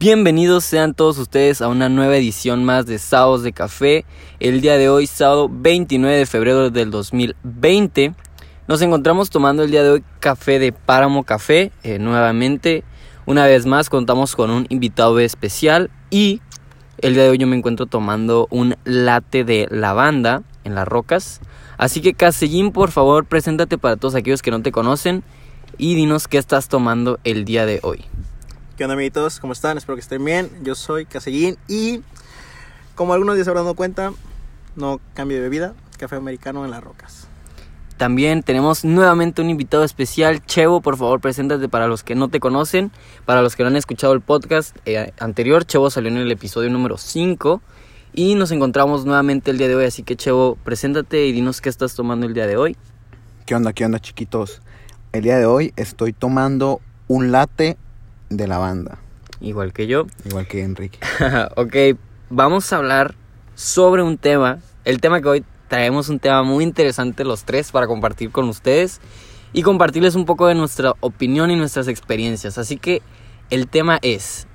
Bienvenidos 0.00 0.64
sean 0.64 0.94
todos 0.94 1.18
ustedes 1.18 1.60
a 1.60 1.68
una 1.68 1.90
nueva 1.90 2.16
edición 2.16 2.64
más 2.64 2.86
de 2.86 2.98
Sábados 2.98 3.42
de 3.42 3.52
Café. 3.52 4.06
El 4.38 4.62
día 4.62 4.78
de 4.78 4.88
hoy, 4.88 5.06
sábado 5.06 5.50
29 5.52 6.16
de 6.16 6.24
febrero 6.24 6.70
del 6.70 6.90
2020, 6.90 8.14
nos 8.66 8.80
encontramos 8.80 9.28
tomando 9.28 9.62
el 9.62 9.70
día 9.70 9.82
de 9.82 9.90
hoy 9.90 10.04
café 10.18 10.58
de 10.58 10.72
Páramo 10.72 11.24
Café. 11.24 11.70
Eh, 11.82 11.98
nuevamente, 11.98 12.82
una 13.26 13.44
vez 13.44 13.66
más, 13.66 13.90
contamos 13.90 14.36
con 14.36 14.50
un 14.50 14.64
invitado 14.70 15.20
especial 15.20 15.90
y 16.08 16.40
el 17.02 17.12
día 17.12 17.24
de 17.24 17.28
hoy 17.28 17.36
yo 17.36 17.46
me 17.46 17.58
encuentro 17.58 17.84
tomando 17.84 18.48
un 18.50 18.76
latte 18.84 19.44
de 19.44 19.68
lavanda 19.70 20.44
en 20.64 20.76
las 20.76 20.88
rocas. 20.88 21.42
Así 21.76 22.00
que 22.00 22.14
Casellín, 22.14 22.72
por 22.72 22.90
favor, 22.90 23.26
preséntate 23.26 23.76
para 23.76 23.98
todos 23.98 24.14
aquellos 24.14 24.40
que 24.40 24.50
no 24.50 24.62
te 24.62 24.72
conocen 24.72 25.22
y 25.76 25.94
dinos 25.94 26.26
qué 26.26 26.38
estás 26.38 26.68
tomando 26.68 27.18
el 27.22 27.44
día 27.44 27.66
de 27.66 27.80
hoy. 27.82 28.06
¿Qué 28.80 28.84
onda 28.84 28.94
amiguitos? 28.94 29.40
¿Cómo 29.40 29.52
están? 29.52 29.76
Espero 29.76 29.94
que 29.94 30.00
estén 30.00 30.24
bien. 30.24 30.50
Yo 30.62 30.74
soy 30.74 31.04
Casellín 31.04 31.58
y 31.68 32.00
como 32.94 33.12
algunos 33.12 33.36
ya 33.36 33.44
se 33.44 33.50
habrán 33.50 33.64
dado 33.64 33.74
cuenta, 33.74 34.14
no 34.74 35.02
cambio 35.12 35.36
de 35.36 35.42
bebida, 35.42 35.74
café 35.98 36.16
americano 36.16 36.64
en 36.64 36.70
las 36.70 36.82
rocas. 36.82 37.28
También 37.98 38.42
tenemos 38.42 38.82
nuevamente 38.82 39.42
un 39.42 39.50
invitado 39.50 39.84
especial, 39.84 40.42
Chevo, 40.46 40.80
por 40.80 40.96
favor, 40.96 41.20
preséntate 41.20 41.68
para 41.68 41.88
los 41.88 42.02
que 42.02 42.14
no 42.14 42.28
te 42.28 42.40
conocen, 42.40 42.90
para 43.26 43.42
los 43.42 43.54
que 43.54 43.64
no 43.64 43.68
han 43.68 43.76
escuchado 43.76 44.14
el 44.14 44.22
podcast 44.22 44.74
eh, 44.86 45.12
anterior, 45.18 45.66
Chevo 45.66 45.90
salió 45.90 46.10
en 46.10 46.16
el 46.16 46.32
episodio 46.32 46.70
número 46.70 46.96
5 46.96 47.60
y 48.14 48.34
nos 48.34 48.50
encontramos 48.50 49.04
nuevamente 49.04 49.50
el 49.50 49.58
día 49.58 49.68
de 49.68 49.74
hoy, 49.74 49.84
así 49.84 50.04
que 50.04 50.16
Chevo, 50.16 50.56
preséntate 50.64 51.26
y 51.26 51.32
dinos 51.32 51.60
qué 51.60 51.68
estás 51.68 51.94
tomando 51.94 52.24
el 52.24 52.32
día 52.32 52.46
de 52.46 52.56
hoy. 52.56 52.78
¿Qué 53.44 53.54
onda, 53.54 53.74
qué 53.74 53.84
onda, 53.84 53.98
chiquitos? 53.98 54.62
El 55.12 55.24
día 55.24 55.36
de 55.36 55.44
hoy 55.44 55.74
estoy 55.76 56.14
tomando 56.14 56.80
un 57.08 57.30
latte 57.30 57.76
de 58.30 58.46
lavanda, 58.46 58.98
Igual 59.40 59.72
que 59.72 59.86
yo. 59.86 60.06
igual 60.24 60.46
que 60.46 60.62
Enrique. 60.62 60.98
ok, 61.56 61.98
vamos 62.30 62.72
a 62.72 62.76
hablar 62.76 63.14
sobre 63.54 64.02
un 64.02 64.18
tema. 64.18 64.58
El 64.84 65.00
tema 65.00 65.20
que 65.20 65.28
hoy 65.28 65.44
traemos 65.68 66.08
un 66.08 66.18
tema 66.18 66.42
muy 66.42 66.64
interesante 66.64 67.24
los 67.24 67.44
tres 67.44 67.70
para 67.70 67.86
compartir 67.86 68.30
con 68.30 68.48
ustedes 68.48 69.00
y 69.52 69.62
compartirles 69.62 70.14
un 70.14 70.26
poco 70.26 70.46
de 70.46 70.54
nuestra 70.54 70.94
opinión 71.00 71.50
y 71.50 71.56
nuestras 71.56 71.88
experiencias. 71.88 72.58
Así 72.58 72.76
que 72.76 73.02
el 73.50 73.66
tema 73.68 73.98
es 74.02 74.46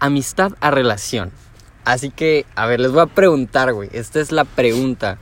amistad 0.00 0.52
a 0.60 0.70
relación. 0.70 1.30
Así 1.84 2.10
que, 2.10 2.46
a 2.54 2.66
ver, 2.66 2.80
les 2.80 2.92
voy 2.92 3.00
a 3.00 3.06
preguntar, 3.06 3.72
güey. 3.72 3.88
Esta 3.92 4.20
es 4.20 4.32
la 4.32 4.44
pregunta. 4.44 5.18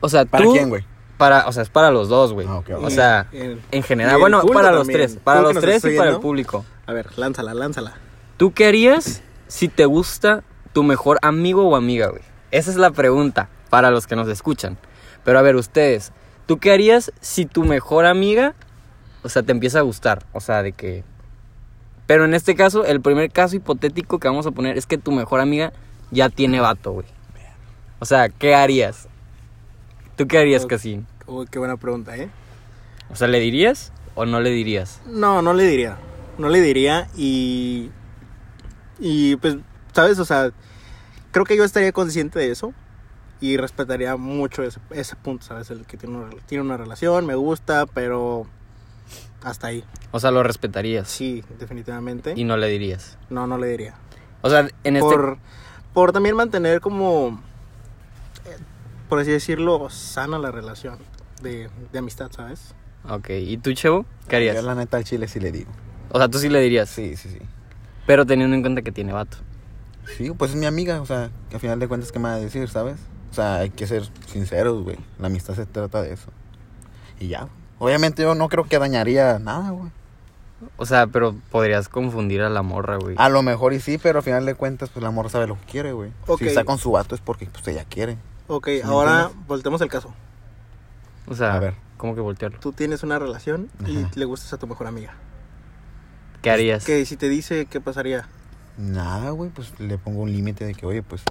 O 0.00 0.08
sea, 0.08 0.24
¿Para 0.26 0.44
quién, 0.44 0.68
güey? 0.68 0.84
Para, 1.16 1.46
o 1.46 1.52
sea, 1.52 1.62
es 1.62 1.70
para 1.70 1.90
los 1.90 2.08
dos, 2.08 2.32
güey. 2.32 2.46
Ah. 2.48 2.62
O 2.80 2.90
sea, 2.90 3.28
en 3.32 3.82
general. 3.82 4.18
Bueno, 4.18 4.42
para 4.46 4.70
los 4.70 4.80
también. 4.80 5.00
tres. 5.00 5.18
Para 5.22 5.40
los 5.40 5.58
tres 5.58 5.84
y 5.84 5.96
para 5.96 6.10
el 6.10 6.20
público. 6.20 6.64
A 6.86 6.92
ver, 6.92 7.18
lánzala, 7.18 7.54
lánzala. 7.54 7.94
¿Tú 8.36 8.52
qué 8.52 8.66
harías 8.66 9.22
si 9.48 9.68
te 9.68 9.86
gusta 9.86 10.44
tu 10.72 10.82
mejor 10.82 11.18
amigo 11.22 11.66
o 11.66 11.76
amiga, 11.76 12.08
güey? 12.08 12.22
Esa 12.50 12.70
es 12.70 12.76
la 12.76 12.90
pregunta 12.90 13.48
para 13.70 13.90
los 13.90 14.06
que 14.06 14.14
nos 14.14 14.28
escuchan. 14.28 14.76
Pero 15.24 15.38
a 15.38 15.42
ver, 15.42 15.56
ustedes, 15.56 16.12
¿tú 16.46 16.58
qué 16.58 16.72
harías 16.72 17.12
si 17.20 17.46
tu 17.46 17.64
mejor 17.64 18.06
amiga, 18.06 18.54
o 19.22 19.28
sea, 19.28 19.42
te 19.42 19.52
empieza 19.52 19.78
a 19.78 19.82
gustar? 19.82 20.24
O 20.32 20.40
sea, 20.40 20.62
de 20.62 20.72
que... 20.72 21.02
Pero 22.06 22.24
en 22.24 22.34
este 22.34 22.54
caso, 22.54 22.84
el 22.84 23.00
primer 23.00 23.32
caso 23.32 23.56
hipotético 23.56 24.20
que 24.20 24.28
vamos 24.28 24.46
a 24.46 24.52
poner 24.52 24.78
es 24.78 24.86
que 24.86 24.98
tu 24.98 25.10
mejor 25.10 25.40
amiga 25.40 25.72
ya 26.10 26.28
tiene 26.28 26.60
vato, 26.60 26.92
güey. 26.92 27.06
O 27.98 28.04
sea, 28.04 28.28
¿qué 28.28 28.54
harías? 28.54 29.08
¿Tú 30.16 30.26
qué 30.26 30.38
harías. 30.38 30.66
Casín? 30.66 31.06
Uy, 31.26 31.46
qué 31.50 31.58
buena 31.58 31.76
pregunta, 31.76 32.16
¿eh? 32.16 32.28
O 33.10 33.16
sea, 33.16 33.28
¿le 33.28 33.38
dirías 33.40 33.92
o 34.14 34.24
no 34.26 34.40
le 34.40 34.50
dirías? 34.50 35.00
No, 35.06 35.42
no 35.42 35.52
le 35.54 35.64
diría. 35.64 35.96
No 36.38 36.48
le 36.48 36.60
diría 36.60 37.08
y... 37.16 37.90
Y 38.98 39.36
pues, 39.36 39.56
¿sabes? 39.92 40.18
O 40.18 40.24
sea, 40.24 40.50
creo 41.32 41.44
que 41.44 41.56
yo 41.56 41.64
estaría 41.64 41.92
consciente 41.92 42.38
de 42.38 42.50
eso 42.50 42.72
y 43.40 43.58
respetaría 43.58 44.16
mucho 44.16 44.62
ese, 44.62 44.80
ese 44.90 45.16
punto, 45.16 45.44
¿sabes? 45.44 45.70
El 45.70 45.84
que 45.84 45.98
tiene 45.98 46.16
una, 46.16 46.30
tiene 46.46 46.64
una 46.64 46.78
relación, 46.78 47.26
me 47.26 47.34
gusta, 47.34 47.84
pero 47.86 48.46
hasta 49.42 49.66
ahí. 49.66 49.84
O 50.12 50.18
sea, 50.20 50.30
lo 50.30 50.42
respetarías 50.42 51.08
Sí, 51.08 51.44
definitivamente. 51.58 52.32
y 52.34 52.44
no 52.44 52.56
le 52.56 52.68
dirías. 52.68 53.18
No, 53.28 53.46
no 53.46 53.58
le 53.58 53.68
diría. 53.68 53.94
O 54.40 54.48
sea, 54.48 54.60
en 54.84 54.96
este... 54.96 55.00
por, 55.00 55.38
por 55.92 56.12
también 56.12 56.36
mantener 56.36 56.80
como, 56.80 57.42
por 59.08 59.18
así 59.18 59.30
decirlo, 59.30 59.88
sana 59.90 60.38
la 60.38 60.50
relación 60.50 60.98
de, 61.42 61.68
de 61.92 61.98
amistad, 61.98 62.30
¿sabes? 62.34 62.74
Ok, 63.08 63.30
¿y 63.30 63.56
tú, 63.58 63.72
Chevo? 63.72 64.04
¿Qué 64.28 64.36
harías? 64.36 64.56
Yo 64.56 64.62
la 64.62 64.74
neta 64.74 64.96
al 64.96 65.04
chile 65.04 65.28
sí 65.28 65.38
le 65.40 65.52
digo. 65.52 65.70
O 66.10 66.18
sea, 66.18 66.28
tú 66.28 66.38
sí 66.38 66.48
le 66.48 66.60
dirías, 66.60 66.88
Sí, 66.88 67.16
sí, 67.16 67.28
sí. 67.28 67.38
pero 68.06 68.26
teniendo 68.26 68.54
en 68.56 68.62
cuenta 68.62 68.82
que 68.82 68.92
tiene 68.92 69.12
vato. 69.12 69.36
Sí, 70.16 70.30
pues 70.30 70.52
es 70.52 70.56
mi 70.56 70.66
amiga, 70.66 71.00
o 71.00 71.06
sea, 71.06 71.30
que 71.48 71.56
al 71.56 71.60
final 71.60 71.78
de 71.80 71.88
cuentas, 71.88 72.12
¿qué 72.12 72.18
me 72.18 72.28
va 72.28 72.34
a 72.34 72.38
decir, 72.38 72.68
sabes? 72.68 72.96
O 73.30 73.34
sea, 73.34 73.56
hay 73.56 73.70
que 73.70 73.86
ser 73.86 74.04
sinceros, 74.26 74.82
güey. 74.84 74.96
La 75.18 75.26
amistad 75.26 75.54
se 75.54 75.66
trata 75.66 76.00
de 76.02 76.12
eso. 76.14 76.30
Y 77.20 77.28
ya. 77.28 77.48
Obviamente 77.78 78.22
yo 78.22 78.34
no 78.34 78.48
creo 78.48 78.64
que 78.64 78.78
dañaría 78.78 79.38
nada, 79.38 79.70
güey. 79.70 79.90
O 80.78 80.86
sea, 80.86 81.06
pero 81.06 81.34
podrías 81.50 81.88
confundir 81.88 82.40
a 82.42 82.48
la 82.48 82.62
morra, 82.62 82.96
güey. 82.96 83.14
A 83.18 83.28
lo 83.28 83.42
mejor 83.42 83.72
y 83.74 83.80
sí, 83.80 83.98
pero 83.98 84.20
al 84.20 84.24
final 84.24 84.46
de 84.46 84.54
cuentas, 84.54 84.88
pues 84.88 85.02
la 85.02 85.10
morra 85.10 85.28
sabe 85.28 85.46
lo 85.46 85.58
que 85.60 85.66
quiere, 85.66 85.92
güey. 85.92 86.12
Si 86.38 86.46
está 86.46 86.64
con 86.64 86.78
su 86.78 86.92
vato 86.92 87.14
es 87.14 87.20
porque 87.20 87.46
pues 87.46 87.66
ella 87.68 87.84
quiere. 87.84 88.16
Ok, 88.48 88.66
¿Sí 88.68 88.80
me 88.82 88.90
ahora 88.90 89.30
voltemos 89.46 89.80
el 89.80 89.88
caso. 89.88 90.14
O 91.26 91.34
sea, 91.34 91.54
A 91.54 91.58
ver. 91.58 91.74
¿cómo 91.96 92.14
que 92.14 92.20
voltearlo? 92.20 92.58
Tú 92.60 92.72
tienes 92.72 93.02
una 93.02 93.18
relación 93.18 93.68
y 93.86 93.98
Ajá. 93.98 94.10
le 94.14 94.24
gustas 94.24 94.52
a 94.52 94.58
tu 94.58 94.66
mejor 94.66 94.86
amiga. 94.86 95.14
¿Qué 96.42 96.50
harías? 96.50 96.84
Que 96.84 97.04
si 97.06 97.16
te 97.16 97.28
dice, 97.28 97.66
¿qué 97.66 97.80
pasaría? 97.80 98.28
Nada, 98.78 99.30
güey, 99.30 99.50
pues 99.50 99.78
le 99.80 99.98
pongo 99.98 100.22
un 100.22 100.30
límite 100.32 100.64
de 100.64 100.74
que, 100.74 100.86
oye, 100.86 101.02
pues 101.02 101.22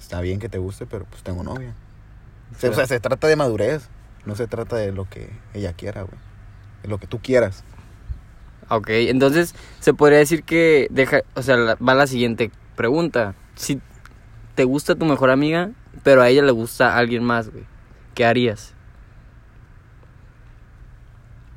está 0.00 0.20
bien 0.20 0.40
que 0.40 0.48
te 0.48 0.58
guste, 0.58 0.86
pero 0.86 1.04
pues 1.04 1.22
tengo 1.22 1.42
novia. 1.44 1.74
O 2.56 2.58
sea, 2.58 2.70
o 2.70 2.74
sea, 2.74 2.86
se 2.86 2.98
trata 2.98 3.28
de 3.28 3.36
madurez, 3.36 3.88
no 4.24 4.34
se 4.34 4.46
trata 4.46 4.76
de 4.76 4.90
lo 4.90 5.08
que 5.08 5.30
ella 5.54 5.74
quiera, 5.74 6.02
güey. 6.02 6.18
De 6.82 6.88
lo 6.88 6.98
que 6.98 7.06
tú 7.06 7.20
quieras. 7.20 7.62
Ok, 8.70 8.88
entonces 8.90 9.54
se 9.80 9.94
podría 9.94 10.18
decir 10.18 10.42
que 10.42 10.88
deja, 10.90 11.20
o 11.34 11.42
sea, 11.42 11.56
va 11.76 11.94
la 11.94 12.06
siguiente 12.06 12.50
pregunta. 12.74 13.34
Si 13.54 13.80
te 14.54 14.64
gusta 14.64 14.94
tu 14.94 15.04
mejor 15.04 15.30
amiga, 15.30 15.70
pero 16.02 16.22
a 16.22 16.28
ella 16.28 16.42
le 16.42 16.52
gusta 16.52 16.96
alguien 16.96 17.24
más, 17.24 17.50
güey, 17.50 17.64
¿qué 18.14 18.24
harías? 18.24 18.74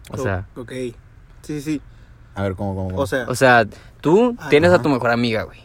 O 0.09 0.17
sea, 0.17 0.47
ok. 0.55 0.71
Sí, 0.71 0.95
sí, 1.43 1.61
sí. 1.61 1.81
A 2.35 2.43
ver, 2.43 2.55
¿cómo, 2.55 2.75
cómo? 2.75 2.89
cómo? 2.89 3.01
O 3.01 3.07
sea, 3.07 3.25
o 3.27 3.35
sea, 3.35 3.65
tú 4.01 4.37
tienes 4.49 4.71
a 4.71 4.81
tu 4.81 4.89
mejor 4.89 5.11
amiga, 5.11 5.43
güey, 5.43 5.59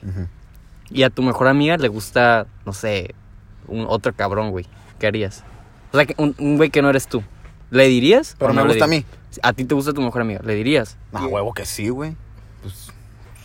y 0.91 1.03
a 1.03 1.11
tu 1.11 1.23
mejor 1.23 1.49
amiga 1.49 1.77
le 1.77 1.89
gusta, 1.89 2.47
no 2.65 2.73
sé, 2.73 3.15
un 3.67 3.87
otro 3.89 4.13
cabrón, 4.15 4.51
güey, 4.51 4.67
¿qué 4.99 5.07
harías? 5.07 5.45
O 5.93 5.97
sea, 5.97 6.07
que 6.07 6.15
un, 6.19 6.35
un 6.39 6.57
güey 6.57 6.71
que 6.71 6.83
no 6.83 6.91
eres 6.91 7.09
tú, 7.09 7.23
¿le 7.71 7.87
dirías? 7.89 8.37
Pero 8.39 8.51
o 8.51 8.55
me 8.55 8.63
no 8.63 8.69
gusta 8.69 8.85
a 8.85 8.89
dirías? 8.89 9.05
mí. 9.11 9.17
A 9.43 9.53
ti 9.53 9.65
te 9.65 9.75
gusta 9.75 9.93
tu 9.93 10.01
mejor 10.01 10.23
amiga, 10.23 10.41
¿le 10.45 10.55
dirías? 10.55 10.97
Ah, 11.13 11.27
huevo 11.27 11.53
que 11.53 11.67
sí, 11.67 11.89
güey. 11.89 12.17
Pues 12.63 12.91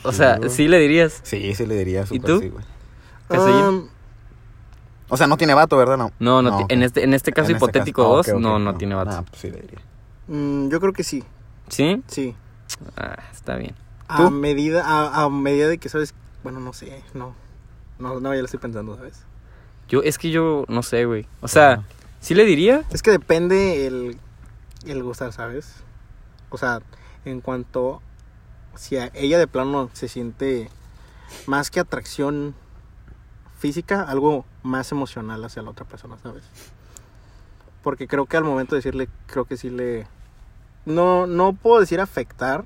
O 0.03 0.11
Sí, 0.11 0.17
sea, 0.17 0.37
güey. 0.37 0.49
sí 0.49 0.67
le 0.67 0.79
dirías. 0.79 1.19
sí, 1.23 1.53
sí 1.55 1.65
le 1.65 1.75
diría 1.75 2.05
súper 2.05 2.21
tú? 2.25 2.39
sí, 2.39 2.49
güey. 2.49 2.63
Um, 3.29 3.87
O 5.13 5.17
sea, 5.17 5.27
no 5.27 5.35
tiene 5.37 5.53
vato, 5.53 5.75
¿verdad? 5.77 5.97
No. 5.97 6.11
No, 6.19 6.41
no, 6.41 6.57
ok. 6.59 6.71
en 6.71 6.83
este 6.83 7.03
en 7.03 7.13
este 7.13 7.31
caso 7.33 7.49
En 7.49 7.55
este 7.57 7.65
hipotético 7.65 8.01
caso- 8.03 8.13
ah, 8.13 8.15
2, 8.17 8.27
ok, 8.29 8.33
ok, 8.35 8.41
no, 8.41 8.59
no 8.59 8.75
tiene 8.75 8.95
vato. 8.95 9.11
Ah, 9.11 9.23
pues 9.29 9.41
sí 9.41 9.51
le 9.51 9.59
diría. 9.61 9.79
mm, 10.27 10.69
yo 10.69 10.79
creo 10.79 10.93
que 10.93 11.03
sí. 11.03 11.23
¿Sí? 11.67 12.01
Sí. 12.07 12.35
Ah, 12.95 13.17
está 13.31 13.55
bien. 13.55 13.75
A 14.07 14.29
medida, 14.29 14.83
a, 14.85 15.23
a 15.23 15.29
medida 15.29 15.67
de 15.67 15.77
que 15.77 15.89
sabes, 15.89 16.13
bueno, 16.43 16.59
no 16.59 16.73
sé, 16.73 17.03
no. 17.13 17.33
No, 17.99 18.19
no, 18.19 18.33
ya 18.33 18.39
lo 18.39 18.45
estoy 18.45 18.59
pensando, 18.59 18.95
¿sabes? 18.97 19.21
Yo, 19.87 20.01
es 20.03 20.17
que 20.17 20.31
yo 20.31 20.65
no 20.69 20.81
sé, 20.83 21.05
güey. 21.05 21.27
O 21.41 21.47
sea. 21.47 21.83
¿sí 22.21 22.33
le 22.35 22.45
diría? 22.45 22.83
Es 22.91 23.01
que 23.01 23.11
depende 23.11 23.87
el, 23.87 24.17
el 24.85 25.03
gustar, 25.03 25.33
¿sabes? 25.33 25.75
O 26.51 26.57
sea, 26.57 26.81
en 27.25 27.41
cuanto 27.41 28.01
si 28.75 28.95
a 28.97 29.11
ella 29.13 29.37
de 29.39 29.47
plano 29.47 29.89
se 29.93 30.07
siente 30.07 30.69
más 31.47 31.69
que 31.71 31.79
atracción 31.79 32.53
física, 33.61 34.01
algo 34.01 34.43
más 34.63 34.91
emocional 34.91 35.43
hacia 35.45 35.61
la 35.61 35.69
otra 35.69 35.85
persona, 35.85 36.17
¿sabes? 36.21 36.43
Porque 37.83 38.07
creo 38.07 38.25
que 38.25 38.35
al 38.37 38.43
momento 38.43 38.75
de 38.75 38.79
decirle, 38.79 39.07
creo 39.27 39.45
que 39.45 39.55
sí 39.55 39.69
le... 39.69 40.07
No, 40.85 41.27
no 41.27 41.53
puedo 41.53 41.79
decir 41.79 41.99
afectar, 42.01 42.65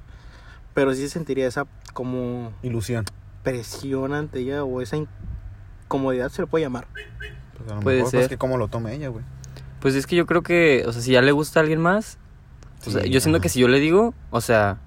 pero 0.73 0.93
sí 0.95 1.07
sentiría 1.09 1.47
esa 1.47 1.65
como 1.93 2.53
Ilusión. 2.63 3.05
presión 3.43 4.13
ante 4.13 4.39
ella 4.39 4.63
o 4.63 4.81
esa 4.81 4.95
incomodidad, 5.83 6.29
se 6.29 6.41
le 6.41 6.47
puede 6.47 6.63
llamar. 6.65 6.87
Pues 7.57 7.71
a 7.71 7.75
lo 7.75 7.81
Puede 7.81 7.97
mejor, 7.97 8.11
pues, 8.11 8.21
ser. 8.23 8.29
que 8.29 8.37
cómo 8.37 8.57
lo 8.57 8.69
tome 8.69 8.93
ella, 8.93 9.09
güey. 9.09 9.23
Pues 9.81 9.95
es 9.95 10.07
que 10.07 10.15
yo 10.15 10.25
creo 10.25 10.43
que, 10.43 10.83
o 10.87 10.93
sea, 10.93 11.01
si 11.01 11.11
ya 11.11 11.21
le 11.21 11.31
gusta 11.33 11.59
a 11.59 11.61
alguien 11.61 11.81
más, 11.81 12.17
o 12.87 12.89
sea, 12.89 13.03
Sí, 13.03 13.09
yo 13.09 13.19
siento 13.19 13.37
ajá. 13.37 13.43
que 13.43 13.49
si 13.49 13.59
yo 13.59 13.67
le 13.67 13.79
digo, 13.79 14.13
o 14.31 14.39
sea, 14.41 14.77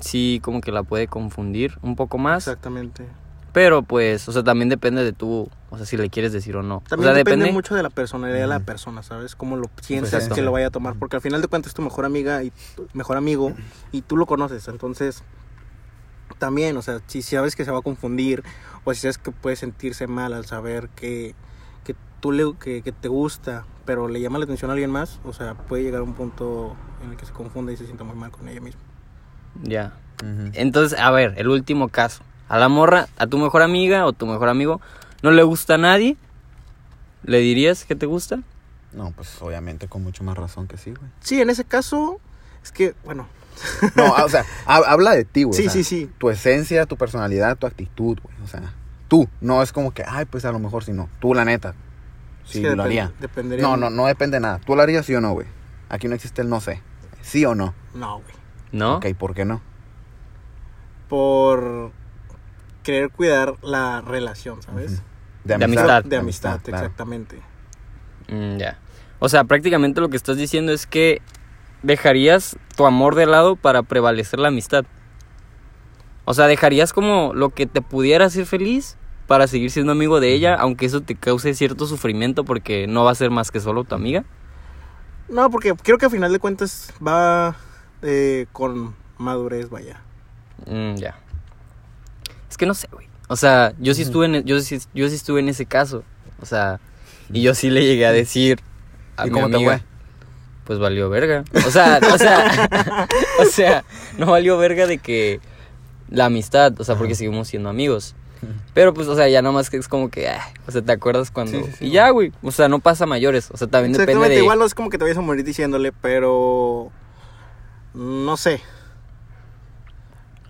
sí 0.00 0.40
como 0.42 0.60
que 0.60 0.72
la 0.72 0.82
puede 0.82 1.06
confundir 1.06 1.78
un 1.82 1.94
poco 1.96 2.18
más. 2.18 2.46
Exactamente. 2.48 3.06
Pero 3.52 3.82
pues, 3.82 4.28
o 4.28 4.32
sea, 4.32 4.44
también 4.44 4.68
depende 4.68 5.04
de 5.04 5.12
tú, 5.12 5.48
o 5.70 5.76
sea, 5.76 5.86
si 5.86 5.96
le 5.96 6.08
quieres 6.08 6.32
decir 6.32 6.56
o 6.56 6.62
no. 6.62 6.82
También 6.88 7.10
o 7.10 7.12
sea, 7.12 7.16
depende, 7.16 7.50
mucho 7.52 7.74
de 7.74 7.82
la 7.82 7.90
personalidad 7.90 8.38
de 8.38 8.46
la 8.46 8.60
persona, 8.60 9.02
¿sabes? 9.02 9.34
Cómo 9.34 9.56
lo 9.56 9.70
sientas 9.82 10.12
Exacto. 10.14 10.34
que 10.36 10.42
lo 10.42 10.52
vaya 10.52 10.68
a 10.68 10.70
tomar. 10.70 10.94
Porque 10.96 11.16
al 11.16 11.22
final 11.22 11.42
de 11.42 11.48
cuentas 11.48 11.70
es 11.70 11.74
tu 11.74 11.82
mejor 11.82 12.04
amiga 12.04 12.42
y 12.42 12.52
tu 12.76 12.86
mejor 12.92 13.16
amigo 13.16 13.52
y 13.92 14.02
tú 14.02 14.16
lo 14.16 14.26
conoces. 14.26 14.68
Entonces, 14.68 15.24
también, 16.38 16.76
o 16.76 16.82
sea, 16.82 17.00
si 17.06 17.22
sabes 17.22 17.56
que 17.56 17.64
se 17.64 17.70
va 17.70 17.78
a 17.78 17.82
confundir 17.82 18.44
o 18.84 18.94
si 18.94 19.00
sabes 19.00 19.18
que 19.18 19.32
puede 19.32 19.56
sentirse 19.56 20.06
mal 20.06 20.32
al 20.32 20.46
saber 20.46 20.88
que, 20.90 21.34
que 21.84 21.96
tú 22.20 22.32
le, 22.32 22.54
que, 22.58 22.82
que 22.82 22.92
te 22.92 23.08
gusta, 23.08 23.64
pero 23.84 24.08
le 24.08 24.20
llama 24.20 24.38
la 24.38 24.44
atención 24.44 24.70
a 24.70 24.74
alguien 24.74 24.90
más, 24.90 25.20
o 25.24 25.32
sea, 25.32 25.54
puede 25.54 25.82
llegar 25.82 26.00
a 26.00 26.04
un 26.04 26.14
punto 26.14 26.76
en 27.02 27.10
el 27.10 27.16
que 27.16 27.26
se 27.26 27.32
confunda 27.32 27.72
y 27.72 27.76
se 27.76 27.84
sienta 27.84 28.04
muy 28.04 28.14
mal 28.14 28.30
con 28.30 28.48
ella 28.48 28.60
misma. 28.60 28.80
Ya. 29.62 29.94
Entonces, 30.52 30.98
a 30.98 31.10
ver, 31.10 31.34
el 31.38 31.48
último 31.48 31.88
caso. 31.88 32.22
A 32.50 32.58
la 32.58 32.68
morra, 32.68 33.06
a 33.16 33.26
tu 33.26 33.38
mejor 33.38 33.62
amiga 33.62 34.04
o 34.04 34.12
tu 34.12 34.26
mejor 34.26 34.50
amigo, 34.50 34.80
no 35.22 35.30
le 35.30 35.42
gusta 35.42 35.76
a 35.76 35.78
nadie. 35.78 36.16
¿Le 37.22 37.38
dirías 37.38 37.84
que 37.86 37.94
te 37.94 38.04
gusta? 38.06 38.40
No, 38.92 39.12
pues 39.12 39.40
obviamente 39.40 39.88
con 39.88 40.02
mucho 40.02 40.22
más 40.24 40.36
razón 40.36 40.66
que 40.66 40.76
sí, 40.76 40.90
güey. 40.92 41.10
Sí, 41.20 41.40
en 41.40 41.48
ese 41.48 41.64
caso, 41.64 42.20
es 42.62 42.72
que, 42.72 42.94
bueno, 43.04 43.26
No, 43.94 44.12
o 44.12 44.28
sea, 44.28 44.44
ha- 44.66 44.76
habla 44.90 45.12
de 45.12 45.24
ti, 45.24 45.44
güey. 45.44 45.54
Sí, 45.56 45.66
o 45.68 45.70
sea, 45.70 45.72
sí, 45.72 45.84
sí. 45.84 46.10
Tu 46.18 46.30
esencia, 46.30 46.86
tu 46.86 46.96
personalidad, 46.96 47.56
tu 47.56 47.66
actitud, 47.66 48.18
güey. 48.22 48.34
O 48.42 48.46
sea, 48.48 48.72
tú. 49.06 49.28
No 49.40 49.62
es 49.62 49.72
como 49.72 49.92
que, 49.92 50.02
ay, 50.06 50.24
pues 50.24 50.44
a 50.44 50.52
lo 50.52 50.58
mejor 50.58 50.82
si 50.82 50.92
no. 50.92 51.08
Tú, 51.20 51.34
la 51.34 51.44
neta. 51.44 51.74
es 52.44 52.50
Sí, 52.52 52.62
que 52.62 52.74
lo 52.74 52.82
haría. 52.82 53.12
dependería. 53.20 53.62
No, 53.64 53.76
no, 53.76 53.90
no 53.90 54.06
depende 54.06 54.38
de 54.38 54.40
nada. 54.40 54.60
¿Tú 54.64 54.74
lo 54.74 54.82
harías 54.82 55.04
sí 55.06 55.14
o 55.14 55.20
no, 55.20 55.32
güey? 55.32 55.46
Aquí 55.90 56.08
no 56.08 56.14
existe 56.14 56.40
el 56.42 56.48
no 56.48 56.60
sé. 56.60 56.80
¿Sí 57.20 57.44
o 57.44 57.54
no? 57.54 57.74
No, 57.94 58.14
güey. 58.20 58.34
¿No? 58.72 58.96
Ok, 58.96 59.06
¿por 59.18 59.34
qué 59.34 59.44
no? 59.44 59.60
Por 61.08 61.92
querer 62.82 63.10
cuidar 63.10 63.54
la 63.62 64.00
relación, 64.00 64.62
¿sabes? 64.62 65.02
De 65.44 65.54
amistad. 65.54 66.04
De 66.04 66.16
amistad, 66.16 66.60
claro. 66.62 66.84
exactamente. 66.84 67.40
Mm, 68.28 68.58
ya. 68.58 68.78
O 69.18 69.28
sea, 69.28 69.44
prácticamente 69.44 70.00
lo 70.00 70.08
que 70.08 70.16
estás 70.16 70.36
diciendo 70.36 70.72
es 70.72 70.86
que 70.86 71.20
dejarías 71.82 72.56
tu 72.76 72.86
amor 72.86 73.14
de 73.14 73.26
lado 73.26 73.56
para 73.56 73.82
prevalecer 73.82 74.38
la 74.38 74.48
amistad. 74.48 74.84
O 76.24 76.34
sea, 76.34 76.46
dejarías 76.46 76.92
como 76.92 77.32
lo 77.34 77.50
que 77.50 77.66
te 77.66 77.82
pudiera 77.82 78.26
hacer 78.26 78.46
feliz 78.46 78.96
para 79.26 79.46
seguir 79.46 79.70
siendo 79.70 79.92
amigo 79.92 80.20
de 80.20 80.32
ella, 80.32 80.54
aunque 80.54 80.86
eso 80.86 81.00
te 81.00 81.14
cause 81.14 81.54
cierto 81.54 81.86
sufrimiento 81.86 82.44
porque 82.44 82.86
no 82.86 83.04
va 83.04 83.12
a 83.12 83.14
ser 83.14 83.30
más 83.30 83.50
que 83.50 83.60
solo 83.60 83.84
tu 83.84 83.94
amiga. 83.94 84.24
No, 85.28 85.48
porque 85.50 85.74
creo 85.74 85.98
que 85.98 86.06
a 86.06 86.10
final 86.10 86.32
de 86.32 86.38
cuentas 86.38 86.92
va 87.06 87.54
eh, 88.02 88.46
con 88.52 88.94
madurez, 89.18 89.70
vaya. 89.70 90.02
Mm, 90.66 90.96
ya. 90.96 91.16
Que 92.60 92.66
no 92.66 92.74
sé, 92.74 92.88
güey. 92.92 93.08
O 93.28 93.36
sea, 93.36 93.72
yo 93.78 93.94
sí 93.94 94.02
estuve 94.02 94.26
en 94.26 94.44
yo 94.44 94.60
sí, 94.60 94.78
yo 94.92 95.08
sí 95.08 95.14
estuve 95.14 95.40
en 95.40 95.48
ese 95.48 95.64
caso. 95.64 96.04
O 96.42 96.46
sea, 96.46 96.78
y 97.32 97.40
yo 97.40 97.54
sí 97.54 97.70
le 97.70 97.84
llegué 97.84 98.06
a 98.06 98.12
decir 98.12 98.60
a 99.16 99.26
¿Y 99.26 99.30
mi 99.30 99.34
cómo 99.34 99.48
te 99.48 99.56
amiga, 99.56 99.78
fue? 99.78 99.86
Pues 100.64 100.78
valió 100.78 101.08
verga. 101.08 101.44
O 101.66 101.70
sea, 101.70 102.00
o 102.12 102.18
sea, 102.18 102.68
o 103.40 103.44
sea, 103.46 103.84
no 104.18 104.26
valió 104.26 104.58
verga 104.58 104.86
de 104.86 104.98
que 104.98 105.40
la 106.10 106.26
amistad, 106.26 106.78
o 106.78 106.84
sea, 106.84 106.96
porque 106.96 107.14
seguimos 107.14 107.48
siendo 107.48 107.70
amigos. 107.70 108.14
Pero 108.74 108.92
pues, 108.94 109.08
o 109.08 109.14
sea, 109.16 109.28
ya 109.28 109.42
nomás 109.42 109.70
que 109.70 109.76
es 109.78 109.88
como 109.88 110.10
que, 110.10 110.28
ah, 110.28 110.52
o 110.66 110.70
sea, 110.70 110.82
¿te 110.82 110.92
acuerdas 110.92 111.30
cuando? 111.30 111.58
Sí, 111.58 111.64
sí, 111.64 111.72
sí, 111.78 111.86
y 111.86 111.90
ya, 111.90 112.10
güey, 112.10 112.32
o 112.42 112.50
sea, 112.52 112.68
no 112.68 112.78
pasa 112.78 113.04
mayores, 113.06 113.50
o 113.50 113.56
sea, 113.56 113.68
también 113.68 113.92
depende 113.92 114.28
de... 114.28 114.38
igual 114.38 114.58
no 114.58 114.64
es 114.64 114.74
como 114.74 114.88
que 114.90 114.96
te 114.98 115.04
vayas 115.04 115.18
a 115.18 115.22
morir 115.22 115.44
diciéndole, 115.44 115.92
pero 115.92 116.90
no 117.94 118.36
sé. 118.36 118.60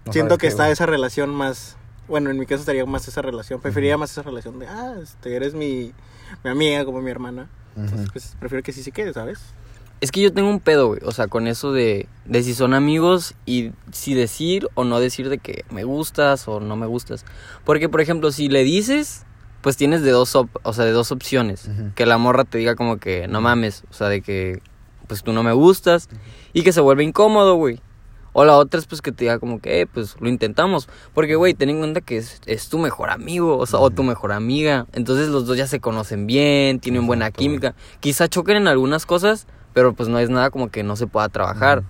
No 0.06 0.12
Siento 0.12 0.38
que 0.38 0.42
qué, 0.42 0.46
está 0.48 0.64
güey. 0.64 0.72
esa 0.72 0.86
relación 0.86 1.30
más, 1.30 1.76
bueno, 2.10 2.28
en 2.30 2.38
mi 2.38 2.44
caso 2.44 2.60
estaría 2.60 2.84
más 2.84 3.08
esa 3.08 3.22
relación, 3.22 3.60
preferiría 3.60 3.96
más 3.96 4.10
esa 4.10 4.22
relación 4.22 4.58
de, 4.58 4.66
ah, 4.66 4.94
este, 5.02 5.34
eres 5.34 5.54
mi, 5.54 5.92
mi 6.44 6.50
amiga 6.50 6.84
como 6.84 7.00
mi 7.00 7.10
hermana. 7.10 7.48
Entonces, 7.76 8.00
Ujú. 8.02 8.12
pues 8.12 8.36
prefiero 8.38 8.62
que 8.62 8.72
sí 8.72 8.82
se 8.82 8.92
quede, 8.92 9.12
¿sabes? 9.14 9.38
Es 10.02 10.10
que 10.10 10.20
yo 10.20 10.32
tengo 10.32 10.48
un 10.50 10.60
pedo, 10.60 10.88
güey. 10.88 11.00
O 11.04 11.12
sea, 11.12 11.28
con 11.28 11.46
eso 11.46 11.72
de, 11.72 12.08
de 12.24 12.42
si 12.42 12.54
son 12.54 12.74
amigos 12.74 13.34
y 13.46 13.72
si 13.92 14.14
decir 14.14 14.66
o 14.74 14.84
no 14.84 14.98
decir 14.98 15.28
de 15.28 15.38
que 15.38 15.64
me 15.70 15.84
gustas 15.84 16.48
o 16.48 16.58
no 16.60 16.74
me 16.76 16.86
gustas. 16.86 17.24
Porque, 17.64 17.88
por 17.88 18.00
ejemplo, 18.00 18.32
si 18.32 18.48
le 18.48 18.64
dices, 18.64 19.24
pues 19.60 19.76
tienes 19.76 20.02
de 20.02 20.10
dos, 20.10 20.34
op- 20.36 20.58
o 20.62 20.72
sea, 20.72 20.84
de 20.86 20.92
dos 20.92 21.12
opciones. 21.12 21.68
Ujú. 21.68 21.92
Que 21.94 22.06
la 22.06 22.16
morra 22.18 22.44
te 22.44 22.58
diga 22.58 22.74
como 22.76 22.96
que 22.98 23.28
no 23.28 23.40
mames, 23.40 23.84
o 23.90 23.94
sea, 23.94 24.08
de 24.08 24.20
que 24.22 24.60
pues 25.06 25.22
tú 25.22 25.32
no 25.32 25.42
me 25.42 25.52
gustas 25.52 26.08
y 26.54 26.62
que 26.62 26.72
se 26.72 26.80
vuelve 26.80 27.04
incómodo, 27.04 27.56
güey. 27.56 27.80
O 28.32 28.44
la 28.44 28.56
otra 28.56 28.78
es 28.78 28.86
pues 28.86 29.02
que 29.02 29.10
te 29.12 29.24
diga 29.24 29.38
como 29.38 29.60
que, 29.60 29.80
eh, 29.80 29.86
pues 29.86 30.16
lo 30.20 30.28
intentamos. 30.28 30.88
Porque, 31.14 31.34
güey, 31.34 31.54
ten 31.54 31.68
en 31.70 31.78
cuenta 31.78 32.00
que 32.00 32.16
es, 32.16 32.40
es 32.46 32.68
tu 32.68 32.78
mejor 32.78 33.10
amigo, 33.10 33.58
o 33.58 33.66
sea, 33.66 33.80
o 33.80 33.90
tu 33.90 34.02
mejor 34.04 34.32
amiga. 34.32 34.86
Entonces 34.92 35.28
los 35.28 35.46
dos 35.46 35.56
ya 35.56 35.66
se 35.66 35.80
conocen 35.80 36.26
bien, 36.26 36.78
tienen 36.80 37.06
buena 37.06 37.26
Exacto, 37.26 37.38
química. 37.40 37.74
Quizá 38.00 38.28
choquen 38.28 38.56
en 38.56 38.68
algunas 38.68 39.04
cosas, 39.06 39.46
pero 39.74 39.92
pues 39.94 40.08
no 40.08 40.18
es 40.18 40.30
nada 40.30 40.50
como 40.50 40.70
que 40.70 40.82
no 40.84 40.94
se 40.96 41.06
pueda 41.06 41.28
trabajar. 41.28 41.82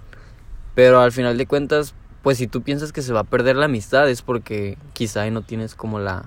Pero 0.75 1.01
al 1.01 1.13
final 1.13 1.37
de 1.37 1.47
cuentas, 1.47 1.95
pues 2.23 2.39
si 2.39 2.47
tú 2.47 2.63
piensas 2.63 2.93
que 2.93 3.03
se 3.03 3.13
va 3.13 3.21
a 3.21 3.25
perder 3.25 3.57
la 3.57 3.67
amistad 3.67 4.09
es 4.09 4.23
porque 4.23 4.79
quizá 4.95 5.23
ahí 5.23 5.31
no 5.31 5.43
tienes 5.43 5.75
como 5.75 5.99
la, 5.99 6.25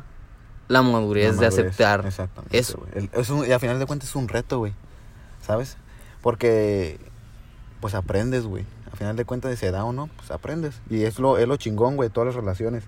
la 0.67 0.81
madurez 0.83 1.35
La 1.35 1.41
de 1.41 1.47
aceptar 1.47 2.05
exactamente, 2.05 2.57
eso. 2.57 2.85
El- 2.93 3.09
es 3.13 3.29
un- 3.29 3.47
y 3.47 3.51
al 3.51 3.59
final 3.59 3.79
de 3.79 3.85
cuentas 3.87 4.09
es 4.09 4.15
un 4.15 4.27
reto, 4.27 4.59
güey. 4.59 4.73
¿Sabes? 5.41 5.77
Porque, 6.21 6.99
pues 7.81 7.95
aprendes, 7.95 8.45
güey. 8.45 8.65
Al 8.93 8.99
final 8.99 9.15
de 9.15 9.25
cuentas, 9.25 9.51
si 9.51 9.57
se 9.57 9.71
da 9.71 9.83
o 9.85 9.91
no, 9.91 10.07
pues 10.15 10.29
aprendes. 10.29 10.79
Y 10.87 11.03
es 11.03 11.17
lo, 11.17 11.39
es 11.39 11.47
lo 11.47 11.57
chingón, 11.57 11.95
güey, 11.95 12.09
todas 12.09 12.27
las 12.27 12.35
relaciones. 12.35 12.83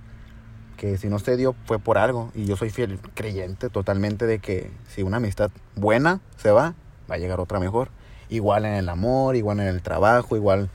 Que 0.78 1.00
si 1.00 1.08
no 1.10 1.18
se 1.18 1.36
dio, 1.36 1.56
fue 1.66 1.80
por 1.80 1.98
algo. 1.98 2.32
Y 2.36 2.46
yo 2.46 2.56
soy 2.56 2.70
fiel 2.70 3.00
creyente 3.16 3.70
totalmente 3.70 4.28
de 4.28 4.38
que 4.38 4.70
si 4.88 5.02
una 5.02 5.18
amistad 5.18 5.50
buena 5.76 6.22
se 6.38 6.52
va, 6.52 6.76
va 7.10 7.16
a 7.16 7.18
llegar 7.18 7.40
otra 7.40 7.60
mejor. 7.60 7.90
Igual 8.30 8.66
en 8.66 8.74
el 8.74 8.88
amor, 8.90 9.36
igual 9.36 9.60
en 9.60 9.68
el 9.68 9.82
trabajo, 9.82 10.36
igual 10.36 10.70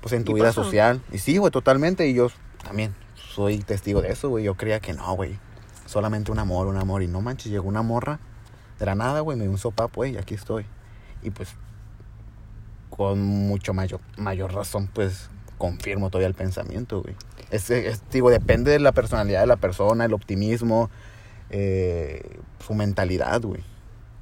pues 0.00 0.12
en 0.12 0.22
tu 0.22 0.32
Y 0.32 0.34
vida 0.36 0.46
pasa. 0.50 0.62
social. 0.62 1.00
Y 1.10 1.18
sí, 1.18 1.36
güey, 1.38 1.50
totalmente. 1.50 2.06
Y 2.06 2.14
yo 2.14 2.28
también 2.62 2.94
soy 3.16 3.58
testigo 3.58 4.02
de 4.02 4.12
eso, 4.12 4.28
güey. 4.28 4.44
Yo 4.44 4.54
creía 4.54 4.78
que 4.78 4.92
no, 4.92 5.14
güey. 5.16 5.36
Solamente 5.86 6.30
un 6.30 6.38
amor, 6.38 6.68
un 6.68 6.76
amor. 6.76 7.02
Y 7.02 7.08
no 7.08 7.22
manches, 7.22 7.50
llegó 7.50 7.66
una 7.66 7.82
morra 7.82 8.20
de 8.78 8.86
la 8.86 8.94
nada, 8.94 9.18
güey. 9.18 9.36
Me 9.36 9.42
dio 9.44 9.50
un 9.50 9.58
sopapo, 9.58 9.96
güey, 9.96 10.14
y 10.14 10.16
aquí 10.16 10.34
estoy. 10.34 10.64
Y 11.24 11.30
pues, 11.30 11.48
con 12.96 13.20
mucho 13.22 13.74
mayor, 13.74 14.00
mayor 14.16 14.52
razón, 14.54 14.88
pues, 14.92 15.30
confirmo 15.58 16.10
todavía 16.10 16.28
el 16.28 16.34
pensamiento, 16.34 17.02
güey. 17.02 17.14
Es, 17.50 17.70
es- 17.70 18.02
digo, 18.10 18.30
depende 18.30 18.70
de 18.70 18.78
la 18.80 18.92
personalidad 18.92 19.40
de 19.40 19.46
la 19.46 19.56
persona, 19.56 20.04
el 20.04 20.12
optimismo, 20.14 20.90
eh, 21.50 22.38
su 22.64 22.74
mentalidad, 22.74 23.40
güey. 23.42 23.62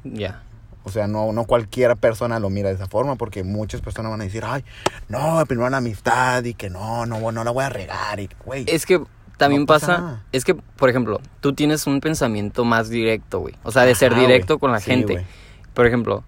Ya. 0.04 0.42
O 0.86 0.90
sea, 0.90 1.06
no, 1.06 1.32
no 1.32 1.44
cualquiera 1.44 1.94
persona 1.94 2.38
lo 2.38 2.50
mira 2.50 2.68
de 2.68 2.74
esa 2.74 2.86
forma, 2.86 3.16
porque 3.16 3.42
muchas 3.42 3.80
personas 3.80 4.10
van 4.10 4.20
a 4.20 4.24
decir, 4.24 4.42
ay, 4.46 4.64
no, 5.08 5.42
primero 5.46 5.70
la 5.70 5.78
amistad 5.78 6.44
y 6.44 6.52
que 6.54 6.68
no, 6.68 7.06
no, 7.06 7.32
no 7.32 7.42
la 7.44 7.50
voy 7.50 7.64
a 7.64 7.70
regar. 7.70 8.20
Y, 8.20 8.28
güey, 8.44 8.66
Es 8.68 8.84
que 8.84 9.02
también 9.38 9.62
No 9.62 9.66
pasa 9.66 10.22
es 10.30 10.44
que, 10.44 10.54
por 10.54 10.90
ejemplo, 10.90 11.20
tú 11.40 11.54
tienes 11.54 11.86
un 11.86 12.00
pensamiento 12.00 12.64
más 12.66 12.90
directo, 12.90 13.40
güey. 13.40 13.54
O 13.62 13.72
sea, 13.72 13.84
de 13.84 13.94
ser 13.94 14.12
Ajá, 14.12 14.20
directo 14.20 14.54
güey. 14.54 14.60
con 14.60 14.72
la 14.72 14.80
Sí, 14.80 14.90
gente. 14.90 15.14
güey. 15.14 15.24
Por 15.72 15.86
ejemplo, 15.86 16.22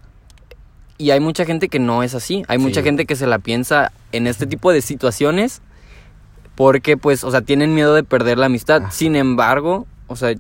y 0.99 1.11
hay 1.11 1.21
mucha 1.21 1.45
gente 1.45 1.69
que 1.69 1.79
no 1.79 2.03
es 2.03 2.15
así. 2.15 2.45
Hay 2.49 2.59
Sí, 2.59 2.65
mucha 2.65 2.83
gente 2.83 3.07
que 3.07 3.17
se 3.17 3.26
la 3.26 3.38
piensa 3.38 3.93
en 4.12 4.26
este 4.26 4.47
tipo 4.47 4.73
de 4.73 4.83
situaciones 4.83 5.61
porque, 6.55 6.97
pues, 6.97 7.23
o 7.23 7.31
sea, 7.31 7.43
tienen 7.43 7.75
miedo 7.75 7.95
de 7.95 8.03
perder 8.03 8.38
la 8.38 8.47
amistad. 8.47 8.83
Ajá. 8.83 8.91
Sin 8.91 9.15
embargo, 9.15 9.87
o 10.07 10.17
sea, 10.17 10.35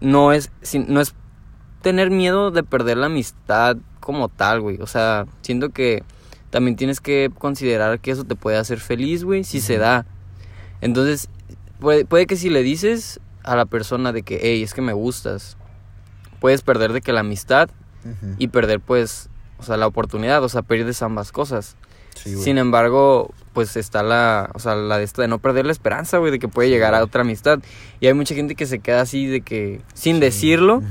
no 0.00 0.32
es, 0.32 0.50
no 0.86 1.00
es 1.00 1.14
tener 1.82 2.10
miedo 2.10 2.50
de 2.50 2.62
perder 2.62 2.98
la 2.98 3.06
amistad 3.06 3.76
como 4.00 4.28
tal, 4.28 4.60
güey. 4.60 4.78
O 4.80 4.86
sea, 4.86 5.26
siento 5.40 5.70
que 5.70 6.02
también 6.50 6.76
tienes 6.76 7.00
que 7.00 7.30
considerar 7.38 8.00
que 8.00 8.10
eso 8.10 8.24
te 8.24 8.34
puede 8.34 8.58
hacer 8.58 8.78
feliz, 8.80 9.24
güey, 9.24 9.44
si 9.44 9.60
se 9.60 9.78
da. 9.78 10.04
Entonces, 10.80 11.28
puede, 11.80 12.04
puede 12.04 12.26
que 12.26 12.36
si 12.36 12.50
le 12.50 12.62
dices 12.62 13.20
a 13.42 13.56
la 13.56 13.64
persona 13.64 14.12
de 14.12 14.22
que, 14.22 14.38
hey, 14.42 14.62
es 14.62 14.74
que 14.74 14.82
me 14.82 14.92
gustas, 14.92 15.56
puedes 16.40 16.62
perder 16.62 16.92
de 16.92 17.00
que 17.00 17.12
la 17.12 17.20
amistad 17.20 17.70
y 18.38 18.48
perder, 18.48 18.80
pues, 18.80 19.28
o 19.58 19.62
sea, 19.62 19.76
la 19.76 19.86
oportunidad, 19.86 20.42
o 20.42 20.48
sea, 20.48 20.62
pierdes 20.62 21.02
ambas 21.02 21.32
cosas. 21.32 21.76
Sí. 22.14 22.36
Sin 22.36 22.58
embargo, 22.58 23.32
pues 23.52 23.76
está 23.76 24.02
la, 24.02 24.50
o 24.54 24.58
sea, 24.58 24.74
la 24.74 24.98
de 24.98 25.04
esta 25.04 25.22
de 25.22 25.28
no 25.28 25.38
perder 25.38 25.66
la 25.66 25.72
esperanza, 25.72 26.18
güey, 26.18 26.32
de 26.32 26.38
que 26.38 26.48
puede 26.48 26.68
llegar 26.68 26.94
a 26.94 27.02
otra 27.04 27.20
amistad. 27.22 27.60
Y 28.00 28.06
hay 28.08 28.14
mucha 28.14 28.34
gente 28.34 28.54
que 28.56 28.66
se 28.66 28.80
queda 28.80 29.00
así 29.02 29.26
de 29.26 29.40
que, 29.42 29.80
sin 29.94 30.16
Sí. 30.16 30.20
decirlo, 30.20 30.82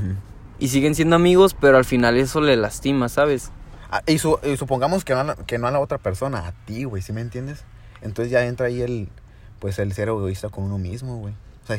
y 0.59 0.69
siguen 0.69 0.95
siendo 0.95 1.15
amigos, 1.17 1.53
pero 1.59 1.77
al 1.77 1.85
final 1.85 2.15
eso 2.17 2.39
le 2.41 2.55
lastima, 2.55 3.09
¿sabes? 3.09 3.51
Ah, 3.91 4.01
y, 4.07 4.17
su- 4.19 4.39
y 4.43 4.55
supongamos 4.57 5.03
que 5.05 5.15
no, 5.15 5.35
que 5.45 5.57
no 5.57 5.67
a 5.67 5.71
la 5.71 5.79
otra 5.79 5.97
persona, 5.97 6.47
a 6.47 6.51
ti, 6.65 6.83
güey, 6.85 7.01
¿sí 7.01 7.13
me 7.13 7.21
entiendes? 7.21 7.63
Entonces 8.01 8.31
ya 8.31 8.45
entra 8.45 8.67
ahí 8.67 8.81
el, 8.81 9.09
pues 9.59 9.79
el 9.79 9.91
ser 9.93 10.07
egoísta 10.09 10.49
con 10.49 10.63
uno 10.65 10.77
mismo, 10.77 11.17
güey. 11.17 11.33
O 11.63 11.67
sea, 11.67 11.77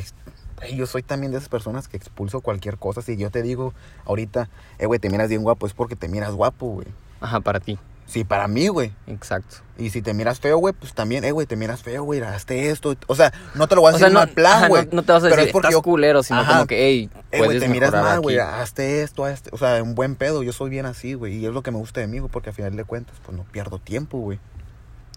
güey, 0.59 0.75
yo 0.75 0.85
soy 0.85 1.03
también 1.03 1.31
de 1.31 1.37
esas 1.37 1.49
personas 1.49 1.87
que 1.87 1.97
expulso 1.97 2.41
cualquier 2.41 2.77
cosa. 2.77 3.01
Si 3.01 3.17
yo 3.17 3.29
te 3.31 3.41
digo 3.41 3.73
ahorita, 4.05 4.49
eh, 4.77 4.85
güey, 4.85 4.99
te 4.99 5.09
miras 5.09 5.29
bien 5.29 5.43
guapo, 5.43 5.65
es 5.67 5.73
porque 5.73 5.95
te 5.95 6.07
miras 6.07 6.31
guapo, 6.33 6.67
güey. 6.67 6.87
Ajá, 7.21 7.39
para 7.39 7.59
ti. 7.59 7.77
Sí, 8.05 8.23
para 8.23 8.47
mí, 8.47 8.69
güey. 8.69 8.91
Exacto. 9.05 9.57
Y 9.77 9.91
si 9.91 10.01
te 10.01 10.15
miras 10.15 10.39
feo, 10.39 10.57
güey, 10.57 10.73
pues 10.73 10.93
también, 10.95 11.23
eh, 11.25 11.31
güey, 11.31 11.45
te 11.45 11.55
miras 11.55 11.83
feo, 11.83 12.03
güey, 12.03 12.21
hazte 12.21 12.71
esto. 12.71 12.95
O 13.05 13.13
sea, 13.15 13.31
no 13.53 13.67
te 13.67 13.75
lo 13.75 13.81
voy 13.81 13.89
a 13.89 13.95
O 13.95 13.97
decir 13.99 14.07
sea, 14.07 14.13
no, 14.13 14.21
en 14.21 14.25
mal 14.29 14.33
plan, 14.33 14.61
no- 14.63 14.67
güey. 14.69 14.89
no, 14.91 15.03
te 15.03 15.11
vas 15.11 15.21
a 15.23 15.25
pero 15.27 15.35
decir, 15.35 15.47
es 15.49 15.53
porque 15.53 15.67
estás 15.67 15.73
yo- 15.77 15.81
culero, 15.83 16.23
sino 16.23 16.39
Ajá. 16.39 16.53
como 16.53 16.65
que, 16.65 16.87
hey, 16.87 17.09
Eh, 17.31 17.43
güey, 17.45 17.59
te 17.59 17.67
miras 17.69 17.91
mal, 17.91 18.19
güey, 18.21 18.39
hazte 18.39 19.03
esto, 19.03 19.25
hazte... 19.25 19.51
O 19.53 19.59
sea, 19.59 19.83
un 19.83 19.93
buen 19.93 20.15
pedo, 20.15 20.41
yo 20.41 20.53
soy 20.53 20.71
bien 20.71 20.87
así, 20.87 21.13
güey. 21.13 21.35
Y 21.37 21.45
es 21.45 21.53
lo 21.53 21.61
que 21.61 21.69
me 21.69 21.77
gusta 21.77 21.99
de 22.01 22.07
mí, 22.07 22.17
güey, 22.17 22.31
porque 22.31 22.49
al 22.49 22.55
final 22.55 22.75
de 22.75 22.83
cuentas, 22.83 23.15
pues 23.23 23.37
no 23.37 23.43
pierdo 23.43 23.77
tiempo, 23.77 24.17
güey. 24.17 24.39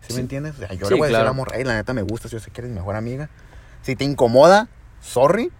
¿Sí, 0.03 0.09
Sí. 0.09 0.15
me 0.15 0.21
entiendes? 0.21 0.55
O 0.57 0.59
sea, 0.59 0.69
yo 0.75 0.87
Sí, 0.87 0.93
le 0.93 0.99
voy 0.99 1.07
a 1.07 1.09
decir 1.09 1.21
a 1.23 1.25
la 1.25 1.33
morra, 1.33 1.57
"Ey, 1.57 1.65
la 1.65 1.75
neta 1.75 1.95
me 1.95 2.03
gusta, 2.03 2.29
yo 2.29 2.41
sé 2.41 2.51
que 2.51 2.61
eres 2.61 2.71
mi 2.71 2.77
mejor 2.77 2.95
amiga. 2.97 3.31
Si 3.81 3.97
te 3.97 4.05
incomoda, 4.05 4.69
sorry. 5.03 5.51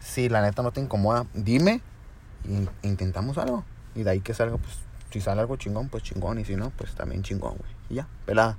Si 0.00 0.28
la 0.28 0.42
neta 0.42 0.62
no 0.62 0.70
te 0.70 0.80
incomoda, 0.82 1.24
dime. 1.32 1.80
Y 2.46 2.68
intentamos 2.86 3.38
algo. 3.38 3.64
Y 3.94 4.02
de 4.02 4.10
ahí 4.10 4.20
que 4.20 4.34
salga, 4.34 4.58
pues, 4.58 4.80
si 5.10 5.20
sale 5.22 5.40
algo 5.40 5.56
chingón, 5.56 5.88
pues 5.88 6.02
chingón. 6.02 6.38
Y 6.38 6.44
si 6.44 6.56
no, 6.56 6.70
pues 6.76 6.94
también 6.94 7.22
chingón, 7.22 7.56
güey. 7.56 7.70
Y 7.88 7.94
ya, 7.94 8.08
pelada. 8.26 8.58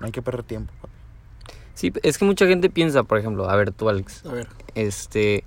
No 0.00 0.06
hay 0.06 0.12
que 0.12 0.22
perder 0.22 0.44
tiempo. 0.44 0.72
papi. 0.80 0.92
Sí, 1.74 1.92
es 2.02 2.16
que 2.18 2.24
mucha 2.24 2.46
gente 2.46 2.70
piensa, 2.70 3.02
por 3.02 3.18
ejemplo, 3.18 3.48
a 3.50 3.56
ver 3.56 3.72
tú, 3.72 3.88
Alex, 3.88 4.24
A 4.26 4.32
ver. 4.32 4.46
este, 4.74 5.44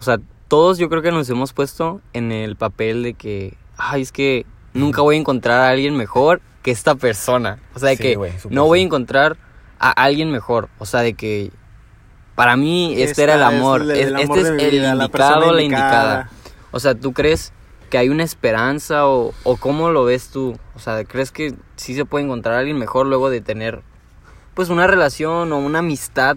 o 0.00 0.02
sea, 0.02 0.18
todos 0.48 0.78
yo 0.78 0.88
creo 0.88 1.02
que 1.02 1.10
nos 1.12 1.28
hemos 1.28 1.52
puesto 1.52 2.00
en 2.12 2.30
el 2.32 2.56
papel 2.56 3.02
de 3.02 3.14
que, 3.14 3.56
ay, 3.76 4.02
es 4.02 4.12
que 4.12 4.46
nunca 4.74 5.02
voy 5.02 5.16
a 5.16 5.18
encontrar 5.20 5.60
a 5.60 5.68
alguien 5.70 5.96
mejor 5.96 6.40
que 6.62 6.70
esta 6.70 6.94
persona. 6.94 7.58
O 7.74 7.78
sea, 7.78 7.90
de 7.90 7.96
Sí, 7.96 8.02
que 8.02 8.18
no 8.50 8.64
voy 8.66 8.80
a 8.80 8.82
encontrar 8.82 9.36
a 9.78 9.90
alguien 9.90 10.30
mejor. 10.30 10.68
O 10.78 10.86
sea, 10.86 11.00
de 11.00 11.14
que 11.14 11.50
para 12.36 12.56
mí 12.56 12.92
este 12.92 13.10
Esta 13.10 13.22
era 13.24 13.34
el 13.34 13.42
amor. 13.42 13.82
el- 13.82 13.90
Es- 13.90 13.98
el 14.08 14.14
este 14.14 14.24
amor 14.24 14.38
es 14.38 14.46
el 14.46 14.56
vida, 14.70 14.94
la 14.94 15.04
indicado, 15.04 15.10
persona 15.34 15.52
la 15.52 15.62
indicada. 15.62 16.30
O 16.70 16.78
sea, 16.80 16.94
¿tú 16.94 17.12
crees 17.12 17.52
que 17.90 17.98
hay 17.98 18.08
una 18.08 18.22
esperanza 18.22 19.06
o, 19.08 19.32
o 19.42 19.56
cómo 19.56 19.90
lo 19.90 20.04
ves 20.04 20.28
tú? 20.28 20.56
O 20.74 20.78
sea, 20.78 21.02
¿crees 21.04 21.32
que 21.32 21.54
sí 21.76 21.94
se 21.94 22.04
puede 22.04 22.24
encontrar 22.24 22.54
a 22.56 22.58
alguien 22.60 22.78
mejor 22.78 23.06
luego 23.06 23.30
de 23.30 23.40
tener 23.40 23.82
pues 24.54 24.68
una 24.68 24.86
relación 24.86 25.50
o 25.52 25.58
una 25.58 25.80
amistad? 25.80 26.36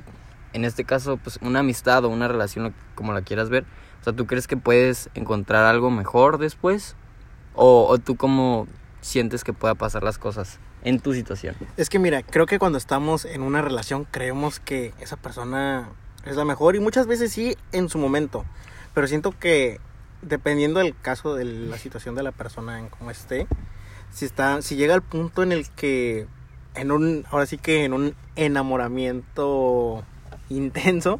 En 0.53 0.65
este 0.65 0.83
caso, 0.83 1.17
pues 1.17 1.37
una 1.43 1.59
amistad 1.59 2.03
o 2.05 2.09
una 2.09 2.27
relación, 2.27 2.73
como 2.95 3.13
la 3.13 3.21
quieras 3.21 3.49
ver. 3.49 3.65
O 4.01 4.03
sea, 4.03 4.13
¿tú 4.13 4.25
crees 4.25 4.47
que 4.47 4.57
puedes 4.57 5.09
encontrar 5.13 5.65
algo 5.65 5.91
mejor 5.91 6.37
después? 6.39 6.95
¿O, 7.53 7.85
o 7.87 7.97
tú 7.97 8.15
cómo 8.15 8.67
sientes 9.01 9.43
que 9.43 9.53
pueda 9.53 9.75
pasar 9.75 10.03
las 10.03 10.17
cosas 10.17 10.59
en 10.83 10.99
tu 10.99 11.13
situación? 11.13 11.55
Es 11.77 11.89
que 11.89 11.99
mira, 11.99 12.23
creo 12.23 12.45
que 12.45 12.59
cuando 12.59 12.77
estamos 12.77 13.25
en 13.25 13.41
una 13.41 13.61
relación 13.61 14.05
creemos 14.09 14.59
que 14.59 14.93
esa 14.99 15.17
persona 15.17 15.89
es 16.25 16.35
la 16.35 16.45
mejor 16.45 16.75
y 16.75 16.79
muchas 16.79 17.07
veces 17.07 17.31
sí 17.31 17.55
en 17.71 17.89
su 17.89 17.97
momento, 17.97 18.45
pero 18.93 19.07
siento 19.07 19.37
que 19.37 19.79
dependiendo 20.21 20.79
del 20.79 20.95
caso 20.99 21.35
de 21.35 21.45
la 21.45 21.77
situación 21.77 22.15
de 22.15 22.23
la 22.23 22.31
persona 22.31 22.79
en 22.79 22.89
cómo 22.89 23.11
esté, 23.11 23.47
si 24.11 24.25
está 24.25 24.61
si 24.61 24.75
llega 24.75 24.93
al 24.93 25.01
punto 25.01 25.43
en 25.43 25.51
el 25.51 25.69
que 25.69 26.27
en 26.75 26.91
un 26.91 27.25
ahora 27.31 27.45
sí 27.45 27.57
que 27.57 27.83
en 27.85 27.93
un 27.93 28.15
enamoramiento 28.35 30.03
intenso, 30.49 31.19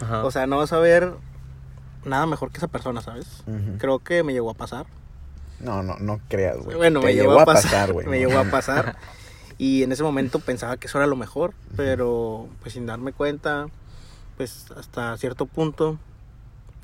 Ajá. 0.00 0.24
o 0.24 0.30
sea, 0.30 0.46
no 0.46 0.58
vas 0.58 0.72
a 0.72 0.78
ver 0.78 1.12
nada 2.04 2.26
mejor 2.26 2.50
que 2.50 2.58
esa 2.58 2.68
persona, 2.68 3.02
¿sabes? 3.02 3.42
Ujú. 3.46 3.78
Creo 3.78 3.98
que 3.98 4.22
me 4.22 4.32
llegó 4.32 4.50
a 4.50 4.54
pasar. 4.54 4.86
No, 5.60 5.82
no, 5.82 5.96
no 5.98 6.20
creas, 6.28 6.58
güey. 6.58 6.76
Bueno, 6.76 7.00
Te 7.00 7.06
me 7.06 7.14
llegó 7.14 7.38
a 7.40 7.44
pasar, 7.44 7.92
güey. 7.92 8.06
me 8.06 8.18
llegó 8.18 8.38
a 8.38 8.44
pasar. 8.44 8.96
Y 9.58 9.82
en 9.82 9.92
ese 9.92 10.02
momento 10.02 10.38
pensaba 10.38 10.78
que 10.78 10.86
eso 10.86 10.96
era 10.96 11.06
lo 11.06 11.16
mejor, 11.16 11.52
pero 11.76 12.48
pues 12.62 12.72
sin 12.72 12.86
darme 12.86 13.12
cuenta, 13.12 13.66
pues 14.38 14.64
hasta 14.74 15.14
cierto 15.18 15.44
punto, 15.44 15.98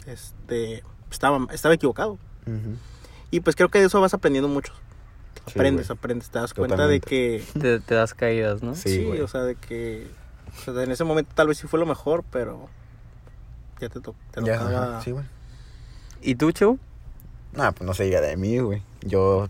este, 0.07 0.83
estaba, 1.11 1.47
estaba 1.53 1.75
equivocado. 1.75 2.19
Y 3.31 3.41
pues 3.41 3.57
creo 3.57 3.71
que 3.71 3.79
de 3.81 3.87
eso 3.87 3.99
vas 4.03 4.13
aprendiendo 4.13 4.49
mucho. 4.49 4.75
Aprendes, 5.47 5.91
aprendes, 5.91 6.29
te 6.29 6.39
das 6.39 6.53
cuenta 6.53 6.87
de 6.87 7.01
que, 7.01 7.43
te, 7.61 7.81
te 7.81 7.95
das 7.95 8.13
caídas, 8.13 8.63
¿no? 8.63 8.75
Sí, 8.75 8.97
sí, 9.15 9.21
o 9.23 9.27
sea, 9.29 9.41
de 9.43 9.55
que, 9.55 10.07
o 10.69 10.73
sea, 10.75 10.83
en 10.83 10.91
ese 10.91 11.05
momento 11.05 11.33
tal 11.35 11.49
vez 11.49 11.57
sí 11.57 11.67
fue 11.67 11.81
lo 11.81 11.87
mejor, 11.87 12.25
pero 12.31 12.69
ya 13.81 13.89
te, 13.89 14.01
to- 14.01 14.15
te 14.33 14.43
tocaba. 14.43 15.01
sí, 15.03 15.13
güey. 15.13 15.25
¿Y 16.21 16.35
tú, 16.35 16.53
Chevo? 16.53 16.79
Nah, 17.57 17.73
pues 17.73 17.87
no 17.87 17.95
se 17.95 18.05
diga 18.05 18.21
de 18.21 18.37
mí, 18.37 18.59
güey. 18.59 18.83
Yo. 19.01 19.49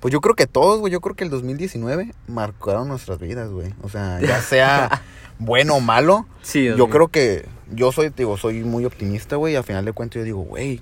Pues 0.00 0.12
yo 0.12 0.20
creo 0.20 0.34
que 0.34 0.46
todos, 0.46 0.80
güey. 0.80 0.92
Yo 0.92 1.00
creo 1.00 1.14
que 1.14 1.24
el 1.24 1.30
2019 1.30 2.14
marcaron 2.26 2.88
nuestras 2.88 3.18
vidas, 3.18 3.50
güey. 3.50 3.74
O 3.82 3.88
sea, 3.88 4.20
ya 4.20 4.40
sea 4.42 5.02
bueno 5.38 5.76
o 5.76 5.80
malo. 5.80 6.26
Sí, 6.42 6.64
Yo 6.64 6.88
creo 6.88 7.08
que. 7.08 7.46
Yo 7.70 7.92
soy, 7.92 8.08
digo, 8.08 8.38
soy 8.38 8.64
muy 8.64 8.86
optimista, 8.86 9.36
güey. 9.36 9.52
Y 9.52 9.56
al 9.56 9.64
final 9.64 9.84
de 9.84 9.92
cuentas 9.92 10.20
yo 10.20 10.24
digo, 10.24 10.40
güey. 10.40 10.80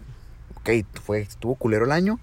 Ok, 0.54 0.70
fue, 1.02 1.20
estuvo 1.20 1.56
culero 1.56 1.84
el 1.84 1.92
año. 1.92 2.20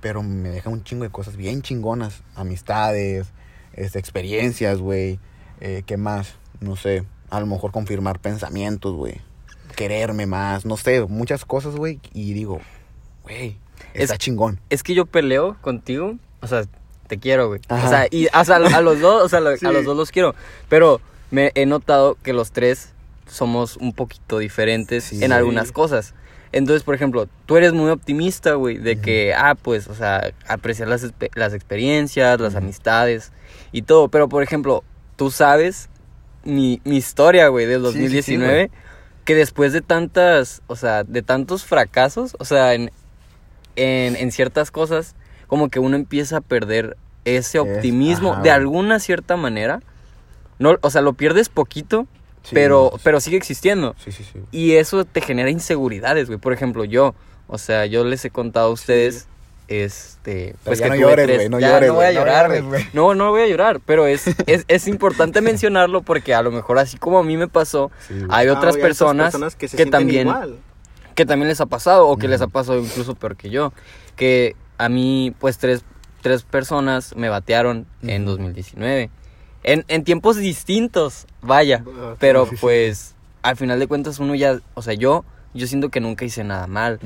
Pero 0.00 0.22
me 0.22 0.48
deja 0.48 0.70
un 0.70 0.82
chingo 0.82 1.04
de 1.04 1.10
cosas 1.10 1.36
bien 1.36 1.60
chingonas. 1.60 2.22
Amistades, 2.34 3.26
este, 3.74 3.98
experiencias, 3.98 4.78
güey. 4.78 5.18
Eh, 5.60 5.82
¿Qué 5.84 5.98
más? 5.98 6.36
No 6.60 6.76
sé. 6.76 7.04
A 7.28 7.40
lo 7.40 7.46
mejor 7.46 7.72
confirmar 7.72 8.20
pensamientos, 8.20 8.94
güey. 8.94 9.20
Quererme 9.76 10.24
más. 10.24 10.64
No 10.64 10.78
sé, 10.78 11.04
muchas 11.04 11.44
cosas, 11.44 11.74
güey. 11.76 12.00
Y 12.14 12.32
digo, 12.32 12.60
güey, 13.24 13.56
Es- 13.92 14.04
está 14.04 14.16
chingón. 14.18 14.60
Es 14.70 14.82
que 14.82 14.94
yo 14.94 15.06
peleo 15.06 15.56
contigo, 15.60 16.16
o 16.40 16.46
sea, 16.46 16.62
te 17.08 17.18
quiero, 17.18 17.48
güey. 17.48 17.60
Ajá. 17.68 17.86
O 17.86 17.90
sea, 17.90 18.06
y 18.10 18.26
o 18.26 18.44
sea, 18.44 18.56
a 18.56 18.80
los 18.80 19.00
dos, 19.00 19.24
o 19.24 19.28
sea, 19.28 19.40
Sí. 19.56 19.66
a 19.66 19.72
los 19.72 19.84
dos 19.84 19.96
los 19.96 20.10
quiero. 20.10 20.34
Pero 20.68 21.00
me 21.30 21.50
he 21.54 21.66
notado 21.66 22.16
que 22.22 22.32
los 22.32 22.52
tres 22.52 22.90
somos 23.26 23.76
un 23.78 23.92
poquito 23.92 24.38
diferentes 24.38 25.04
Sí. 25.04 25.24
en 25.24 25.32
algunas 25.32 25.72
cosas. 25.72 26.14
Entonces, 26.52 26.84
por 26.84 26.94
ejemplo, 26.94 27.28
tú 27.46 27.56
eres 27.56 27.72
muy 27.72 27.90
optimista, 27.90 28.54
güey, 28.54 28.78
de 28.78 29.00
que, 29.00 29.34
ah, 29.34 29.56
pues, 29.60 29.88
o 29.88 29.94
sea, 29.94 30.32
apreciar 30.46 30.86
las, 30.86 31.04
las 31.34 31.52
experiencias, 31.52 32.38
las 32.40 32.54
amistades 32.54 33.32
y 33.72 33.82
todo. 33.82 34.08
Pero, 34.08 34.28
por 34.28 34.42
ejemplo, 34.44 34.84
tú 35.16 35.32
sabes 35.32 35.88
mi, 36.44 36.80
mi 36.84 36.96
historia, 36.96 37.48
güey, 37.48 37.66
del 37.66 37.80
Sí, 37.80 37.86
sí, 37.86 37.92
sí, 37.94 38.02
2019, 38.02 38.70
que 39.24 39.34
después 39.34 39.72
de 39.72 39.80
tantas, 39.80 40.62
o 40.68 40.76
sea, 40.76 41.02
de 41.02 41.22
tantos 41.22 41.64
fracasos, 41.64 42.36
o 42.38 42.44
sea, 42.44 42.74
en, 42.74 42.92
en, 43.76 44.16
en 44.16 44.32
ciertas 44.32 44.70
cosas, 44.70 45.14
como 45.46 45.68
que 45.68 45.78
uno 45.78 45.96
empieza 45.96 46.38
a 46.38 46.40
perder 46.40 46.96
ese 47.24 47.58
Es- 47.58 47.62
optimismo 47.64 48.32
ajá, 48.32 48.42
de 48.42 48.48
güey. 48.50 48.60
alguna 48.60 48.98
cierta 48.98 49.36
manera. 49.36 49.80
No, 50.58 50.76
o 50.80 50.90
sea, 50.90 51.00
lo 51.02 51.14
pierdes 51.14 51.48
poquito, 51.48 52.06
Sí, 52.42 52.50
pero, 52.54 52.90
no, 52.92 52.98
pero 53.02 53.20
sigue 53.20 53.36
existiendo. 53.38 53.94
Sí, 53.98 54.12
sí, 54.12 54.22
sí. 54.24 54.32
güey. 54.34 54.44
Y 54.52 54.72
eso 54.74 55.04
te 55.04 55.20
genera 55.20 55.50
inseguridades, 55.50 56.26
güey. 56.28 56.38
Por 56.38 56.52
ejemplo, 56.52 56.84
yo, 56.84 57.14
o 57.46 57.56
sea, 57.58 57.86
yo 57.86 58.04
les 58.04 58.24
he 58.24 58.30
contado 58.30 58.68
a 58.68 58.70
ustedes, 58.70 59.26
este, 59.68 60.54
pues 60.64 60.78
ya 60.78 60.84
que 60.84 60.90
no 60.90 60.96
llores, 60.96 61.26
tres- 61.26 61.36
güey, 61.38 61.48
no 61.48 61.58
ya 61.60 61.70
llores, 61.70 61.88
no 61.88 61.94
voy 61.94 62.04
a 62.04 62.08
güey, 62.08 62.14
no 62.14 62.20
llorar, 62.20 62.46
llores, 62.48 62.62
güey. 62.64 62.82
güey. 62.82 62.90
No, 62.92 63.14
no 63.14 63.30
voy 63.30 63.42
a 63.42 63.46
llorar, 63.46 63.80
pero 63.84 64.06
es, 64.06 64.24
es, 64.46 64.64
es 64.68 64.86
importante 64.88 65.40
mencionarlo 65.40 66.02
porque 66.02 66.34
a 66.34 66.42
lo 66.42 66.50
mejor 66.52 66.78
así 66.78 66.98
como 66.98 67.18
a 67.18 67.24
mí 67.24 67.36
me 67.36 67.48
pasó, 67.48 67.90
Sí, 68.06 68.14
güey. 68.14 68.26
hay 68.30 68.48
Ah, 68.48 68.52
otras 68.52 68.76
personas, 68.76 69.34
que, 69.56 69.68
se 69.68 69.76
que 69.76 69.86
también 69.86 70.28
igual. 70.28 70.58
Que 71.14 71.26
también 71.26 71.48
les 71.48 71.60
ha 71.60 71.66
pasado 71.66 72.08
o 72.08 72.16
que 72.16 72.28
les 72.28 72.40
ha 72.40 72.48
pasado 72.48 72.78
incluso 72.80 73.14
peor 73.14 73.36
que 73.36 73.50
yo. 73.50 73.72
Que 74.16 74.56
a 74.78 74.88
mí, 74.88 75.34
pues, 75.38 75.58
tres, 75.58 75.84
tres 76.22 76.42
personas 76.42 77.14
me 77.16 77.28
batearon 77.28 77.86
en 78.02 78.22
Ujú. 78.22 78.32
2019. 78.32 79.10
En, 79.62 79.84
en 79.88 80.04
tiempos 80.04 80.36
distintos, 80.36 81.26
vaya. 81.40 81.84
Ah, 81.86 82.16
Pero 82.18 82.48
pues, 82.60 83.14
al 83.42 83.56
final 83.56 83.78
de 83.78 83.86
cuentas 83.86 84.18
uno 84.18 84.34
ya, 84.34 84.60
o 84.74 84.82
sea, 84.82 84.94
yo, 84.94 85.24
yo 85.54 85.66
siento 85.66 85.88
que 85.88 86.00
nunca 86.00 86.24
hice 86.24 86.44
nada 86.44 86.66
mal. 86.66 86.98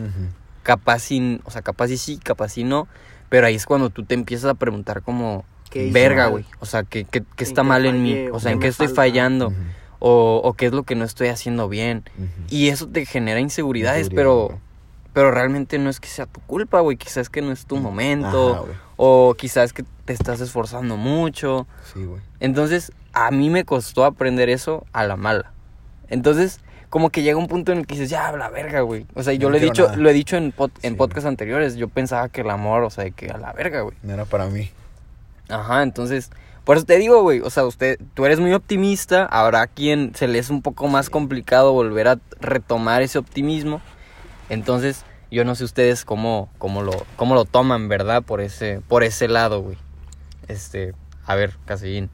Capaz 0.63 0.99
sin, 1.01 1.41
o 1.45 1.51
sea, 1.51 1.63
capaz 1.63 1.89
y 1.91 1.97
sí, 1.97 2.19
capaz 2.19 2.59
y 2.59 2.65
no. 2.65 2.89
Pero 3.29 3.47
ahí 3.47 3.55
es 3.55 3.65
cuando 3.67 3.91
tú 3.91 4.05
te 4.05 4.15
empiezas 4.15 4.51
a 4.51 4.55
preguntar 4.55 5.03
como, 5.03 5.45
¿Qué 5.71 5.85
hice 5.85 5.93
verga, 5.93 6.27
güey. 6.27 6.45
O 6.61 6.67
sea, 6.67 6.83
¿qué, 6.83 7.05
qué, 7.05 7.23
qué 7.37 7.45
¿En 7.45 7.49
está 7.49 7.63
mal 7.63 7.87
en 7.87 8.03
mí? 8.03 8.29
O 8.29 8.37
¿O 8.37 8.41
sea, 8.41 8.53
¿en 8.53 8.59
qué 8.59 8.69
estoy 8.69 8.89
fallando? 8.89 9.53
O, 10.01 10.41
o 10.45 10.53
qué 10.55 10.67
es 10.67 10.73
lo 10.73 10.85
que 10.85 10.95
no 10.95 11.05
estoy 11.05 11.29
haciendo 11.29 11.69
bien. 11.69 12.05
Y 12.49 12.69
eso 12.69 12.87
te 12.89 13.05
genera 13.05 13.41
inseguridades, 13.41 14.07
Inseguridad, 14.07 14.49
pero, 14.49 14.61
pero 15.13 15.31
realmente 15.33 15.79
no 15.79 15.91
es 15.91 15.99
que 16.01 16.09
sea 16.09 16.27
tu 16.27 16.41
culpa, 16.43 16.81
güey. 16.81 16.97
Quizás 16.97 17.29
que 17.29 17.43
no 17.43 17.51
es 17.53 17.67
tu 17.67 17.77
momento. 17.77 18.55
Ajá, 18.55 18.63
o 18.97 19.35
quizás 19.39 19.73
que 19.73 19.85
te 20.05 20.13
estás 20.13 20.41
esforzando 20.41 20.97
mucho. 20.97 21.67
Sí, 21.93 22.05
güey. 22.05 22.21
Entonces, 22.41 22.93
a 23.13 23.31
mí 23.31 23.49
me 23.51 23.65
costó 23.65 24.05
aprender 24.05 24.49
eso 24.49 24.85
a 24.93 25.05
la 25.05 25.17
mala. 25.17 25.53
Entonces, 26.09 26.61
como 26.91 27.11
que 27.11 27.23
llega 27.23 27.37
un 27.37 27.49
punto 27.49 27.71
en 27.73 27.79
el 27.79 27.87
que 27.87 27.95
dices, 27.95 28.11
ya, 28.11 28.33
la 28.33 28.49
verga, 28.51 28.81
güey. 28.81 29.07
O 29.15 29.23
sea, 29.23 29.33
yo 29.35 29.49
No 29.49 29.51
lo 29.51 29.57
he 29.59 29.61
dicho, 29.61 29.85
nada. 29.85 29.97
lo 29.97 30.09
he 30.09 30.13
dicho 30.13 30.37
en, 30.37 30.53
pod- 30.55 30.71
en 30.83 30.97
podcasts 30.97 31.27
anteriores. 31.27 31.77
Yo 31.77 31.89
pensaba 31.89 32.29
que 32.29 32.41
el 32.41 32.51
amor, 32.51 32.83
o 32.85 32.91
sea, 32.91 33.09
que 33.11 33.29
a 33.31 33.37
la 33.39 33.53
verga, 33.53 33.83
güey. 33.83 33.97
No 34.03 34.15
era 34.15 34.25
para 34.25 34.47
mí. 34.47 34.71
Ajá, 35.49 35.83
entonces, 35.83 36.31
por 36.69 36.77
eso 36.77 36.85
te 36.85 36.99
digo, 36.99 37.23
güey, 37.23 37.41
o 37.41 37.49
sea, 37.49 37.65
usted, 37.65 37.99
tú 38.13 38.27
eres 38.27 38.41
muy 38.41 38.53
optimista, 38.53 39.25
habrá 39.25 39.69
quien 39.69 40.15
se 40.15 40.29
le 40.29 40.39
es 40.39 40.51
un 40.51 40.61
poco 40.61 40.87
más 40.87 41.09
complicado 41.09 41.73
volver 41.73 42.09
a 42.09 42.21
retomar 42.43 43.01
ese 43.01 43.17
optimismo. 43.17 43.81
Entonces, 44.51 45.07
yo 45.31 45.47
no 45.47 45.55
sé 45.55 45.65
ustedes 45.65 46.05
cómo, 46.05 46.51
cómo 46.59 46.83
lo, 46.83 47.07
cómo 47.17 47.35
lo 47.35 47.47
toman, 47.47 47.89
¿verdad? 47.89 48.23
Por 48.23 48.43
ese, 48.43 48.83
por 48.87 49.03
ese 49.03 49.29
lado, 49.29 49.63
güey. 49.63 49.79
Este, 50.47 50.93
a 51.25 51.37
ver, 51.37 51.57
Casillín. 51.65 52.11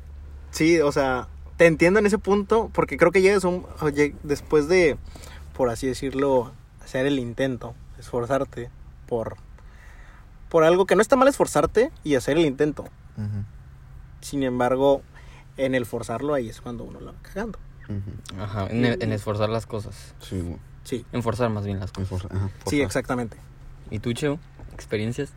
Sí, 0.53 0.81
o 0.81 0.93
sea, 0.93 1.27
te 1.57 1.67
entiendo 1.67 1.99
en 1.99 2.07
ese 2.07 2.19
punto 2.19 2.71
porque 2.73 2.97
creo 2.97 3.11
que 3.11 3.23
llegas 3.23 3.45
a 3.45 3.49
un, 3.49 3.67
oye, 3.81 4.15
después 4.23 4.69
de, 4.69 4.97
por 5.57 5.69
así 5.69 5.89
decirlo, 5.89 6.53
hacer 6.81 7.07
el 7.07 7.19
intento, 7.19 7.75
esforzarte 7.99 8.71
por, 9.09 9.35
por 10.49 10.63
algo 10.63 10.87
que 10.87 10.95
no 10.95 11.03
está 11.03 11.17
mal 11.17 11.27
esforzarte 11.27 11.91
y 12.05 12.15
hacer 12.15 12.39
el 12.39 12.47
intento. 12.47 12.85
Ujú. 13.17 13.54
Sin 14.25 14.43
embargo, 14.43 15.03
en 15.59 15.75
el 15.75 15.85
forzarlo 15.85 16.33
ahí 16.33 16.49
es 16.49 16.61
cuando 16.63 16.85
uno 16.85 16.99
la 17.01 17.13
va 17.13 17.19
cagando. 17.23 17.59
Ajá, 18.41 18.67
en, 18.71 18.85
en 18.87 19.13
esforzar 19.13 19.51
las 19.51 19.67
cosas. 19.67 20.15
Sí, 20.21 20.41
güey. 20.41 20.57
Sí, 20.85 21.05
En 21.13 21.23
forzar 21.23 21.51
más 21.51 21.65
bien 21.67 21.79
las 21.81 21.93
cosas. 21.93 22.25
ajá, 22.31 22.49
sí, 22.67 22.81
exactamente. 22.81 23.37
¿Y 23.91 23.99
tú, 23.99 24.13
Cheo? 24.15 24.39
¿Experiencias? 24.73 25.31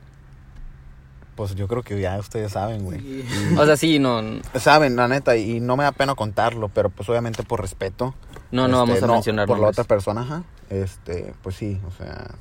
Pues 1.35 1.53
yo 1.55 1.67
creo 1.67 1.83
que 1.83 1.99
ya 1.99 2.17
ustedes 2.17 2.53
saben, 2.53 2.83
güey. 2.83 3.23
O 3.57 3.65
sea, 3.65 3.75
sí, 3.77 3.99
no... 3.99 4.21
no- 4.21 4.41
Saben, 4.59 4.95
la 4.95 5.07
neta, 5.07 5.35
y 5.37 5.59
no 5.59 5.75
me 5.77 5.83
da 5.83 5.91
pena 5.91 6.15
contarlo, 6.15 6.69
pero 6.69 6.89
pues 6.89 7.07
obviamente 7.09 7.43
por 7.43 7.61
respeto. 7.61 8.15
No, 8.51 8.67
no 8.69 8.77
vamos 8.77 9.03
a 9.03 9.07
mencionar 9.07 9.47
Por 9.47 9.59
la 9.59 9.67
otra 9.67 9.83
persona, 9.83 10.21
ajá. 10.21 10.43
Este, 10.69 11.33
pues 11.43 11.55
sí, 11.57 11.79
o 11.87 11.91
sea, 11.91 12.31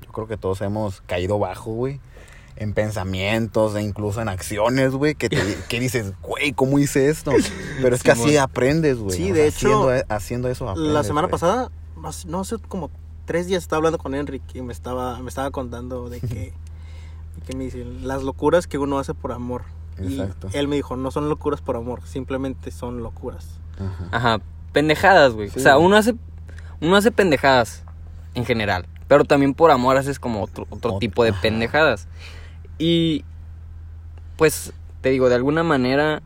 yo 0.00 0.10
creo 0.12 0.26
que 0.28 0.36
todos 0.36 0.60
hemos 0.62 1.00
caído 1.02 1.38
bajo, 1.38 1.72
güey. 1.72 2.00
En 2.56 2.72
pensamientos 2.72 3.74
e 3.76 3.82
incluso 3.82 4.22
en 4.22 4.28
acciones, 4.28 4.92
güey, 4.92 5.14
que, 5.14 5.28
te- 5.28 5.58
que 5.68 5.80
dices, 5.80 6.12
güey, 6.22 6.52
¿cómo 6.52 6.78
hice 6.78 7.08
esto? 7.08 7.32
Pero 7.82 7.94
es 7.94 8.02
que 8.02 8.10
así 8.12 8.36
aprendes, 8.36 8.98
güey. 8.98 9.16
Sí, 9.16 9.30
o 9.30 9.34
de 9.34 9.50
sea, 9.50 9.68
hecho, 9.70 9.88
haciendo, 9.90 10.14
haciendo 10.14 10.48
eso 10.48 10.68
aprendes, 10.68 10.92
La 10.94 11.04
semana 11.04 11.28
pasada, 11.28 11.70
no 12.26 12.44
sé- 12.44 12.56
como 12.68 12.90
tres 13.26 13.46
días 13.46 13.62
estaba 13.62 13.78
hablando 13.78 13.98
con 13.98 14.14
Enrique 14.14 14.58
y 14.58 14.62
me 14.62 14.72
estaba, 14.72 15.18
me 15.20 15.28
estaba 15.28 15.50
contando 15.50 16.08
de 16.08 16.20
que, 16.20 16.26
de 17.36 17.42
que 17.46 17.56
me 17.56 17.64
dicen 17.64 18.06
las 18.08 18.22
locuras 18.22 18.66
que 18.66 18.78
uno 18.78 18.98
hace 18.98 19.12
por 19.14 19.32
amor. 19.32 19.62
Exacto. 19.98 20.48
Y 20.52 20.56
él 20.56 20.68
me 20.68 20.76
dijo, 20.76 20.96
no 20.96 21.10
son 21.10 21.28
locuras 21.28 21.60
por 21.60 21.76
amor, 21.76 22.00
simplemente 22.06 22.70
son 22.70 23.02
locuras. 23.02 23.46
Ajá. 23.78 24.08
Ajá, 24.12 24.40
pendejadas, 24.72 25.32
güey. 25.34 25.48
Sí, 25.50 25.58
o 25.58 25.62
sea, 25.62 25.76
uno 25.78 25.96
hace, 25.96 26.14
uno 26.80 26.96
hace 26.96 27.10
pendejadas 27.10 27.82
en 28.34 28.44
general. 28.44 28.86
Pero 29.08 29.24
también 29.24 29.54
por 29.54 29.70
amor 29.70 29.96
haces 29.96 30.18
como 30.18 30.42
otro, 30.42 30.66
otro 30.68 30.94
Ot- 30.94 30.98
tipo 30.98 31.22
de 31.24 31.30
ajá. 31.30 31.40
Y 32.78 33.24
pues 34.36 34.72
te 35.00 35.10
digo, 35.10 35.28
de 35.28 35.34
alguna 35.34 35.62
manera 35.62 36.22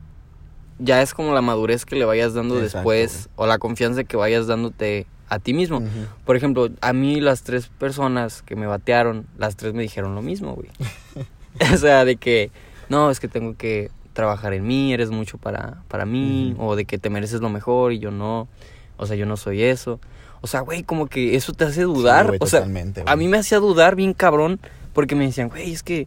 ya 0.79 1.03
es 1.03 1.15
como 1.15 1.35
la 1.35 1.43
madurez 1.43 1.85
que 1.85 1.97
le 1.97 2.05
vayas 2.05 2.35
dando 2.35 2.57
Exacto, 2.57 2.79
después 2.79 3.29
o 3.37 3.47
la 3.47 3.59
confianza 3.59 4.05
que 4.05 4.17
vayas 4.17 4.47
dándote 4.47 5.07
a 5.29 5.39
ti 5.39 5.55
mismo. 5.55 5.83
Por 6.25 6.37
ejemplo, 6.37 6.69
a 6.81 6.93
mí 6.93 7.21
las 7.21 7.43
tres 7.43 7.69
personas 7.69 8.43
que 8.43 8.57
me 8.57 8.67
batearon, 8.67 9.27
las 9.39 9.57
tres 9.57 9.75
me 9.75 9.83
dijeron 9.83 10.15
lo 10.15 10.23
mismo, 10.23 10.55
güey. 10.55 10.71
o 11.75 11.77
sea, 11.77 12.05
de 12.05 12.17
que, 12.17 12.51
no, 12.89 13.11
es 13.11 13.21
que 13.21 13.29
tengo 13.29 13.57
que 13.57 13.91
trabajar 14.13 14.53
en 14.53 14.67
mí, 14.67 14.93
eres 14.93 15.11
mucho 15.11 15.39
para, 15.39 15.83
para 15.89 16.05
mí, 16.05 16.55
o 16.59 16.77
de 16.77 16.85
que 16.85 16.99
te 16.99 17.11
mereces 17.11 17.41
lo 17.41 17.49
mejor 17.49 17.93
y 17.93 17.99
yo 17.99 18.11
no, 18.11 18.49
o 18.97 19.07
sea, 19.07 19.17
yo 19.17 19.27
no 19.27 19.37
soy 19.37 19.63
eso. 19.63 20.01
O 20.41 20.47
sea, 20.47 20.61
güey, 20.61 20.83
como 20.83 21.07
que 21.07 21.37
eso 21.37 21.53
te 21.53 21.65
hace 21.65 21.83
dudar. 21.83 22.29
güey, 22.29 22.39
o 22.41 22.47
sea, 22.47 22.67
a 23.07 23.17
mí 23.17 23.29
me 23.29 23.39
hacía 23.39 23.59
dudar 23.59 23.95
bien 23.95 24.15
cabrón 24.15 24.59
porque 24.93 25.15
me 25.15 25.27
decían, 25.27 25.49
güey, 25.49 25.73
es 25.73 25.83
que 25.83 26.07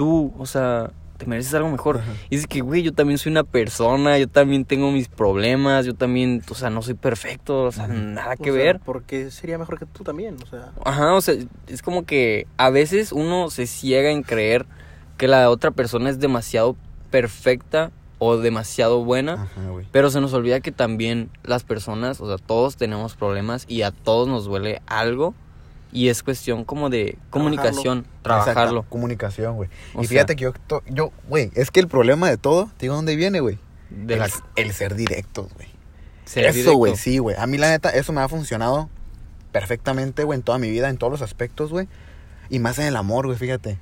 tú, 0.00 0.32
o 0.38 0.46
sea, 0.46 0.92
te 1.18 1.26
mereces 1.26 1.52
algo 1.52 1.68
mejor. 1.68 1.98
Ajá. 1.98 2.10
Y 2.30 2.36
es 2.36 2.46
que, 2.46 2.62
güey, 2.62 2.82
yo 2.82 2.94
también 2.94 3.18
soy 3.18 3.32
una 3.32 3.44
persona, 3.44 4.16
yo 4.16 4.28
también 4.28 4.64
tengo 4.64 4.90
mis 4.90 5.08
problemas, 5.08 5.84
yo 5.84 5.92
también, 5.94 6.42
o 6.50 6.54
sea, 6.54 6.70
no 6.70 6.80
soy 6.80 6.94
perfecto, 6.94 7.64
o 7.64 7.70
sea, 7.70 7.86
nada 7.86 8.34
que 8.36 8.50
O 8.50 8.54
sea, 8.54 8.62
ver. 8.64 8.80
porque 8.82 9.30
sería 9.30 9.58
mejor 9.58 9.78
que 9.78 9.84
tú 9.84 10.02
también, 10.02 10.38
o 10.42 10.46
sea. 10.46 10.72
Ajá, 10.86 11.12
o 11.12 11.20
sea, 11.20 11.34
es 11.66 11.82
como 11.82 12.06
que 12.06 12.46
a 12.56 12.70
veces 12.70 13.12
uno 13.12 13.50
se 13.50 13.66
ciega 13.66 14.10
en 14.10 14.22
creer 14.22 14.64
que 15.18 15.28
la 15.28 15.50
otra 15.50 15.70
persona 15.70 16.08
es 16.08 16.18
demasiado 16.18 16.76
perfecta 17.10 17.90
o 18.18 18.38
demasiado 18.38 19.04
buena, 19.04 19.34
Ajá, 19.34 19.60
pero 19.92 20.08
se 20.08 20.22
nos 20.22 20.32
olvida 20.32 20.60
que 20.60 20.72
también 20.72 21.28
las 21.42 21.62
personas, 21.62 22.22
o 22.22 22.26
sea, 22.26 22.38
todos 22.38 22.78
tenemos 22.78 23.16
problemas 23.16 23.66
y 23.68 23.82
a 23.82 23.90
todos 23.90 24.28
nos 24.28 24.46
duele 24.46 24.80
algo 24.86 25.34
y 25.92 26.08
es 26.08 26.22
cuestión 26.22 26.64
como 26.64 26.90
de 26.90 27.18
comunicación, 27.30 28.06
trabajarlo. 28.22 28.84
Comunicación, 28.88 29.56
güey. 29.56 29.68
Y 29.94 29.98
sea- 29.98 30.08
fíjate 30.08 30.36
que 30.36 30.44
yo, 30.44 30.52
yo, 30.88 31.12
güey, 31.28 31.50
es 31.54 31.70
que 31.70 31.80
el 31.80 31.88
problema 31.88 32.28
de 32.28 32.36
todo, 32.36 32.66
te 32.76 32.86
digo 32.86 32.94
dónde 32.94 33.16
viene, 33.16 33.40
güey. 33.40 33.58
El, 34.56 34.72
ser 34.72 34.94
directos, 34.94 35.52
güey. 35.54 35.68
Eso, 36.34 36.74
güey, 36.74 36.96
sí, 36.96 37.18
güey. 37.18 37.36
A 37.36 37.46
mí, 37.46 37.58
la 37.58 37.70
neta, 37.70 37.90
eso 37.90 38.12
me 38.12 38.20
ha 38.20 38.28
funcionado 38.28 38.88
perfectamente, 39.50 40.22
güey, 40.22 40.38
en 40.38 40.42
toda 40.44 40.58
mi 40.58 40.70
vida, 40.70 40.88
en 40.88 40.96
todos 40.96 41.10
los 41.10 41.22
aspectos, 41.22 41.70
güey. 41.70 41.88
Y 42.50 42.60
más 42.60 42.78
en 42.78 42.86
el 42.86 42.96
amor, 42.96 43.26
güey, 43.26 43.36
fíjate. 43.36 43.78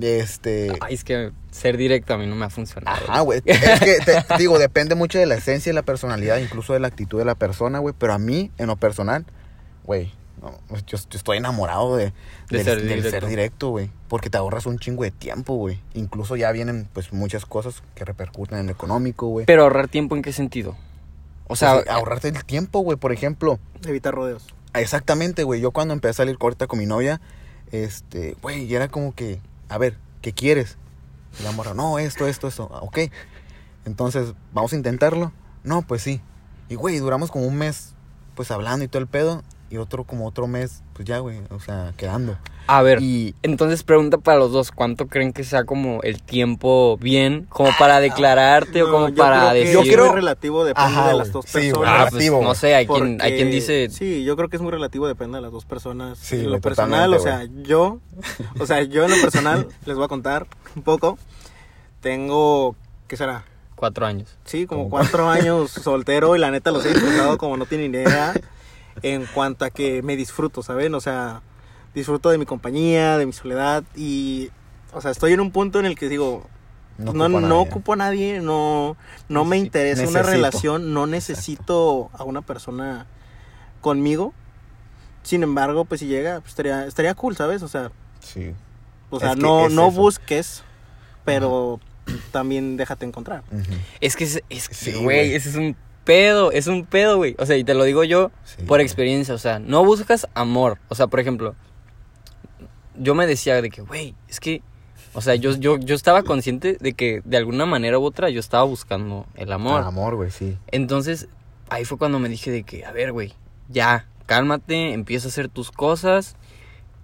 Este. 0.00 0.72
Ay, 0.80 0.94
es 0.94 1.04
que 1.04 1.30
ser 1.52 1.76
directo 1.76 2.14
a 2.14 2.18
mí 2.18 2.26
no 2.26 2.34
me 2.34 2.44
ha 2.46 2.50
funcionado. 2.50 2.96
Ajá, 2.96 3.20
güey. 3.20 3.42
Es 3.44 3.80
que, 3.80 3.98
te 4.04 4.24
digo, 4.38 4.58
depende 4.58 4.96
mucho 4.96 5.18
de 5.18 5.26
la 5.26 5.36
esencia 5.36 5.70
y 5.70 5.74
la 5.74 5.82
personalidad, 5.82 6.38
incluso 6.38 6.72
de 6.72 6.80
la 6.80 6.88
actitud 6.88 7.18
de 7.18 7.24
la 7.24 7.36
persona, 7.36 7.78
güey. 7.78 7.94
Pero 7.96 8.12
a 8.12 8.18
mí, 8.18 8.50
en 8.58 8.66
lo 8.66 8.76
personal, 8.76 9.24
güey, 9.84 10.12
no, 10.42 10.52
yo, 10.86 10.98
yo 10.98 11.16
estoy 11.18 11.38
enamorado 11.38 11.96
de, 11.96 12.06
De 12.06 12.58
del, 12.58 12.64
ser 12.64 12.76
del 12.78 12.88
directo. 12.88 13.10
ser 13.10 13.26
directo, 13.26 13.68
güey. 13.70 13.90
Porque 14.08 14.30
te 14.30 14.36
ahorras 14.38 14.66
un 14.66 14.78
chingo 14.78 15.02
de 15.04 15.10
tiempo, 15.10 15.54
güey. 15.54 15.80
Incluso 15.94 16.36
ya 16.36 16.52
vienen, 16.52 16.88
pues, 16.92 17.12
muchas 17.12 17.46
cosas 17.46 17.82
que 17.94 18.04
repercuten 18.04 18.58
en 18.58 18.66
lo 18.66 18.72
económico, 18.72 19.26
güey. 19.28 19.46
Pero 19.46 19.62
ahorrar 19.62 19.88
tiempo 19.88 20.16
en 20.16 20.22
qué 20.22 20.32
sentido? 20.32 20.76
O 21.46 21.56
sea, 21.56 21.74
Pues, 21.76 21.88
ahorrarte 21.88 22.28
el 22.28 22.44
tiempo, 22.44 22.80
güey. 22.80 22.96
Por 22.98 23.12
ejemplo, 23.12 23.58
Evitar 23.86 24.14
rodeos. 24.14 24.46
Exactamente, 24.74 25.44
güey. 25.44 25.60
Yo 25.60 25.70
cuando 25.70 25.94
empecé 25.94 26.10
a 26.10 26.14
salir 26.24 26.36
corta 26.38 26.66
con 26.66 26.78
mi 26.78 26.86
novia, 26.86 27.20
este, 27.72 28.36
güey, 28.42 28.64
y 28.64 28.74
era 28.74 28.88
como 28.88 29.14
que, 29.14 29.40
a 29.68 29.78
ver, 29.78 29.96
¿qué 30.22 30.32
quieres? 30.32 30.76
Y 31.40 31.42
la 31.42 31.52
morra, 31.52 31.74
no, 31.74 31.98
esto, 31.98 32.26
esto, 32.26 32.48
esto. 32.48 32.70
Ah, 32.72 32.80
Ok. 32.82 32.98
Entonces, 33.84 34.32
¿vamos 34.52 34.72
a 34.72 34.76
intentarlo? 34.76 35.32
No, 35.62 35.82
pues 35.82 36.02
sí. 36.02 36.20
Y, 36.68 36.74
güey, 36.76 36.98
duramos 36.98 37.30
como 37.30 37.46
un 37.46 37.56
mes, 37.56 37.94
pues, 38.34 38.50
hablando 38.50 38.84
y 38.84 38.88
todo 38.88 39.00
el 39.02 39.08
pedo. 39.08 39.42
Y 39.74 39.76
otro, 39.76 40.04
como 40.04 40.24
otro 40.28 40.46
mes, 40.46 40.82
pues 40.92 41.04
ya, 41.08 41.18
güey, 41.18 41.40
o 41.50 41.58
sea, 41.58 41.92
quedando. 41.96 42.38
a 42.68 42.80
ver, 42.82 43.00
Y, 43.02 43.34
Entonces 43.42 43.82
pregunta 43.82 44.18
para 44.18 44.38
los 44.38 44.52
dos, 44.52 44.70
¿cuánto 44.70 45.08
creen 45.08 45.32
que 45.32 45.42
sea 45.42 45.64
como 45.64 46.00
el 46.04 46.22
tiempo 46.22 46.96
bien 46.98 47.46
como 47.48 47.70
para 47.76 47.98
declararte 47.98 48.84
o 48.84 48.90
como 48.92 49.12
para 49.12 49.52
decir? 49.52 49.72
Yo 49.74 49.82
es 49.82 49.88
creo- 49.88 50.06
muy 50.06 50.14
relativo, 50.14 50.64
depende 50.64 50.92
Ajá, 50.92 51.08
de 51.08 51.14
las 51.14 51.32
dos 51.32 51.44
Sí, 51.46 51.52
personas. 51.72 51.92
Ah, 51.92 52.06
pues, 52.08 52.30
no 52.30 52.54
sé, 52.54 52.76
hay 52.76 52.86
quien, 52.86 53.20
hay 53.20 53.34
quien 53.34 53.50
dice... 53.50 53.88
Sí, 53.90 54.22
yo 54.22 54.36
creo 54.36 54.48
que 54.48 54.54
es 54.54 54.62
muy 54.62 54.70
relativo, 54.70 55.08
depende 55.08 55.38
de 55.38 55.42
las 55.42 55.50
dos 55.50 55.64
personas. 55.64 56.18
Sí, 56.18 56.36
en 56.36 56.52
lo 56.52 56.60
personal, 56.60 57.12
o 57.12 57.18
sea, 57.18 57.48
yo, 57.64 57.98
o 58.60 58.66
sea, 58.66 58.82
yo 58.82 59.02
en 59.04 59.10
lo 59.10 59.20
personal, 59.20 59.66
les 59.86 59.96
voy 59.96 60.04
a 60.04 60.08
contar 60.08 60.46
un 60.76 60.82
poco. 60.82 61.18
Tengo, 62.00 62.76
¿qué 63.08 63.16
será? 63.16 63.44
Cuatro 63.74 64.06
años. 64.06 64.36
Sí, 64.44 64.66
como 64.66 64.88
cuatro 64.88 65.28
años 65.30 65.72
soltero 65.72 66.36
y 66.36 66.38
la 66.38 66.52
neta 66.52 66.70
los 66.70 66.84
he 66.86 66.90
disfrutado 66.90 67.38
como 67.38 67.56
no 67.56 67.66
tienen 67.66 67.92
idea 67.92 68.34
en 69.02 69.26
cuanto 69.26 69.64
a 69.64 69.70
que 69.70 70.02
me 70.02 70.16
disfruto, 70.16 70.62
¿saben? 70.62 70.94
O 70.94 71.00
sea, 71.00 71.42
disfruto 71.94 72.30
de 72.30 72.38
mi 72.38 72.46
compañía, 72.46 73.18
de 73.18 73.26
mi 73.26 73.32
soledad 73.32 73.84
y, 73.96 74.50
o 74.92 75.00
sea, 75.00 75.10
estoy 75.10 75.32
en 75.32 75.40
un 75.40 75.50
punto 75.50 75.78
en 75.80 75.86
el 75.86 75.96
que 75.96 76.08
digo, 76.08 76.46
no, 76.98 77.12
no, 77.12 77.24
ocupo 77.24 77.36
a 77.38 77.40
nadie. 77.40 77.58
ocupo 77.70 77.92
a 77.92 77.96
nadie, 77.96 78.40
no, 78.40 78.96
no 79.28 79.44
me 79.44 79.56
Necesito- 79.56 79.64
interesa 79.66 80.08
una 80.08 80.22
relación, 80.22 80.94
no 80.94 81.06
necesito 81.06 82.10
a 82.14 82.24
una 82.24 82.42
persona 82.42 83.06
conmigo. 83.80 84.32
Sin 85.22 85.42
embargo, 85.42 85.84
pues 85.86 86.00
si 86.00 86.06
llega, 86.06 86.40
pues 86.40 86.50
estaría, 86.50 86.86
estaría 86.86 87.14
cool, 87.14 87.36
¿sabes? 87.36 87.62
O 87.62 87.68
sea, 87.68 87.90
Sí. 88.20 88.52
o 89.10 89.18
sea, 89.20 89.30
Es 89.30 89.36
que 89.36 89.42
no, 89.42 89.66
es 89.66 89.72
no 89.72 89.88
eso. 89.88 89.96
busques, 90.00 90.62
pero 91.24 91.80
también 92.32 92.76
déjate 92.76 93.06
encontrar. 93.06 93.42
Es 94.00 94.14
que, 94.16 94.24
es, 94.24 94.42
es 94.50 94.68
que, 94.68 94.74
Sí, 94.74 94.92
güey, 94.92 95.02
güey. 95.02 95.34
ese 95.34 95.48
es 95.50 95.56
un 95.56 95.76
pedo, 96.04 96.52
es 96.52 96.66
un 96.66 96.84
pedo, 96.84 97.16
güey. 97.16 97.34
O 97.38 97.46
sea, 97.46 97.56
y 97.56 97.64
te 97.64 97.74
lo 97.74 97.84
digo 97.84 98.04
yo 98.04 98.30
Sí, 98.44 98.62
por 98.62 98.80
experiencia, 98.80 99.34
o 99.34 99.38
sea, 99.38 99.58
no 99.58 99.84
buscas 99.84 100.28
amor. 100.34 100.78
O 100.88 100.94
sea, 100.94 101.06
por 101.06 101.20
ejemplo, 101.20 101.54
yo 102.98 103.14
me 103.14 103.26
decía 103.26 103.60
de 103.60 103.70
que, 103.70 103.82
güey, 103.82 104.14
es 104.28 104.40
que, 104.40 104.62
o 105.12 105.20
sea, 105.20 105.34
yo, 105.34 105.56
yo, 105.56 105.78
yo 105.78 105.94
estaba 105.94 106.22
consciente 106.22 106.76
de 106.80 106.92
que 106.92 107.22
de 107.24 107.36
alguna 107.36 107.66
manera 107.66 107.98
u 107.98 108.04
otra 108.04 108.30
yo 108.30 108.40
estaba 108.40 108.64
buscando 108.64 109.26
el 109.34 109.52
amor. 109.52 109.82
Ah, 109.82 109.88
amor, 109.88 110.16
güey, 110.16 110.30
sí. 110.30 110.56
Entonces, 110.70 111.28
ahí 111.68 111.84
fue 111.84 111.98
cuando 111.98 112.18
me 112.18 112.28
dije 112.28 112.50
de 112.50 112.62
que, 112.62 112.84
a 112.84 112.92
ver, 112.92 113.12
güey, 113.12 113.34
ya, 113.68 114.06
cálmate, 114.26 114.92
empieza 114.92 115.28
a 115.28 115.30
hacer 115.30 115.48
tus 115.48 115.70
cosas 115.70 116.36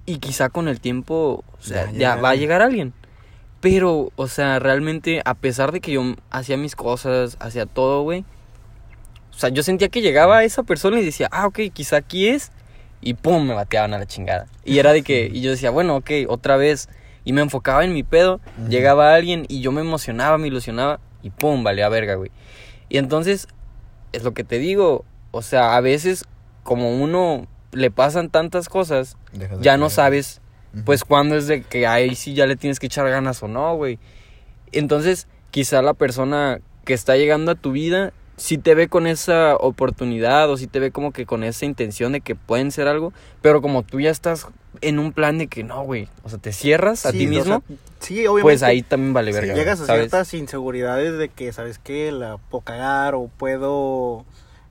y 0.06 0.18
quizá 0.18 0.48
con 0.48 0.68
el 0.68 0.80
tiempo, 0.80 1.44
o 1.58 1.62
sea, 1.62 1.90
Ya 1.92 2.16
va 2.16 2.30
a 2.30 2.34
llegar 2.34 2.62
alguien. 2.62 2.92
Pero, 3.60 4.10
o 4.16 4.26
sea, 4.26 4.58
realmente, 4.58 5.20
a 5.24 5.34
pesar 5.34 5.70
de 5.70 5.80
que 5.80 5.92
yo 5.92 6.02
hacía 6.30 6.56
mis 6.56 6.74
cosas, 6.74 7.36
hacía 7.40 7.66
todo, 7.66 8.02
güey, 8.02 8.24
sea, 9.40 9.48
yo 9.48 9.62
sentía 9.62 9.88
que 9.88 10.03
llegaba 10.03 10.44
esa 10.44 10.62
persona 10.62 11.00
y 11.00 11.05
decía, 11.05 11.29
ah, 11.33 11.46
ok, 11.46 11.61
quizá 11.72 11.96
aquí 11.96 12.29
es, 12.29 12.53
y 13.00 13.14
pum, 13.14 13.46
me 13.46 13.55
bateaban 13.55 13.94
a 13.94 13.98
la 13.98 14.07
chingada. 14.07 14.46
Y 14.64 14.79
era 14.79 14.92
de 14.92 15.03
que, 15.03 15.31
y 15.33 15.40
yo 15.40 15.50
decía, 15.50 15.70
bueno, 15.70 15.96
ok, 15.96 16.11
otra 16.29 16.57
vez, 16.57 16.88
y 17.24 17.33
me 17.33 17.40
enfocaba 17.40 17.85
en 17.85 17.92
mi 17.92 18.03
pedo, 18.03 18.40
llegaba 18.68 19.14
alguien 19.14 19.46
y 19.48 19.61
yo 19.61 19.72
me 19.72 19.81
emocionaba, 19.81 20.38
me 20.38 20.48
ilusionaba, 20.48 21.00
y 21.22 21.31
pum, 21.31 21.64
valía 21.64 21.88
verga, 21.88 22.14
güey. 22.14 22.31
Y 22.88 22.98
entonces, 22.98 23.48
es 24.12 24.24
lo 24.24 24.35
que 24.35 24.44
te 24.44 24.59
digo, 24.59 25.05
o 25.31 25.42
sea, 25.42 25.76
a 25.76 25.81
veces, 25.81 26.24
como 26.62 26.90
uno 26.90 27.46
le 27.72 27.90
pasan 27.90 28.31
tantas 28.31 28.68
cosas, 28.68 29.16
de 29.33 29.48
ya 29.61 29.76
no 29.76 29.90
sabes, 29.90 30.40
pues, 30.85 31.05
cuándo 31.05 31.37
es 31.37 31.46
de 31.46 31.62
que 31.62 31.87
ahí 31.87 32.14
sí 32.14 32.35
ya 32.35 32.46
le 32.46 32.57
tienes 32.57 32.79
que 32.79 32.87
echar 32.87 33.09
ganas 33.09 33.42
o 33.42 33.48
no, 33.48 33.74
güey. 33.76 33.98
Entonces, 34.72 35.29
quizá 35.50 35.83
la 35.83 35.94
persona 35.94 36.61
que 36.85 36.94
está 36.94 37.16
llegando 37.16 37.53
a 37.53 37.55
tu 37.55 37.72
vida 37.72 38.12
sí 38.40 38.57
te 38.57 38.74
ve 38.74 38.88
con 38.88 39.07
esa 39.07 39.55
oportunidad 39.57 40.50
o 40.50 40.57
sí 40.57 40.66
te 40.66 40.81
ve 40.81 40.90
como 40.90 41.12
que 41.12 41.26
con 41.26 41.44
esa 41.44 41.66
intención 41.66 42.12
de 42.12 42.22
que 42.22 42.35
pueden 42.35 42.72
ser 42.72 42.88
algo, 42.88 43.12
pero 43.42 43.61
como 43.61 43.83
tú 43.83 44.00
ya 44.00 44.11
estás 44.11 44.46
en 44.81 44.98
un 44.98 45.12
plan 45.12 45.37
de 45.37 45.46
que 45.46 45.62
no, 45.62 45.83
güey, 45.85 46.09
o 46.22 46.31
sea, 46.31 46.38
te 46.38 46.53
cierras 46.53 47.05
a 47.05 47.11
Sí, 47.12 47.18
ti 47.18 47.26
o 47.26 47.29
mismo, 47.31 47.62
sea, 47.68 47.76
sí, 47.98 48.14
obviamente. 48.26 48.42
pues 48.42 48.62
ahí 48.62 48.83
también 48.83 49.12
vale 49.12 49.33
verga. 49.33 49.53
llegas 49.55 49.81
a 49.83 49.87
¿sabes? 49.87 50.00
ciertas 50.11 50.33
inseguridades 50.35 51.18
de 51.18 51.29
que, 51.29 51.53
¿sabes 51.53 51.79
qué? 51.79 52.11
La 52.12 52.38
puedo 52.38 52.64
cagar 52.64 53.14
o 53.14 53.29
puedo 53.29 54.24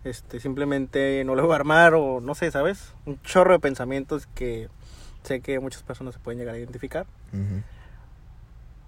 este, 0.04 0.40
simplemente 0.40 1.24
no 1.26 1.36
lo 1.36 1.44
voy 1.44 1.52
a 1.54 1.58
armar 1.58 1.94
o 1.94 2.22
no 2.22 2.34
sé, 2.34 2.50
¿sabes? 2.50 2.94
Un 3.06 3.22
chorro 3.22 3.54
de 3.54 3.60
pensamientos 3.60 4.28
que 4.34 4.68
sé 5.24 5.42
que 5.42 5.60
muchas 5.60 5.84
personas 5.84 6.16
se 6.16 6.20
pueden 6.20 6.40
llegar 6.40 6.56
a 6.56 6.58
identificar. 6.58 7.06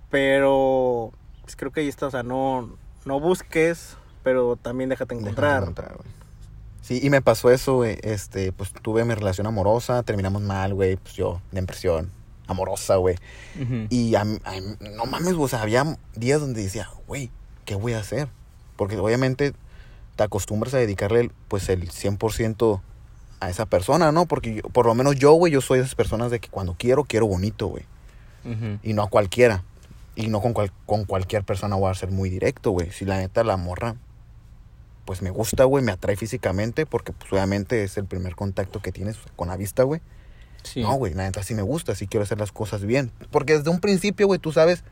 Pero 0.09 1.11
pues, 1.43 1.55
creo 1.55 1.71
que 1.71 1.81
ahí 1.81 1.87
está, 1.87 2.07
o 2.07 2.11
sea, 2.11 2.23
no, 2.23 2.75
no 3.05 3.19
busques, 3.19 3.97
pero 4.23 4.55
también 4.55 4.89
déjate 4.89 5.15
Déjate 5.15 5.29
encontrar. 5.31 5.63
güey. 5.97 6.09
Sí, 6.81 6.99
y 7.03 7.09
me 7.09 7.21
pasó 7.21 7.51
eso, 7.51 7.75
güey. 7.75 7.97
Este, 8.01 8.51
pues 8.51 8.71
tuve 8.81 9.05
mi 9.05 9.13
relación 9.13 9.45
amorosa, 9.47 10.01
terminamos 10.03 10.41
mal, 10.41 10.73
güey. 10.73 10.95
Pues 10.95 11.13
yo, 11.13 11.41
de 11.51 11.59
impresión, 11.59 12.09
amorosa, 12.47 12.95
güey. 12.95 13.17
Y 13.89 14.15
a 14.15 14.23
no 14.23 15.05
mames, 15.05 15.33
güey, 15.35 15.45
o 15.45 15.47
sea, 15.47 15.61
había 15.61 15.97
días 16.15 16.41
donde 16.41 16.63
decía, 16.63 16.89
güey, 17.07 17.29
¿qué 17.65 17.75
voy 17.75 17.93
a 17.93 17.99
hacer? 17.99 18.27
Porque 18.77 18.97
obviamente 18.97 19.53
te 20.15 20.23
acostumbras 20.23 20.73
a 20.73 20.77
dedicarle, 20.77 21.21
el- 21.21 21.31
pues, 21.47 21.69
el 21.69 21.89
100% 21.91 22.81
a 23.39 23.49
esa 23.49 23.65
persona, 23.67 24.11
¿no? 24.11 24.25
Porque 24.25 24.55
yo- 24.55 24.63
por 24.63 24.85
lo 24.87 24.93
menos 24.95 25.15
yo, 25.15 25.33
güey, 25.33 25.53
yo 25.53 25.61
soy 25.61 25.77
de 25.79 25.85
esas 25.85 25.95
personas 25.95 26.31
de 26.31 26.39
que 26.39 26.49
cuando 26.49 26.75
quiero, 26.77 27.03
quiero 27.05 27.27
bonito, 27.27 27.67
güey. 27.67 27.85
Y 28.83 28.93
no 28.93 29.03
a 29.03 29.09
cualquiera. 29.09 29.63
Y 30.15 30.27
no 30.27 30.41
con, 30.41 30.53
cual- 30.53 30.71
con 30.87 31.05
cualquier 31.05 31.43
persona 31.43 31.75
voy 31.75 31.89
a 31.91 31.93
ser 31.95 32.09
muy 32.11 32.29
directo, 32.31 32.71
güey. 32.71 32.91
Si 32.91 33.05
la 33.05 33.17
neta 33.17 33.43
la 33.43 33.55
morra, 33.55 33.95
pues 35.05 35.21
me 35.21 35.29
gusta, 35.29 35.63
güey, 35.65 35.83
me 35.83 35.91
atrae 35.91 36.15
físicamente, 36.15 36.85
porque 36.85 37.11
pues 37.11 37.31
obviamente 37.33 37.83
es 37.83 37.97
el 37.97 38.05
primer 38.05 38.35
contacto 38.35 38.81
que 38.81 38.91
tienes 38.91 39.17
con 39.35 39.47
la 39.47 39.57
vista, 39.57 39.83
güey. 39.83 40.01
Sí. 40.63 40.81
No, 40.81 40.93
güey, 40.93 41.13
la 41.13 41.23
neta 41.23 41.43
sí 41.43 41.55
me 41.55 41.63
gusta, 41.63 41.95
sí 41.95 42.07
quiero 42.07 42.23
hacer 42.23 42.39
las 42.39 42.51
cosas 42.51 42.85
bien. 42.85 43.11
Porque 43.31 43.57
desde 43.57 43.69
un 43.69 43.79
principio, 43.79 44.27
güey, 44.27 44.39
tú 44.39 44.51
sabes 44.51 44.83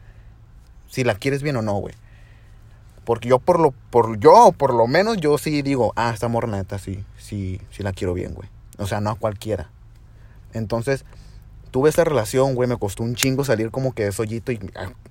si 0.89 1.03
la 1.03 1.15
quieres 1.15 1.43
bien 1.43 1.55
o 1.57 1.61
no, 1.61 1.73
güey. 1.73 1.93
Porque 3.05 3.29
yo 3.29 3.39
por 3.39 3.59
lo, 3.59 3.71
por 3.71 4.19
yo, 4.19 4.53
por 4.57 4.73
lo 4.73 4.87
menos, 4.87 5.17
yo 5.17 5.37
sí 5.37 5.61
digo, 5.61 5.93
ah, 5.95 6.11
esta 6.13 6.27
morra 6.27 6.47
neta 6.47 6.77
sí, 6.79 7.03
sí, 7.17 7.61
sí 7.71 7.83
la 7.83 7.93
quiero 7.93 8.13
bien, 8.13 8.33
güey. 8.33 8.49
O 8.77 8.87
sea, 8.87 9.01
no 9.01 9.11
a 9.11 9.15
cualquiera. 9.15 9.69
Entonces, 10.53 11.05
tuve 11.69 11.89
esa 11.89 12.03
relación, 12.03 12.55
güey, 12.55 12.67
me 12.69 12.77
costó 12.77 13.03
un 13.03 13.15
chingo 13.15 13.43
salir 13.45 13.71
como 13.71 13.93
que 13.93 14.03
de 14.03 14.09
ese 14.09 14.21
hoyito 14.21 14.51
y 14.51 14.59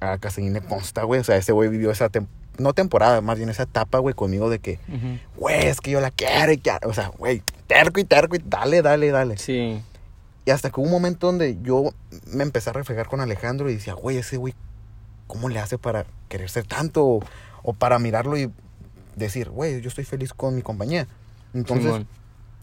a, 0.01 0.13
a 0.13 0.19
Castellín 0.19 0.53
le 0.53 0.61
consta, 0.61 1.05
güey. 1.05 1.21
O 1.21 1.25
sea, 1.25 1.37
ese 1.37 1.53
güey 1.53 1.69
vivió 1.69 1.91
esa, 1.91 2.11
tem- 2.11 2.27
no 2.59 2.73
temporada, 2.75 3.21
más 3.21 3.39
bien 3.39 3.49
esa 3.51 3.63
etapa, 3.65 3.99
güey, 3.99 4.15
conmigo 4.15 4.51
de 4.51 4.59
que, 4.59 4.79
güey, 5.37 5.67
es 5.67 5.81
que 5.81 5.91
yo 5.93 6.01
la 6.01 6.11
quiero 6.11 6.53
y 6.53 6.59
que, 6.59 6.73
o 6.85 6.93
sea, 6.93 7.09
güey, 7.09 7.43
terco 7.67 8.01
y 8.01 8.05
terco 8.05 8.37
y 8.37 8.43
dale, 8.45 8.83
dale, 8.83 9.11
dale. 9.11 9.39
Sí. 9.39 9.81
Y 10.45 10.51
hasta 10.51 10.71
que 10.71 10.81
hubo 10.81 10.87
un 10.87 10.93
momento 10.93 11.27
donde 11.27 11.59
yo 11.63 11.93
me 12.27 12.43
empecé 12.43 12.71
a 12.71 12.73
reflejar 12.73 13.07
con 13.09 13.21
Alejandro 13.21 13.71
y 13.71 13.75
decía, 13.75 13.95
güey, 13.95 14.17
ese 14.17 14.39
güey, 14.39 14.55
¿cómo 15.27 15.49
le 15.49 15.61
hace 15.61 15.79
para 15.79 16.07
querer 16.29 16.49
ser 16.51 16.67
tanto? 16.67 17.05
O, 17.05 17.21
o 17.63 17.73
para 17.75 17.99
mirarlo 17.99 18.37
y 18.39 18.51
decir, 19.15 19.51
güey, 19.51 19.81
yo 19.81 19.89
estoy 19.89 20.05
feliz 20.05 20.33
con 20.33 20.55
mi 20.57 20.63
compañía. 20.63 21.07
Entonces, 21.55 21.85
Simón. 21.87 22.07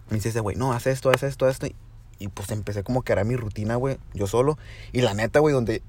me 0.09 0.15
dice 0.17 0.29
ese 0.29 0.39
güey, 0.39 0.55
no, 0.55 0.73
haz 0.73 0.87
esto, 0.87 1.09
haz 1.11 1.23
esto, 1.23 1.45
haz 1.45 1.61
esto. 1.63 1.67
Y, 2.19 2.29
pues 2.29 2.49
empecé 2.51 2.83
como 2.83 3.01
que 3.01 3.11
hará 3.11 3.23
mi 3.23 3.35
rutina, 3.35 3.75
güey, 3.75 3.97
yo 4.13 4.27
solo. 4.27 4.57
Y 4.91 5.01
la 5.01 5.13
neta, 5.13 5.39
güey, 5.39 5.53
donde 5.53 5.81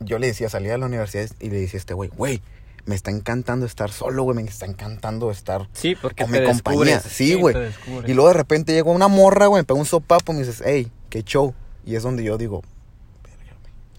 yo 0.00 0.18
le 0.18 0.26
decía, 0.26 0.48
salía 0.48 0.72
de 0.72 0.78
la 0.78 0.86
universidad 0.86 1.28
y 1.40 1.50
le 1.50 1.60
decía 1.60 1.78
a 1.78 1.80
este 1.80 1.94
güey, 1.94 2.10
güey, 2.16 2.40
me 2.86 2.94
está 2.94 3.10
encantando 3.10 3.66
estar 3.66 3.90
solo, 3.90 4.24
güey, 4.24 4.36
me 4.36 4.42
está 4.42 4.66
encantando 4.66 5.30
estar 5.30 5.68
Sí, 5.72 5.94
porque 5.94 6.24
con 6.24 6.32
te 6.32 6.40
mi 6.40 6.46
compañía. 6.46 7.00
Sí, 7.00 7.34
güey. 7.34 7.56
y 8.06 8.12
luego 8.14 8.28
de 8.28 8.34
repente 8.34 8.72
llegó 8.72 8.92
una 8.92 9.08
morra, 9.08 9.46
güey, 9.46 9.60
me 9.60 9.64
pegó 9.64 9.78
un 9.78 9.86
sopapo 9.86 10.32
y 10.32 10.36
me 10.36 10.42
dices, 10.42 10.62
hey, 10.64 10.90
qué 11.10 11.22
show. 11.22 11.54
Y 11.86 11.96
es 11.96 12.02
donde 12.02 12.24
yo 12.24 12.38
digo. 12.38 12.62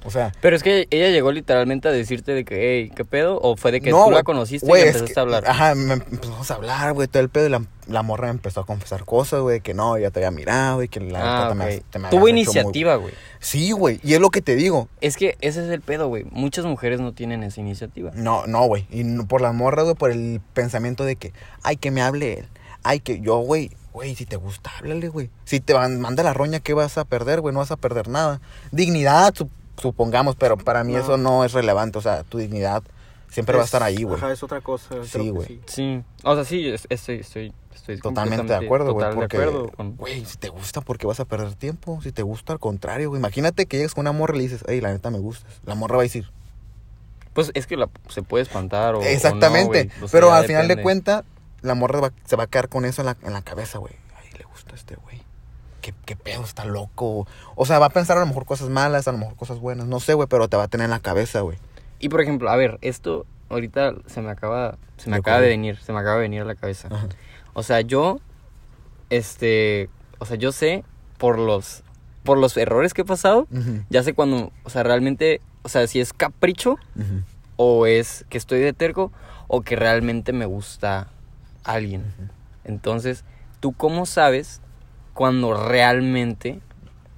O 0.05 0.11
sea, 0.11 0.31
Pero 0.41 0.55
es 0.55 0.63
que 0.63 0.87
ella 0.91 1.09
llegó 1.09 1.31
literalmente 1.31 1.87
a 1.87 1.91
decirte 1.91 2.33
de 2.33 2.45
que, 2.45 2.55
hey, 2.83 2.91
¿qué 2.95 3.03
pedo? 3.05 3.39
¿O 3.41 3.55
fue 3.57 3.71
de 3.71 3.81
que 3.81 3.89
no, 3.91 4.05
tú 4.05 4.11
la 4.11 4.23
conociste 4.23 4.67
y 4.67 4.71
empezaste 4.81 5.13
que- 5.13 5.19
a 5.19 5.23
hablar? 5.23 5.43
Ajá, 5.47 5.75
me 5.75 5.93
empezamos 5.95 6.49
a 6.51 6.53
hablar, 6.55 6.93
güey, 6.93 7.07
todo 7.07 7.23
el 7.23 7.29
pedo. 7.29 7.47
Y 7.47 7.49
la, 7.49 7.61
la 7.87 8.01
morra 8.03 8.27
me 8.27 8.31
empezó 8.31 8.61
a 8.61 8.65
confesar 8.65 9.03
cosas, 9.05 9.41
güey, 9.41 9.61
que 9.61 9.73
no, 9.73 9.97
ya 9.97 10.11
te 10.11 10.19
había 10.19 10.31
mirado 10.31 10.83
y 10.83 10.87
que 10.87 10.99
la 10.99 11.19
Ah, 11.19 11.43
neta 11.43 11.49
te 11.49 11.55
me- 11.75 11.83
te 11.91 11.99
me 11.99 12.09
Tuvo 12.09 12.27
iniciativa, 12.29 12.95
güey. 12.95 13.13
Sí, 13.39 13.71
güey, 13.71 13.99
y 14.03 14.13
es 14.13 14.19
lo 14.19 14.29
que 14.29 14.41
te 14.41 14.55
digo. 14.55 14.87
Es 15.01 15.17
que 15.17 15.37
ese 15.41 15.63
es 15.65 15.69
el 15.71 15.81
pedo, 15.81 16.07
güey. 16.07 16.25
Muchas 16.31 16.65
mujeres 16.65 16.99
no 16.99 17.13
tienen 17.13 17.43
esa 17.43 17.59
iniciativa. 17.61 18.11
No, 18.13 18.45
no, 18.47 18.65
güey. 18.65 18.87
Y 18.91 19.03
por 19.23 19.41
las 19.41 19.53
morras, 19.53 19.85
güey, 19.85 19.95
por 19.95 20.11
el 20.11 20.41
pensamiento 20.53 21.03
de 21.05 21.15
que, 21.15 21.33
ay, 21.63 21.77
que 21.77 21.91
me 21.91 22.01
hable 22.01 22.39
él. 22.39 22.47
Ay, 22.83 22.99
que 22.99 23.19
yo, 23.19 23.37
güey, 23.37 23.71
güey, 23.93 24.13
si 24.15 24.25
te 24.27 24.35
gusta, 24.35 24.69
háblale, 24.77 25.07
güey. 25.09 25.31
Si 25.45 25.59
te 25.59 25.73
manda 25.73 26.21
la 26.21 26.33
roña, 26.33 26.59
¿qué 26.59 26.73
vas 26.75 26.97
a 26.99 27.05
perder, 27.05 27.41
güey? 27.41 27.51
No 27.53 27.59
vas 27.59 27.71
a 27.71 27.77
perder 27.77 28.07
nada. 28.09 28.41
Dignidad, 28.71 29.33
sup- 29.33 29.49
supongamos, 29.77 30.35
pero 30.35 30.57
para 30.57 30.83
mí 30.83 30.93
No. 30.93 30.99
eso 30.99 31.17
no 31.17 31.43
es 31.45 31.53
relevante. 31.53 31.97
O 31.97 32.01
sea, 32.01 32.23
tu 32.23 32.37
dignidad 32.37 32.83
siempre 33.29 33.55
va 33.55 33.63
a 33.63 33.65
estar 33.65 33.83
ahí, 33.83 34.03
güey. 34.03 34.17
Ajá, 34.17 34.31
es 34.31 34.41
otra 34.43 34.61
cosa. 34.61 35.03
Sí, 35.03 35.29
güey. 35.29 35.47
sí. 35.47 35.61
Sí. 35.67 36.03
O 36.23 36.35
sea, 36.35 36.45
sí, 36.45 36.67
es- 36.69 36.87
estoy, 36.89 37.19
estoy, 37.19 37.53
estoy 37.73 37.99
Totalmente 37.99 38.47
de 38.57 38.65
acuerdo, 38.65 38.93
güey. 38.93 39.03
total 39.05 39.15
Porque, 39.15 39.37
de 39.37 39.43
acuerdo 39.43 39.71
con... 39.75 39.95
güey, 39.97 40.25
si 40.25 40.37
te 40.37 40.49
gusta, 40.49 40.81
¿por 40.81 40.97
qué 40.97 41.05
vas 41.07 41.19
a 41.19 41.25
perder 41.25 41.53
tiempo? 41.55 41.99
Si 42.01 42.11
te 42.11 42.21
gusta, 42.23 42.53
al 42.53 42.59
contrario, 42.59 43.09
güey. 43.09 43.19
Imagínate 43.19 43.65
que 43.65 43.77
llegas 43.77 43.93
con 43.93 44.01
una 44.03 44.11
morra 44.13 44.35
y 44.35 44.37
le 44.37 44.43
dices, 44.43 44.63
hey, 44.67 44.79
la 44.81 44.91
neta 44.93 45.09
me 45.11 45.19
gustas. 45.19 45.51
La 45.65 45.75
morra 45.75 45.97
va 45.97 46.01
a 46.01 46.03
decir, 46.03 46.29
Pues 47.33 47.51
es 47.53 47.67
que 47.67 47.75
la, 47.75 47.89
se 48.07 48.21
puede 48.23 48.43
espantar 48.43 48.95
o 48.95 48.99
o 48.99 49.01
no, 49.01 49.07
exactamente. 49.07 49.67
güey. 49.67 49.87
O 50.03 50.07
sea, 50.07 50.09
pero 50.11 50.31
al 50.31 50.45
final 50.45 50.67
de 50.69 50.81
cuentas, 50.81 51.23
la 51.61 51.75
morra 51.75 51.99
va- 51.99 52.13
se 52.25 52.37
va 52.37 52.43
a 52.43 52.47
quedar 52.47 52.69
con 52.69 52.85
eso 52.85 53.01
en 53.01 53.07
la, 53.07 53.17
en 53.23 53.33
la 53.33 53.41
cabeza, 53.41 53.77
güey. 53.79 53.93
Ay, 54.17 54.29
le 54.37 54.45
gusta 54.45 54.73
este 54.73 54.95
güey. 54.95 55.21
¿Qué, 55.85 55.93
¿Qué 56.03 56.15
pedo? 56.15 56.43
Está 56.43 56.65
loco. 56.65 57.27
O 57.55 57.65
sea, 57.67 57.77
va 57.77 57.85
a 57.85 57.89
pensar 57.91 58.17
a 58.17 58.21
lo 58.21 58.25
mejor 58.25 58.45
cosas 58.45 58.69
malas, 58.69 59.07
a 59.07 59.11
lo 59.11 59.19
mejor 59.19 59.35
cosas 59.35 59.59
buenas. 59.59 59.85
No 59.85 59.99
sé, 59.99 60.15
güey, 60.15 60.27
pero 60.27 60.47
te 60.47 60.57
va 60.57 60.63
a 60.63 60.67
tener 60.67 60.85
en 60.85 60.91
la 60.91 60.99
cabeza, 60.99 61.41
güey. 61.41 61.59
Y 61.99 62.09
por 62.09 62.21
ejemplo, 62.21 62.49
a 62.49 62.55
ver, 62.55 62.79
esto 62.81 63.27
ahorita 63.49 63.93
se 64.07 64.23
me 64.23 64.31
acaba, 64.31 64.79
se 64.97 65.11
me 65.11 65.17
acaba 65.17 65.41
de 65.41 65.49
venir, 65.49 65.77
se 65.77 65.93
me 65.93 65.99
acaba 65.99 66.15
de 66.15 66.21
venir 66.21 66.41
a 66.41 66.45
la 66.45 66.55
cabeza. 66.55 66.87
Ajá. 66.91 67.07
O 67.53 67.61
sea, 67.61 67.81
yo, 67.81 68.19
este, 69.11 69.89
o 70.17 70.25
sea, 70.25 70.37
yo 70.37 70.51
sé 70.51 70.83
por 71.19 71.37
los, 71.37 71.83
por 72.23 72.39
los 72.39 72.57
errores 72.57 72.95
que 72.95 73.03
he 73.03 73.05
pasado, 73.05 73.47
ya 73.91 74.01
sé 74.01 74.15
cuando, 74.15 74.51
o 74.63 74.71
sea, 74.71 74.81
realmente, 74.81 75.39
o 75.61 75.69
sea, 75.69 75.85
si 75.85 75.99
es 75.99 76.13
capricho 76.13 76.77
o 77.57 77.85
es 77.85 78.25
que 78.29 78.39
estoy 78.39 78.59
de 78.59 78.73
terco 78.73 79.11
o 79.47 79.61
que 79.61 79.75
realmente 79.75 80.33
me 80.33 80.47
gusta 80.47 81.09
alguien. 81.63 82.03
Entonces, 82.63 83.23
¿tú 83.59 83.71
cómo 83.71 84.07
sabes 84.07 84.61
cuando 85.15 85.55
realmente 85.55 86.59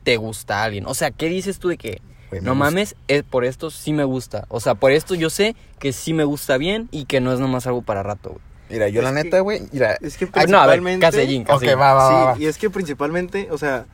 te 0.03 0.15
gusta 0.15 0.63
alguien? 0.63 0.86
O 0.88 0.93
sea, 0.93 1.12
¿qué 1.12 1.27
dices 1.27 1.60
tú 1.60 1.67
de 1.67 1.77
que 1.77 2.01
no 2.31 2.38
gusta. 2.38 2.53
mames, 2.53 2.95
eh, 3.10 3.23
por 3.29 3.43
esto 3.43 3.69
sí 3.71 3.91
me 3.91 4.05
gusta? 4.05 4.45
O 4.47 4.62
sea, 4.62 4.75
por 4.75 4.91
esto 4.91 5.15
yo 5.15 5.29
sé 5.29 5.55
que 5.79 5.91
sí 5.91 6.13
me 6.13 6.23
gusta 6.23 6.57
bien 6.57 6.88
y 6.91 7.03
que 7.05 7.19
no 7.19 7.33
es 7.33 7.39
nomás 7.41 7.67
algo 7.67 7.81
para 7.81 8.03
rato, 8.03 8.29
güey. 8.29 8.41
Mira, 8.69 8.88
yo 8.89 8.99
Es 9.01 9.03
la 9.05 9.12
que- 9.15 9.23
neta, 9.23 9.39
güey, 9.41 9.62
mira. 9.71 9.97
Es 10.01 10.17
que 10.17 10.25
Ah, 10.33 10.45
no, 10.47 10.60
a 10.60 10.67
ver, 10.67 10.81
principalmente... 10.81 11.05
Casellín, 11.05 11.41
Ok, 11.43 11.47
Casellín. 11.47 11.79
va, 11.79 11.93
va, 11.93 12.10
va, 12.12 12.25
va. 12.25 12.36
Sí, 12.36 12.43
y 12.43 12.45
es 12.47 12.57
que 12.57 12.69
principalmente, 12.69 13.47
o 13.51 13.57
sea, 13.57 13.86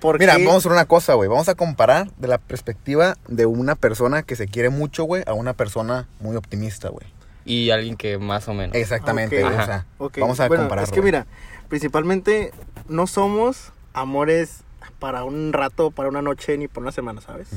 ¿por 0.00 0.18
Mira, 0.18 0.36
qué? 0.36 0.42
vamos 0.44 0.54
a 0.54 0.58
hacer 0.58 0.72
una 0.72 0.86
cosa, 0.86 1.12
güey. 1.14 1.28
Vamos 1.28 1.48
a 1.50 1.54
comparar 1.54 2.10
de 2.16 2.26
la 2.28 2.38
perspectiva 2.38 3.16
de 3.28 3.44
una 3.46 3.74
persona 3.74 4.22
que 4.22 4.34
se 4.34 4.46
quiere 4.48 4.70
mucho, 4.70 5.04
güey, 5.04 5.22
a 5.26 5.34
una 5.34 5.52
persona 5.52 6.08
muy 6.20 6.36
optimista, 6.36 6.88
güey. 6.88 7.06
Y 7.44 7.68
alguien 7.70 7.96
que 7.96 8.16
más 8.18 8.48
o 8.48 8.54
menos. 8.54 8.74
Exactamente, 8.76 9.42
Ok. 9.44 9.50
güey. 9.50 9.60
O 9.62 9.66
sea, 9.66 9.86
vamos 10.20 10.40
a 10.40 10.48
bueno, 10.48 10.62
comparar. 10.64 10.84
Es 10.84 10.90
que 10.90 11.02
mira, 11.02 11.26
principalmente 11.68 12.52
no 12.88 13.06
somos 13.06 13.72
amores 13.92 14.62
para 14.98 15.24
un 15.24 15.52
rato, 15.52 15.90
para 15.90 16.08
una 16.08 16.22
noche, 16.22 16.56
ni 16.58 16.68
por 16.68 16.82
una 16.82 16.92
semana, 16.92 17.20
¿sabes? 17.20 17.48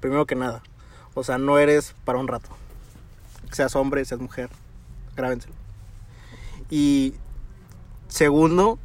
Primero 0.00 0.26
que 0.26 0.34
nada. 0.34 0.62
O 1.14 1.24
sea, 1.24 1.38
no 1.38 1.58
eres 1.58 1.94
para 2.04 2.18
un 2.18 2.28
rato. 2.28 2.48
Seas 3.52 3.76
hombre, 3.76 4.04
seas 4.04 4.20
mujer. 4.20 4.48
Grábenselo. 5.16 5.54
Y 6.70 7.14
segundo, 8.08 8.78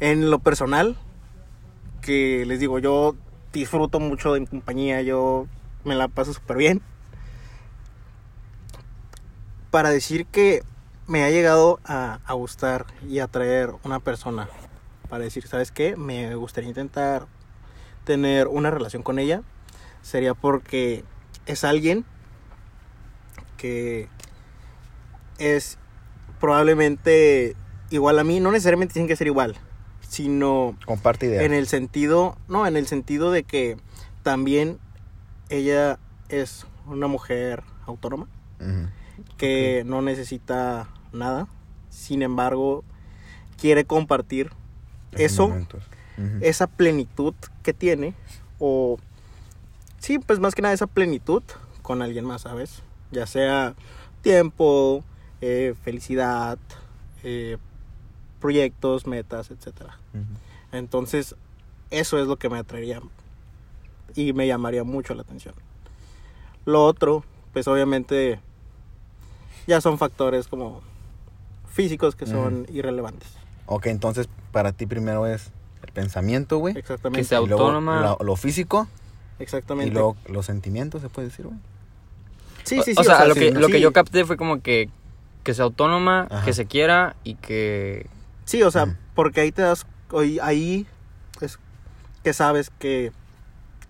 en 0.00 0.30
lo 0.30 0.38
personal, 0.40 0.96
que 2.02 2.44
les 2.46 2.60
digo, 2.60 2.78
yo 2.78 3.16
disfruto 3.52 4.00
mucho 4.00 4.32
de 4.34 4.40
mi 4.40 4.46
compañía, 4.46 5.02
yo 5.02 5.46
me 5.84 5.94
la 5.94 6.08
paso 6.08 6.32
súper 6.32 6.56
bien. 6.56 6.82
Para 9.70 9.90
decir 9.90 10.26
que 10.26 10.62
me 11.10 11.24
ha 11.24 11.30
llegado 11.30 11.80
a, 11.84 12.20
a 12.24 12.32
gustar 12.34 12.86
y 13.08 13.18
atraer 13.18 13.70
una 13.82 13.98
persona, 13.98 14.48
para 15.08 15.24
decir, 15.24 15.44
¿sabes 15.48 15.72
qué? 15.72 15.96
Me 15.96 16.36
gustaría 16.36 16.68
intentar 16.68 17.26
tener 18.04 18.46
una 18.46 18.70
relación 18.70 19.02
con 19.02 19.18
ella, 19.18 19.42
sería 20.02 20.34
porque 20.34 21.04
es 21.46 21.64
alguien 21.64 22.04
que 23.56 24.08
es 25.38 25.78
probablemente 26.38 27.56
igual 27.90 28.20
a 28.20 28.24
mí, 28.24 28.38
no 28.38 28.52
necesariamente 28.52 28.94
tiene 28.94 29.08
que 29.08 29.16
ser 29.16 29.26
igual, 29.26 29.56
sino 30.08 30.76
Comparte 30.86 31.26
ideas. 31.26 31.42
en 31.42 31.52
el 31.52 31.66
sentido, 31.66 32.38
no, 32.46 32.68
en 32.68 32.76
el 32.76 32.86
sentido 32.86 33.32
de 33.32 33.42
que 33.42 33.76
también 34.22 34.78
ella 35.48 35.98
es 36.28 36.66
una 36.86 37.08
mujer 37.08 37.64
autónoma 37.84 38.28
que 39.36 39.82
no 39.86 40.02
necesita 40.02 40.88
nada, 41.12 41.48
sin 41.88 42.22
embargo, 42.22 42.84
quiere 43.58 43.84
compartir 43.84 44.50
eso, 45.12 45.52
esa 46.40 46.66
plenitud 46.66 47.34
que 47.62 47.72
tiene, 47.72 48.14
o 48.58 48.98
sí, 49.98 50.18
pues 50.18 50.38
más 50.38 50.54
que 50.54 50.62
nada 50.62 50.74
esa 50.74 50.86
plenitud 50.86 51.42
con 51.82 52.02
alguien 52.02 52.24
más, 52.24 52.42
¿sabes? 52.42 52.82
Ya 53.10 53.26
sea 53.26 53.74
tiempo, 54.22 55.02
eh, 55.40 55.74
felicidad, 55.82 56.58
eh, 57.22 57.56
proyectos, 58.40 59.06
metas, 59.06 59.50
etcétera. 59.50 59.98
Ujú. 60.14 60.76
Entonces, 60.76 61.34
eso 61.90 62.18
es 62.18 62.26
lo 62.26 62.36
que 62.36 62.48
me 62.48 62.58
atraería 62.58 63.00
y 64.14 64.32
me 64.32 64.46
llamaría 64.46 64.84
mucho 64.84 65.14
la 65.14 65.22
atención. 65.22 65.54
Lo 66.64 66.84
otro, 66.84 67.24
pues 67.52 67.66
obviamente 67.68 68.40
ya 69.66 69.80
son 69.80 69.98
factores 69.98 70.48
como 70.48 70.82
físicos 71.70 72.14
que 72.16 72.26
son 72.26 72.66
irrelevantes. 72.72 73.28
Ok, 73.66 73.86
entonces 73.86 74.28
para 74.52 74.72
ti 74.72 74.86
primero 74.86 75.26
es 75.26 75.50
el 75.86 75.92
pensamiento, 75.92 76.58
güey. 76.58 76.76
Exactamente. 76.76 77.20
Que 77.20 77.24
sea 77.24 77.40
y 77.40 77.46
luego 77.46 77.62
autónoma. 77.64 78.00
Lo, 78.02 78.24
lo 78.24 78.36
físico 78.36 78.88
Exactamente. 79.38 79.90
y 79.90 79.92
luego 79.94 80.16
los 80.28 80.46
sentimientos, 80.46 81.00
se 81.02 81.08
puede 81.08 81.28
decir, 81.28 81.46
güey. 81.46 81.58
Sí, 82.64 82.76
sí, 82.84 82.92
sí. 82.94 82.94
o, 82.96 83.02
sea, 83.04 83.24
lo, 83.24 83.34
sí, 83.34 83.40
que, 83.40 83.50
lo 83.52 83.68
que 83.68 83.80
yo 83.80 83.92
capté 83.92 84.24
fue 84.24 84.36
como 84.36 84.60
que, 84.60 84.90
que 85.44 85.54
sea 85.54 85.64
autónoma, 85.64 86.26
Ajá. 86.30 86.44
que 86.44 86.52
se 86.52 86.66
quiera 86.66 87.16
y 87.24 87.34
que... 87.36 88.06
Sí, 88.44 88.62
o 88.62 88.70
sea, 88.70 88.86
Mm. 88.86 88.96
porque 89.14 89.40
ahí 89.40 89.52
te 89.52 89.62
das, 89.62 89.86
ahí- 90.12 90.38
ahí 90.42 90.86
es 91.40 91.58
que 92.22 92.32
sabes 92.34 92.70
que, 92.78 93.12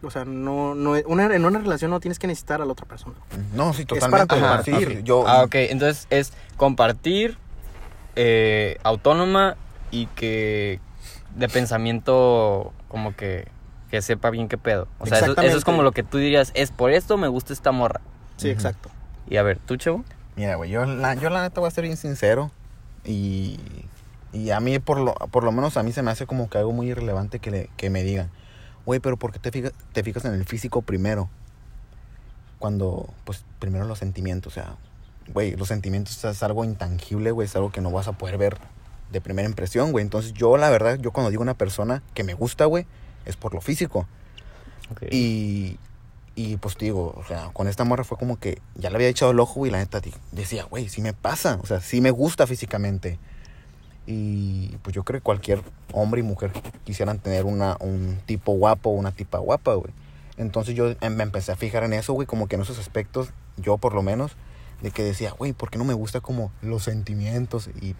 o 0.02 0.10
sea, 0.10 0.24
no, 0.24 0.74
no, 0.76 0.92
una, 1.06 1.34
en 1.34 1.44
una 1.44 1.58
relación 1.58 1.90
no 1.90 1.98
tienes 1.98 2.18
que 2.18 2.26
necesitar 2.28 2.62
a 2.62 2.64
la 2.64 2.72
otra 2.72 2.86
persona. 2.86 3.16
No, 3.54 3.72
sí, 3.72 3.84
para 3.86 4.00
totalmente. 4.00 4.34
güey. 4.36 4.40
compartir. 4.40 4.98
Sí, 4.98 5.02
yo, 5.02 5.26
Ah, 5.26 5.42
ok, 5.42 5.54
entonces 5.56 6.06
es 6.10 6.32
compartir, 6.56 7.38
eh, 8.16 8.78
autónoma 8.82 9.56
y 9.90 10.06
que 10.06 10.80
de 11.36 11.48
pensamiento 11.48 12.72
como 12.88 13.14
que, 13.16 13.48
que 13.90 14.02
sepa 14.02 14.30
bien 14.30 14.48
qué 14.48 14.58
pedo. 14.58 14.88
O 14.98 15.06
sea, 15.06 15.18
eso, 15.18 15.34
eso 15.48 15.58
es 15.58 15.64
como 15.64 15.82
lo 15.82 15.92
que 15.92 16.02
tú 16.02 16.18
dirías, 16.18 16.50
es 16.54 16.70
por 16.70 16.90
esto 16.92 17.16
me 17.16 17.28
gusta 17.28 17.52
esta 17.52 17.72
morra. 17.72 18.00
Sí, 18.36 18.48
exacto. 18.50 18.90
Y 19.28 19.36
a 19.36 19.42
ver, 19.42 19.58
¿tú, 19.58 19.76
chavo? 19.76 20.04
Mira, 20.36 20.56
güey, 20.56 20.70
yo 20.70 20.84
la, 20.86 21.14
yo 21.14 21.30
la 21.30 21.42
neta 21.42 21.60
voy 21.60 21.68
a 21.68 21.70
ser 21.70 21.84
bien 21.84 21.96
sincero. 21.96 22.50
Y, 23.04 23.58
y 24.32 24.50
a 24.50 24.60
mí, 24.60 24.78
por 24.78 24.98
lo, 25.00 25.14
por 25.14 25.44
lo 25.44 25.52
menos 25.52 25.76
a 25.76 25.82
mí 25.82 25.92
se 25.92 26.02
me 26.02 26.10
hace 26.10 26.26
como 26.26 26.48
que 26.50 26.58
algo 26.58 26.72
muy 26.72 26.88
irrelevante 26.88 27.38
que, 27.38 27.50
le- 27.50 27.70
que 27.76 27.90
me 27.90 28.02
digan, 28.02 28.30
güey, 28.86 29.00
pero 29.00 29.16
¿por 29.16 29.32
qué 29.32 29.38
te 29.38 29.50
fijas, 29.50 29.72
te 29.92 30.02
fijas 30.02 30.24
en 30.24 30.34
el 30.34 30.44
físico 30.44 30.82
primero? 30.82 31.28
Cuando, 32.58 33.08
pues, 33.24 33.44
primero 33.58 33.86
los 33.86 33.98
sentimientos, 33.98 34.52
o 34.52 34.54
sea, 34.54 34.74
güey, 35.32 35.56
los 35.56 35.68
sentimientos 35.68 36.22
es 36.24 36.42
algo 36.42 36.64
intangible, 36.64 37.30
güey, 37.30 37.46
es 37.46 37.56
algo 37.56 37.70
que 37.70 37.80
no 37.80 37.90
vas 37.90 38.08
a 38.08 38.12
poder 38.12 38.38
ver 38.38 38.58
de 39.10 39.20
primera 39.20 39.48
impresión, 39.48 39.92
güey. 39.92 40.04
Entonces, 40.04 40.32
yo, 40.32 40.56
la 40.56 40.70
verdad, 40.70 40.98
yo 40.98 41.12
cuando 41.12 41.30
digo 41.30 41.42
una 41.42 41.54
persona 41.54 42.02
que 42.14 42.24
me 42.24 42.34
gusta, 42.34 42.64
güey, 42.66 42.86
es 43.26 43.36
por 43.36 43.54
lo 43.54 43.60
físico. 43.60 44.06
Y, 45.10 45.78
y 46.34 46.56
pues 46.56 46.76
te 46.76 46.86
digo, 46.86 47.14
o 47.16 47.24
sea, 47.26 47.50
con 47.52 47.68
esta 47.68 47.84
morra 47.84 48.02
fue 48.04 48.18
como 48.18 48.38
que 48.38 48.60
ya 48.74 48.90
le 48.90 48.96
había 48.96 49.08
echado 49.08 49.30
el 49.30 49.40
ojo 49.40 49.66
y 49.66 49.70
la 49.70 49.78
neta 49.78 50.00
decía, 50.32 50.64
güey, 50.64 50.88
sí 50.88 51.00
me 51.00 51.12
pasa, 51.12 51.58
o 51.62 51.66
sea, 51.66 51.80
sí 51.80 52.00
me 52.00 52.10
gusta 52.10 52.46
físicamente. 52.46 53.18
Y 54.06 54.76
pues 54.82 54.94
yo 54.94 55.04
creo 55.04 55.20
que 55.20 55.24
cualquier 55.24 55.62
hombre 55.92 56.20
y 56.20 56.24
mujer 56.24 56.52
quisieran 56.84 57.18
tener 57.18 57.44
una, 57.44 57.76
un 57.80 58.18
tipo 58.26 58.52
guapo 58.52 58.90
una 58.90 59.12
tipa 59.12 59.38
guapa, 59.38 59.74
güey. 59.74 59.92
Entonces 60.36 60.74
yo 60.74 60.94
em- 61.00 61.14
me 61.14 61.22
empecé 61.22 61.52
a 61.52 61.56
fijar 61.56 61.84
en 61.84 61.92
eso, 61.92 62.14
güey, 62.14 62.26
como 62.26 62.48
que 62.48 62.56
en 62.56 62.62
esos 62.62 62.78
aspectos, 62.78 63.28
yo 63.56 63.78
por 63.78 63.94
lo 63.94 64.02
menos, 64.02 64.32
de 64.82 64.90
que 64.90 65.02
decía, 65.02 65.32
güey, 65.32 65.52
¿por 65.52 65.70
qué 65.70 65.78
no 65.78 65.84
me 65.84 65.94
gusta 65.94 66.20
como 66.20 66.52
los 66.62 66.84
sentimientos? 66.84 67.68
Y 67.80 67.94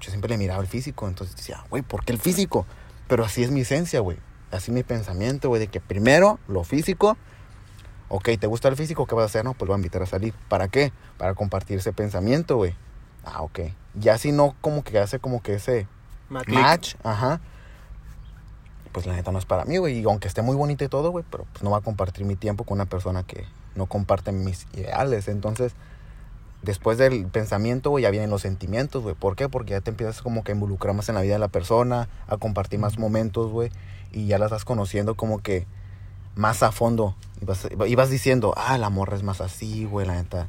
yo 0.00 0.10
siempre 0.10 0.28
le 0.30 0.38
miraba 0.38 0.60
el 0.60 0.68
físico, 0.68 1.08
entonces 1.08 1.36
decía, 1.36 1.64
güey, 1.70 1.82
¿por 1.82 2.04
qué 2.04 2.12
el 2.12 2.18
físico? 2.18 2.66
Pero 3.06 3.24
así 3.24 3.42
es 3.42 3.50
mi 3.50 3.60
esencia, 3.60 4.00
güey. 4.00 4.18
Así 4.50 4.72
mi 4.72 4.82
pensamiento, 4.82 5.48
güey, 5.48 5.60
de 5.60 5.68
que 5.68 5.80
primero 5.80 6.38
lo 6.48 6.64
físico. 6.64 7.16
Ok, 8.08 8.30
¿te 8.40 8.46
gusta 8.46 8.68
el 8.68 8.76
físico? 8.76 9.06
¿Qué 9.06 9.14
vas 9.14 9.24
a 9.24 9.26
hacer? 9.26 9.44
No, 9.44 9.52
pues 9.52 9.68
lo 9.68 9.72
voy 9.72 9.76
a 9.76 9.80
invitar 9.80 10.02
a 10.02 10.06
salir. 10.06 10.32
¿Para 10.48 10.68
qué? 10.68 10.92
Para 11.18 11.34
compartir 11.34 11.78
ese 11.78 11.92
pensamiento, 11.92 12.56
güey. 12.56 12.74
Ah, 13.24 13.42
ok. 13.42 13.60
Ya 13.94 14.16
si 14.16 14.32
no, 14.32 14.56
como 14.60 14.82
que 14.82 14.98
hace 14.98 15.18
como 15.18 15.42
que 15.42 15.54
ese 15.54 15.86
Match. 16.30 16.48
match, 16.48 16.94
ajá. 17.02 17.40
Pues 18.92 19.04
la 19.06 19.14
neta 19.14 19.30
no 19.32 19.38
es 19.38 19.44
para 19.44 19.66
mí, 19.66 19.76
güey. 19.76 19.98
Y 20.00 20.04
aunque 20.04 20.28
esté 20.28 20.40
muy 20.40 20.56
bonito 20.56 20.84
y 20.84 20.88
todo, 20.88 21.10
güey, 21.10 21.24
pero 21.30 21.44
pues 21.52 21.62
no 21.62 21.70
va 21.70 21.78
a 21.78 21.82
compartir 21.82 22.24
mi 22.24 22.36
tiempo 22.36 22.64
con 22.64 22.76
una 22.76 22.86
persona 22.86 23.22
que 23.22 23.44
no 23.74 23.86
comparte 23.86 24.32
mis 24.32 24.66
ideales. 24.72 25.28
Entonces, 25.28 25.74
después 26.62 26.98
del 26.98 27.26
pensamiento, 27.26 27.90
güey, 27.90 28.02
ya 28.02 28.10
vienen 28.10 28.30
los 28.30 28.42
sentimientos, 28.42 29.02
güey. 29.02 29.14
¿Por 29.14 29.36
qué? 29.36 29.48
Porque 29.48 29.72
ya 29.72 29.80
te 29.80 29.90
empiezas 29.90 30.22
como 30.22 30.44
que 30.44 30.52
a 30.52 30.54
involucrar 30.54 30.94
más 30.94 31.08
en 31.08 31.14
la 31.14 31.22
vida 31.22 31.34
de 31.34 31.38
la 31.38 31.48
persona, 31.48 32.08
a 32.26 32.36
compartir 32.36 32.78
más 32.78 32.98
momentos, 32.98 33.50
güey. 33.50 33.70
Y 34.12 34.26
ya 34.26 34.38
la 34.38 34.46
estás 34.46 34.64
conociendo 34.64 35.14
como 35.14 35.38
que 35.40 35.66
más 36.34 36.62
a 36.62 36.72
fondo. 36.72 37.16
Y 37.40 37.44
vas, 37.44 37.68
y 37.86 37.94
vas 37.94 38.10
diciendo, 38.10 38.54
ah, 38.56 38.78
la 38.78 38.90
morra 38.90 39.16
es 39.16 39.22
más 39.22 39.40
así, 39.40 39.84
güey, 39.84 40.06
la 40.06 40.14
neta. 40.14 40.48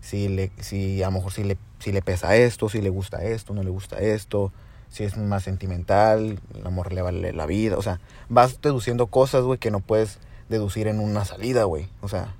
Si, 0.00 0.28
le, 0.28 0.52
si 0.60 1.02
a 1.02 1.06
lo 1.06 1.12
mejor 1.12 1.32
si 1.32 1.44
le, 1.44 1.56
si 1.78 1.92
le 1.92 2.02
pesa 2.02 2.36
esto, 2.36 2.68
si 2.68 2.80
le 2.80 2.90
gusta 2.90 3.24
esto, 3.24 3.54
no 3.54 3.62
le 3.62 3.70
gusta 3.70 3.98
esto. 3.98 4.52
Si 4.90 5.02
es 5.02 5.16
más 5.16 5.42
sentimental, 5.42 6.38
la 6.62 6.70
morra 6.70 6.92
le 6.92 7.02
vale 7.02 7.32
la 7.32 7.46
vida. 7.46 7.76
O 7.78 7.82
sea, 7.82 8.00
vas 8.28 8.60
deduciendo 8.60 9.06
cosas, 9.06 9.42
güey, 9.42 9.58
que 9.58 9.70
no 9.70 9.80
puedes 9.80 10.18
deducir 10.48 10.88
en 10.88 11.00
una 11.00 11.24
salida, 11.24 11.64
güey. 11.64 11.88
O 12.00 12.08
sea, 12.08 12.34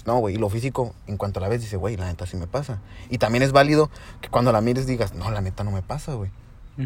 pues 0.00 0.06
no, 0.06 0.18
güey. 0.18 0.34
Y 0.36 0.38
lo 0.38 0.48
físico, 0.48 0.94
en 1.06 1.16
cuanto 1.18 1.40
la 1.40 1.48
ves, 1.48 1.60
dice, 1.60 1.76
güey, 1.76 1.96
la 1.96 2.06
neta 2.06 2.26
sí 2.26 2.36
me 2.36 2.46
pasa. 2.46 2.80
Y 3.10 3.18
también 3.18 3.42
es 3.42 3.52
válido 3.52 3.90
que 4.20 4.28
cuando 4.30 4.50
la 4.52 4.60
mires 4.60 4.86
digas, 4.86 5.14
no, 5.14 5.30
la 5.30 5.40
neta 5.42 5.62
no 5.62 5.70
me 5.70 5.82
pasa, 5.82 6.14
güey. 6.14 6.30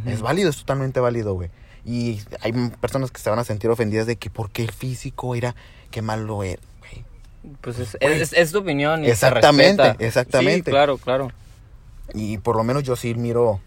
Es 0.06 0.22
válido, 0.22 0.50
es 0.50 0.56
totalmente 0.56 0.98
válido, 0.98 1.34
güey. 1.34 1.50
Y 1.84 2.20
hay 2.40 2.52
personas 2.80 3.12
que 3.12 3.20
se 3.20 3.30
van 3.30 3.38
a 3.38 3.44
sentir 3.44 3.70
ofendidas 3.70 4.06
de 4.08 4.16
que, 4.16 4.28
¿por 4.28 4.50
qué 4.50 4.64
el 4.64 4.72
físico 4.72 5.36
era? 5.36 5.54
Qué 5.92 6.02
malo 6.02 6.42
era, 6.42 6.60
güey. 6.80 7.04
Pues 7.60 7.78
es, 7.78 7.96
Güey. 8.00 8.20
es, 8.20 8.32
es 8.32 8.50
tu 8.50 8.58
opinión 8.58 9.04
y 9.04 9.08
Exactamente, 9.08 9.94
exactamente. 10.00 10.64
Sí, 10.64 10.70
claro, 10.72 10.98
claro. 10.98 11.30
Y 12.12 12.38
por 12.38 12.56
lo 12.56 12.64
menos 12.64 12.82
yo 12.82 12.96
sí 12.96 13.14
miro, 13.14 13.60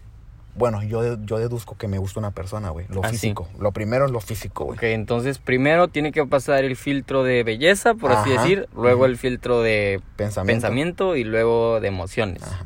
bueno, 0.58 0.82
yo, 0.82 1.16
yo 1.24 1.38
deduzco 1.38 1.76
que 1.76 1.88
me 1.88 1.98
gusta 1.98 2.20
una 2.20 2.32
persona, 2.32 2.70
güey. 2.70 2.86
Lo 2.88 3.02
Ah, 3.04 3.08
sí. 3.08 3.14
físico. 3.14 3.48
Lo 3.58 3.72
primero 3.72 4.04
es 4.06 4.10
lo 4.10 4.20
físico, 4.20 4.64
güey. 4.64 4.76
Ok, 4.76 4.82
entonces 4.84 5.38
primero 5.38 5.88
tiene 5.88 6.12
que 6.12 6.26
pasar 6.26 6.64
el 6.64 6.76
filtro 6.76 7.22
de 7.24 7.42
belleza, 7.44 7.94
por 7.94 8.12
así 8.12 8.30
decir, 8.30 8.68
luego 8.74 9.06
el 9.06 9.16
filtro 9.16 9.62
de 9.62 10.00
Pensamiento. 10.16 10.60
pensamiento 10.66 11.16
y 11.16 11.24
luego 11.24 11.80
de 11.80 11.88
emociones. 11.88 12.42
Ajá. 12.42 12.64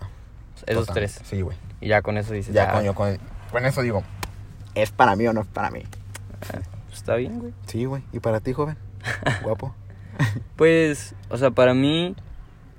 Esos 0.66 0.86
Total. 0.86 0.94
tres. 0.94 1.20
Sí, 1.24 1.40
güey. 1.42 1.56
Y 1.80 1.88
ya 1.88 2.02
con 2.02 2.16
eso 2.18 2.32
dices, 2.32 2.54
Ya 2.54 2.70
ah, 2.70 2.72
con, 2.74 2.84
yo 2.84 2.94
con, 2.94 3.18
con 3.50 3.66
eso 3.66 3.82
digo, 3.82 4.02
¿es 4.74 4.90
para 4.92 5.14
mí 5.16 5.26
o 5.26 5.32
no 5.32 5.40
es 5.42 5.46
para 5.48 5.70
mí? 5.70 5.82
pues, 6.40 6.98
está 6.98 7.16
bien, 7.16 7.38
güey. 7.40 7.52
Sí, 7.66 7.84
güey. 7.84 8.02
¿Y 8.12 8.20
para 8.20 8.40
ti, 8.40 8.52
joven? 8.52 8.76
Guapo. 9.42 9.74
Pues, 10.56 11.14
o 11.30 11.36
sea, 11.36 11.50
para 11.50 11.74
mí, 11.74 12.14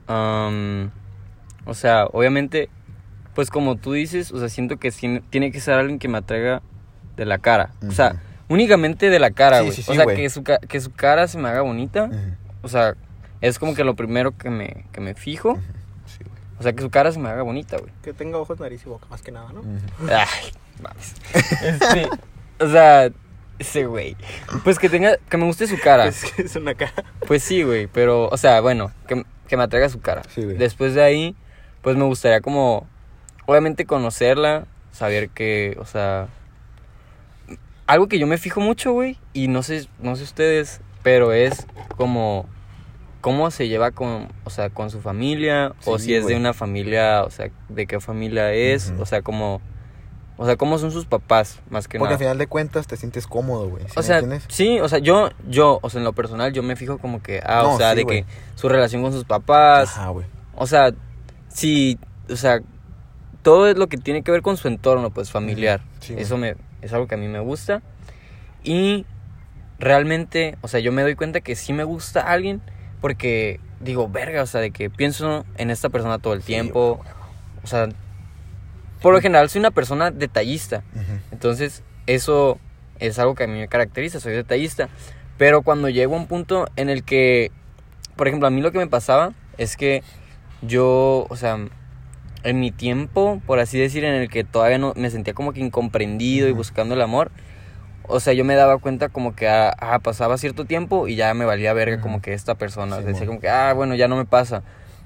o 0.08 1.74
sea, 1.74 2.06
obviamente, 2.12 2.70
pues 3.36 3.50
como 3.50 3.76
tú 3.76 3.94
dices, 3.94 4.32
o 4.32 4.40
sea, 4.40 4.50
siento 4.50 4.78
que 4.78 4.92
tiene 5.30 5.52
que 5.52 5.60
ser 5.60 5.76
alguien 5.76 6.00
que 6.00 6.08
me 6.08 6.18
atraiga 6.20 6.62
de 7.16 7.26
la 7.26 7.38
cara. 7.40 7.72
O 7.88 7.92
sea, 7.92 8.22
únicamente 8.48 9.10
de 9.10 9.20
la 9.20 9.32
cara, 9.32 9.60
Sí, 9.60 9.66
güey. 9.66 9.76
sí, 9.78 9.84
o 9.92 9.94
sea, 9.96 10.06
que 10.06 10.30
su, 10.30 10.44
que 10.44 10.80
su 10.82 10.92
cara 10.92 11.28
se 11.28 11.38
me 11.38 11.50
haga 11.50 11.62
bonita. 11.62 12.10
O 12.62 12.68
sea, 12.68 12.96
es 13.42 13.60
como 13.60 13.74
que 13.76 13.84
lo 13.84 13.96
primero 13.96 14.38
que 14.38 14.50
me, 14.50 14.86
que 14.92 15.02
me 15.02 15.16
fijo. 15.16 15.56
Sí, 16.06 16.24
güey. 16.24 16.38
O 16.60 16.64
sea, 16.64 16.74
que 16.74 16.82
su 16.82 16.90
cara 16.90 17.12
se 17.12 17.20
me 17.20 17.30
haga 17.30 17.44
bonita, 17.44 17.78
güey. 17.78 17.92
Que 18.04 18.14
tenga 18.14 18.38
ojos, 18.38 18.60
nariz 18.60 18.82
y 18.86 18.90
boca, 18.90 19.06
más 19.10 19.22
que 19.22 19.32
nada, 19.32 19.52
¿no? 19.54 19.62
Ay, 20.10 20.52
mames. 20.82 21.16
Este, 21.64 22.10
o 22.60 22.70
sea, 22.70 23.10
ese 23.60 23.86
güey. 23.86 24.16
Pues 24.64 24.80
que 24.80 24.90
tenga, 24.90 25.18
que 25.30 25.38
me 25.38 25.46
guste 25.46 25.68
su 25.68 25.78
cara. 25.80 26.06
Es 26.08 26.24
que 26.32 26.44
es 26.44 26.56
una 26.56 26.74
cara. 26.76 26.94
Pues 27.28 27.44
sí, 27.44 27.64
güey, 27.64 27.88
pero, 27.88 28.28
o 28.30 28.38
sea, 28.38 28.62
bueno, 28.62 28.92
que, 29.08 29.24
que 29.48 29.58
me 29.58 29.64
atraiga 29.64 29.90
su 29.90 30.00
cara. 30.02 30.22
Sí, 30.34 30.44
güey. 30.44 30.58
Después 30.58 30.94
de 30.94 31.04
ahí, 31.04 31.36
pues 31.82 31.98
me 31.98 32.04
gustaría 32.06 32.40
como, 32.42 32.88
obviamente 33.46 33.86
conocerla, 33.86 34.66
saber 34.92 35.30
que, 35.30 35.78
o 35.80 35.86
sea, 35.86 36.28
algo 37.88 38.08
que 38.08 38.20
yo 38.20 38.28
me 38.28 38.38
fijo 38.38 38.62
mucho, 38.62 38.94
güey, 38.94 39.18
y 39.34 39.48
no 39.48 39.64
sé, 39.64 39.88
no 40.00 40.16
sé 40.16 40.24
ustedes, 40.24 40.82
pero 41.02 41.34
es 41.34 41.68
como 41.98 42.46
cómo 43.22 43.52
se 43.52 43.68
lleva 43.70 43.92
con, 43.92 44.28
o 44.44 44.50
sea, 44.50 44.70
con 44.70 44.90
su 44.90 45.00
familia, 45.02 45.74
o 45.86 45.98
si 45.98 46.14
es 46.14 46.26
de 46.26 46.36
una 46.36 46.54
familia, 46.54 47.24
o 47.24 47.30
sea, 47.30 47.50
de 47.70 47.88
qué 47.88 48.00
familia 48.02 48.52
es, 48.54 48.94
o 49.00 49.06
sea, 49.06 49.22
como, 49.22 49.62
o 50.38 50.46
sea, 50.46 50.58
cómo 50.58 50.78
son 50.78 50.92
sus 50.92 51.06
papás, 51.06 51.62
más 51.70 51.88
que 51.88 52.00
Porque 52.00 52.10
nada. 52.10 52.16
al 52.16 52.20
final 52.20 52.38
de 52.38 52.48
cuentas 52.48 52.86
te 52.86 52.98
sientes 52.98 53.26
cómodo, 53.26 53.70
güey. 53.70 53.86
¿sí 53.86 53.94
O 53.96 54.04
sea, 54.04 54.22
sí, 54.50 54.80
o 54.82 54.90
sea, 54.90 55.00
yo, 55.00 55.30
yo, 55.48 55.80
o 55.82 55.90
sea, 55.90 56.00
en 56.00 56.06
lo 56.06 56.12
personal, 56.14 56.52
yo 56.52 56.64
me 56.64 56.76
fijo 56.76 56.98
como 56.98 57.24
que, 57.24 57.42
ah, 57.46 57.62
No, 57.64 57.76
o 57.76 57.78
sea, 57.78 57.92
sí, 57.92 57.98
de 57.98 58.06
que 58.06 58.26
su 58.56 58.68
relación 58.68 59.02
con 59.02 59.14
sus 59.14 59.24
papás, 59.24 59.98
Ajá, 59.98 60.10
güey. 60.10 60.26
o 60.56 60.68
sea, 60.68 60.92
sí, 61.48 61.98
o 62.30 62.36
sea, 62.36 62.60
todo 63.44 63.68
es 63.68 63.78
lo 63.78 63.88
que 63.88 63.98
tiene 63.98 64.24
que 64.24 64.32
ver 64.32 64.42
con 64.42 64.58
su 64.58 64.68
entorno, 64.68 65.12
pues, 65.12 65.30
familiar. 65.30 65.82
Sí, 66.00 66.16
Eso 66.18 66.38
me, 66.38 66.56
es 66.82 66.92
algo 66.94 67.08
que 67.08 67.16
a 67.16 67.18
mí 67.18 67.28
me 67.28 67.40
gusta. 67.40 67.82
Y 68.64 69.06
realmente, 69.80 70.58
o 70.62 70.68
sea, 70.68 70.80
yo 70.80 70.92
me 70.92 71.02
doy 71.04 71.16
cuenta 71.16 71.42
que 71.42 71.56
sí 71.56 71.74
me 71.74 71.84
gusta 71.84 72.22
alguien 72.22 72.62
porque 73.02 73.60
digo, 73.82 74.08
verga, 74.08 74.42
o 74.42 74.46
sea, 74.46 74.62
de 74.62 74.72
que 74.72 74.90
pienso 74.90 75.46
en 75.58 75.70
esta 75.70 75.90
persona 75.90 76.20
todo 76.20 76.34
el 76.34 76.40
Sí, 76.42 76.48
tiempo. 76.48 77.04
O 77.64 77.68
sea, 77.68 77.90
por 79.02 79.14
lo 79.14 79.20
general 79.22 79.50
soy 79.50 79.60
una 79.60 79.72
persona 79.72 80.10
detallista. 80.10 80.84
Entonces, 81.32 81.84
eso 82.08 82.60
es 83.00 83.20
algo 83.20 83.36
que 83.36 83.44
a 83.44 83.48
mí 83.48 83.60
me 83.60 83.68
caracteriza, 83.68 84.22
soy 84.22 84.34
detallista. 84.34 84.88
Pero 85.38 85.64
cuando 85.64 85.90
llego 85.90 86.16
a 86.16 86.20
un 86.20 86.28
punto 86.28 86.68
en 86.78 86.90
el 86.90 87.04
que, 87.04 87.52
por 88.16 88.28
ejemplo, 88.28 88.48
a 88.48 88.52
mí 88.52 88.62
lo 88.62 88.72
que 88.72 88.78
me 88.78 88.88
pasaba 88.88 89.34
es 89.58 89.76
que 89.76 90.02
yo, 90.62 91.26
o 91.30 91.36
sea, 91.36 91.58
en 92.44 92.60
mi 92.60 92.72
tiempo, 92.72 93.42
por 93.46 93.60
así 93.60 93.80
decir, 93.80 94.04
en 94.04 94.14
el 94.14 94.30
que 94.30 94.44
todavía 94.44 94.78
no 94.78 94.94
me 94.96 95.10
sentía 95.10 95.34
como 95.34 95.54
que 95.54 95.62
incomprendido 95.62 96.48
y 96.48 96.52
buscando 96.52 96.96
el 96.96 97.02
amor, 97.02 97.32
o 98.08 98.20
sea, 98.20 98.34
yo 98.34 98.44
me 98.44 98.56
daba 98.56 98.78
cuenta 98.78 99.10
como 99.10 99.36
que 99.36 99.48
ah, 99.48 99.74
ah, 99.80 100.00
pasaba 100.00 100.38
cierto 100.38 100.66
tiempo 100.66 101.08
y 101.08 101.16
ya 101.16 101.34
me 101.34 101.46
valía 101.46 101.74
verga 101.74 102.02
como 102.02 102.22
que 102.22 102.34
esta 102.34 102.56
persona. 102.56 102.98
Sí, 102.98 103.04
decía 103.04 103.26
como 103.26 103.40
que, 103.40 103.50
ah, 103.50 103.74
bueno, 103.74 103.96
ya 103.96 104.08
no 104.08 104.18
me 104.18 104.26
pasa. 104.26 104.64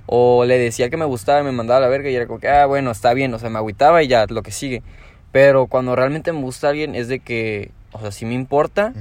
O 0.07 0.45
le 0.45 0.57
decía 0.57 0.89
que 0.89 0.97
me 0.97 1.05
gustaba 1.05 1.41
y 1.41 1.43
me 1.43 1.51
mandaba 1.51 1.77
a 1.77 1.81
la 1.81 1.89
verga 1.89 2.09
y 2.09 2.15
era 2.15 2.25
como 2.27 2.39
que, 2.39 2.49
ah, 2.49 2.65
bueno, 2.65 2.91
está 2.91 3.13
bien, 3.13 3.33
o 3.33 3.39
sea, 3.39 3.49
me 3.49 3.57
agüitaba 3.57 4.01
y 4.03 4.07
ya, 4.07 4.25
lo 4.27 4.41
que 4.41 4.51
sigue. 4.51 4.81
Pero 5.31 5.67
cuando 5.67 5.95
realmente 5.95 6.31
me 6.31 6.41
gusta 6.41 6.69
alguien 6.69 6.95
es 6.95 7.07
de 7.07 7.19
que, 7.19 7.71
o 7.91 7.99
sea, 7.99 8.11
sí 8.11 8.25
me 8.25 8.33
importa. 8.33 8.93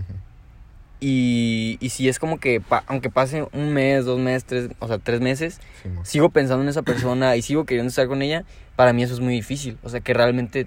Y, 1.01 1.77
y 1.81 1.91
si 1.91 2.09
es 2.09 2.19
como 2.19 2.39
que, 2.39 2.61
pa- 2.61 2.83
aunque 2.87 3.11
pase 3.11 3.47
un 3.53 3.73
mes, 3.75 4.05
dos 4.07 4.19
meses, 4.19 4.45
tres, 4.45 4.69
o 4.79 4.89
sea, 4.89 4.99
tres 4.99 5.21
meses, 5.21 5.61
Sí, 5.83 5.91
sigo 6.05 6.31
pensando 6.31 6.63
en 6.63 6.69
esa 6.69 6.83
persona 6.83 7.37
y 7.37 7.43
sigo 7.43 7.65
queriendo 7.65 7.89
estar 7.91 8.09
con 8.09 8.23
ella, 8.23 8.45
para 8.77 8.93
mí 8.93 9.03
eso 9.03 9.13
es 9.15 9.21
muy 9.21 9.35
difícil. 9.35 9.77
O 9.83 9.89
sea, 9.91 10.01
que 10.01 10.15
realmente 10.15 10.67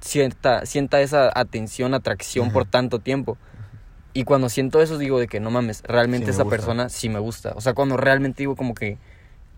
sienta, 0.00 0.66
sienta 0.66 1.00
esa 1.00 1.30
atención, 1.34 1.94
atracción 1.94 2.50
por 2.52 2.64
tanto 2.66 2.98
tiempo. 2.98 3.38
Y 4.14 4.24
cuando 4.24 4.48
siento 4.48 4.82
eso 4.82 4.98
digo 4.98 5.18
de 5.18 5.26
que 5.28 5.40
no 5.40 5.50
mames, 5.50 5.82
realmente 5.84 6.26
Sí 6.26 6.30
esa 6.32 6.42
gusta. 6.42 6.56
persona 6.56 6.88
sí 6.88 7.08
me 7.08 7.18
gusta. 7.18 7.52
O 7.56 7.60
sea, 7.60 7.72
cuando 7.72 7.96
realmente 7.96 8.42
digo 8.42 8.56
como 8.56 8.74
que 8.74 8.98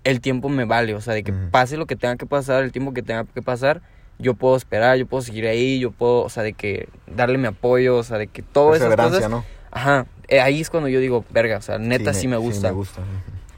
el 0.05 0.21
tiempo 0.21 0.49
me 0.49 0.65
vale, 0.65 0.95
o 0.95 1.01
sea, 1.01 1.15
de 1.15 1.25
que 1.25 1.33
pase 1.33 1.77
lo 1.77 1.87
que 1.87 1.97
tenga 1.97 2.17
que 2.17 2.27
pasar, 2.27 2.63
el 2.63 2.73
tiempo 2.73 2.93
que 2.93 3.03
tenga 3.03 3.25
que 3.25 3.43
pasar, 3.43 3.81
yo 4.19 4.35
puedo 4.35 4.55
esperar, 4.55 4.97
yo 4.99 5.07
puedo 5.07 5.23
seguir 5.23 5.47
ahí, 5.47 5.81
yo 5.81 5.91
puedo, 5.91 6.23
o 6.23 6.29
sea, 6.29 6.43
de 6.43 6.53
que 6.53 6.89
darle 7.07 7.39
mi 7.39 7.47
apoyo, 7.47 7.97
o 7.97 8.03
sea, 8.05 8.19
de 8.19 8.29
que 8.29 8.43
todas 8.43 8.77
esas 8.77 8.91
cosas. 8.97 9.31
¿no? 9.31 9.45
Ajá, 9.75 10.07
eh, 10.29 10.41
ahí 10.41 10.61
es 10.61 10.71
cuando 10.71 10.89
yo 10.89 11.01
digo, 11.01 11.25
verga, 11.31 11.59
o 11.59 11.63
sea, 11.63 11.79
neta 11.79 12.15
sí 12.15 12.29
me, 12.29 12.37
gusta. 12.37 12.69
Sí 12.69 12.73
me 12.75 12.79
gusta. 12.79 13.03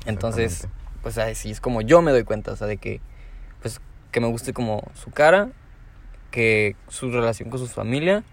Entonces, 0.07 0.67
pues 1.03 1.19
así 1.19 1.51
es 1.51 1.61
como 1.61 1.83
yo 1.83 2.01
me 2.03 2.11
doy 2.11 2.25
cuenta, 2.25 2.53
o 2.53 2.57
sea, 2.57 2.67
de 2.67 2.79
que, 2.79 3.01
pues, 3.61 3.81
que 4.11 4.21
me 4.21 4.27
guste 4.27 4.55
como 4.55 4.83
su 4.95 5.11
cara, 5.11 5.51
que 6.31 6.75
su 6.89 7.11
relación 7.11 7.51
con 7.51 7.61
su 7.61 7.67
familia 7.67 8.25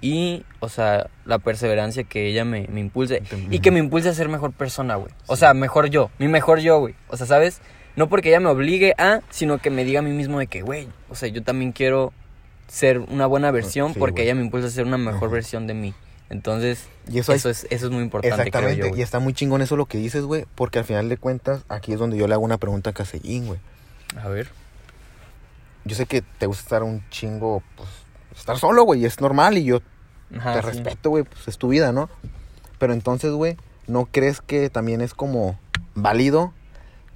y, 0.00 0.44
o 0.58 0.68
sea, 0.68 1.08
la 1.24 1.38
perseverancia 1.38 2.02
que 2.02 2.26
ella 2.26 2.44
me, 2.44 2.66
me 2.66 2.80
impulse 2.80 3.22
y 3.48 3.60
que 3.60 3.70
me 3.70 3.78
impulse 3.78 4.08
a 4.08 4.12
ser 4.12 4.28
mejor 4.28 4.52
persona, 4.52 4.96
güey. 4.96 5.12
O 5.28 5.36
sea, 5.36 5.54
mejor 5.54 5.88
yo, 5.90 6.10
mi 6.18 6.26
mejor 6.26 6.58
yo, 6.58 6.80
güey. 6.80 6.96
O 7.08 7.16
sea, 7.16 7.26
¿sabes? 7.26 7.60
No 7.94 8.08
porque 8.08 8.30
ella 8.30 8.40
me 8.40 8.48
obligue 8.48 8.94
a, 8.98 9.20
sino 9.30 9.58
que 9.58 9.70
me 9.70 9.84
diga 9.84 10.00
a 10.00 10.02
mí 10.02 10.10
mismo 10.10 10.40
de 10.40 10.48
que, 10.48 10.62
güey, 10.62 10.88
o 11.08 11.14
sea, 11.14 11.28
yo 11.28 11.44
también 11.44 11.70
quiero 11.70 12.12
ser 12.66 12.98
una 12.98 13.26
buena 13.26 13.52
versión 13.52 13.94
Sí, 13.94 13.98
porque 14.00 14.24
ella 14.24 14.34
me 14.34 14.42
impulsa 14.42 14.66
a 14.66 14.70
ser 14.70 14.84
una 14.84 14.98
mejor 14.98 15.28
Ajá. 15.28 15.34
versión 15.34 15.66
de 15.66 15.74
mí. 15.74 15.94
Entonces, 16.34 16.88
Y 17.08 17.20
eso, 17.20 17.32
eso, 17.32 17.48
es 17.48 17.62
es, 17.62 17.70
eso 17.70 17.86
es 17.86 17.92
muy 17.92 18.02
importante, 18.02 18.34
creo 18.34 18.46
Exactamente, 18.48 18.90
yo, 18.90 18.96
y 18.96 19.02
está 19.02 19.20
muy 19.20 19.34
chingón 19.34 19.62
eso 19.62 19.76
lo 19.76 19.86
que 19.86 19.98
dices, 19.98 20.24
güey, 20.24 20.46
porque 20.56 20.80
al 20.80 20.84
final 20.84 21.08
de 21.08 21.16
cuentas, 21.16 21.62
aquí 21.68 21.92
es 21.92 22.00
donde 22.00 22.16
yo 22.16 22.26
le 22.26 22.34
hago 22.34 22.42
una 22.42 22.58
pregunta 22.58 22.90
a 22.90 22.92
Casellín, 22.92 23.46
güey. 23.46 23.60
A 24.20 24.26
ver. 24.26 24.48
Yo 25.84 25.94
sé 25.94 26.06
que 26.06 26.22
te 26.22 26.46
gusta 26.46 26.62
estar 26.62 26.82
un 26.82 27.08
chingo, 27.08 27.62
pues, 27.76 27.88
estar 28.36 28.58
solo, 28.58 28.82
güey, 28.82 29.02
y 29.02 29.04
es 29.04 29.20
normal, 29.20 29.58
y 29.58 29.64
yo 29.64 29.80
Ajá, 30.36 30.54
te 30.54 30.62
sí. 30.62 30.66
respeto, 30.66 31.10
güey, 31.10 31.22
pues 31.22 31.46
es 31.46 31.56
tu 31.56 31.68
vida, 31.68 31.92
¿no? 31.92 32.10
Pero 32.80 32.94
entonces, 32.94 33.30
güey, 33.30 33.56
¿no 33.86 34.06
crees 34.06 34.40
que 34.40 34.70
también 34.70 35.02
es 35.02 35.14
como 35.14 35.56
válido 35.94 36.52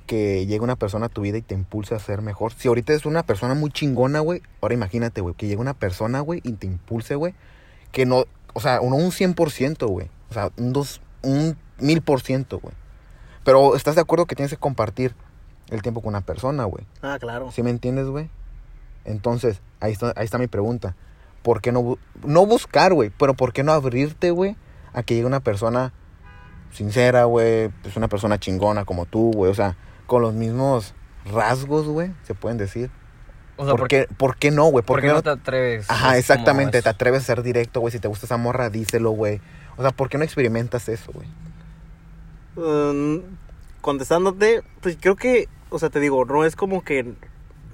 que 0.07 0.47
llegue 0.47 0.61
una 0.61 0.77
persona 0.77 1.07
a 1.07 1.09
tu 1.09 1.23
vida 1.23 1.39
y 1.39 1.43
te 1.43 1.57
impulse 1.57 1.97
a 1.97 1.99
ser 1.99 2.23
mejor? 2.23 2.53
Si 2.53 2.69
ahorita 2.69 2.93
es 2.93 3.05
una 3.05 3.25
persona 3.25 3.55
muy 3.55 3.73
chingona, 3.73 4.21
güey, 4.21 4.43
ahora 4.61 4.75
imagínate, 4.75 5.23
güey, 5.23 5.35
que 5.35 5.49
llegue 5.49 5.61
una 5.61 5.75
persona, 5.75 6.21
güey, 6.21 6.41
y 6.45 6.53
te 6.53 6.69
impulse, 6.69 7.17
güey, 7.17 7.35
que 7.91 8.07
no, 8.07 8.27
o 8.59 8.61
sea, 8.61 8.81
no 8.81 8.97
un 8.97 9.13
100%, 9.13 9.87
güey, 9.87 10.11
o 10.31 10.35
sea, 10.35 10.51
un 10.57 10.73
dos, 10.73 11.01
un 11.23 11.57
mil 11.79 12.03
por 12.03 12.21
ciento, 12.21 12.59
güey. 12.59 12.75
Pero 13.45 13.77
estás 13.77 13.95
de 13.95 14.01
acuerdo 14.01 14.27
que 14.27 14.35
tienes 14.35 14.51
que 14.51 14.57
compartir 14.57 15.15
el 15.71 15.81
tiempo 15.81 16.03
con 16.03 16.09
una 16.09 16.23
persona, 16.23 16.65
güey. 16.65 16.85
Ah, 17.01 17.19
claro. 17.21 17.53
¿Sí 17.53 17.63
me 17.63 17.71
entiendes, 17.71 18.09
güey? 18.09 18.31
Entonces, 19.05 19.63
ahí 19.79 19.93
está, 19.93 20.13
ahí 20.17 20.25
está 20.25 20.39
mi 20.39 20.49
pregunta. 20.49 20.97
¿Por 21.43 21.61
qué 21.61 21.71
no, 21.71 21.99
no 22.25 22.47
buscar, 22.47 22.95
güey? 22.95 23.11
Pero 23.17 23.35
¿por 23.35 23.53
qué 23.53 23.63
no 23.63 23.71
abrirte, 23.71 24.33
güey? 24.33 24.57
A 24.93 25.05
que 25.05 25.15
llegue 25.15 25.29
una 25.29 25.39
persona 25.39 25.93
sincera, 26.73 27.27
güey. 27.27 27.69
Pues 27.83 27.97
una 27.97 28.09
persona 28.09 28.41
chingona 28.41 28.85
como 28.85 29.07
tú, 29.07 29.31
güey. 29.33 29.53
O 29.53 29.55
sea, 29.55 29.77
con 30.09 30.21
los 30.21 30.35
mismos 30.35 30.95
rasgos, 31.25 31.87
güey, 31.87 32.13
se 32.25 32.35
pueden 32.35 32.59
decir. 32.59 32.91
O 33.61 33.65
sea, 33.65 33.73
¿Por, 33.73 33.81
porque, 33.81 34.07
qué, 34.09 34.15
¿Por 34.15 34.37
qué 34.37 34.51
no, 34.51 34.67
güey? 34.67 34.85
¿Por, 34.85 34.97
¿por 34.97 35.01
qué 35.03 35.09
no? 35.09 35.15
no 35.15 35.23
te 35.23 35.31
atreves? 35.31 35.91
Ajá, 35.91 36.17
exactamente. 36.17 36.81
Te 36.81 36.89
atreves 36.89 37.23
a 37.23 37.27
ser 37.27 37.43
directo, 37.43 37.81
güey. 37.81 37.91
Si 37.93 37.99
te 37.99 38.07
gusta 38.09 38.25
esa 38.27 38.37
morra, 38.37 38.71
díselo, 38.71 39.11
güey. 39.11 39.41
O 39.77 39.83
sea, 39.83 39.91
¿por 39.91 40.09
qué 40.09 40.17
no 40.17 40.25
experimentas 40.25 40.89
eso, 40.89 41.13
güey? 41.13 41.27
Um, 42.57 43.23
contestándote, 43.81 44.63
pues 44.81 44.97
creo 45.01 45.17
que, 45.17 45.49
o 45.71 45.79
sea, 45.79 45.91
te 45.91 46.01
digo, 46.01 46.25
no 46.25 46.45
es 46.45 46.57
como 46.57 46.83
que 46.83 47.15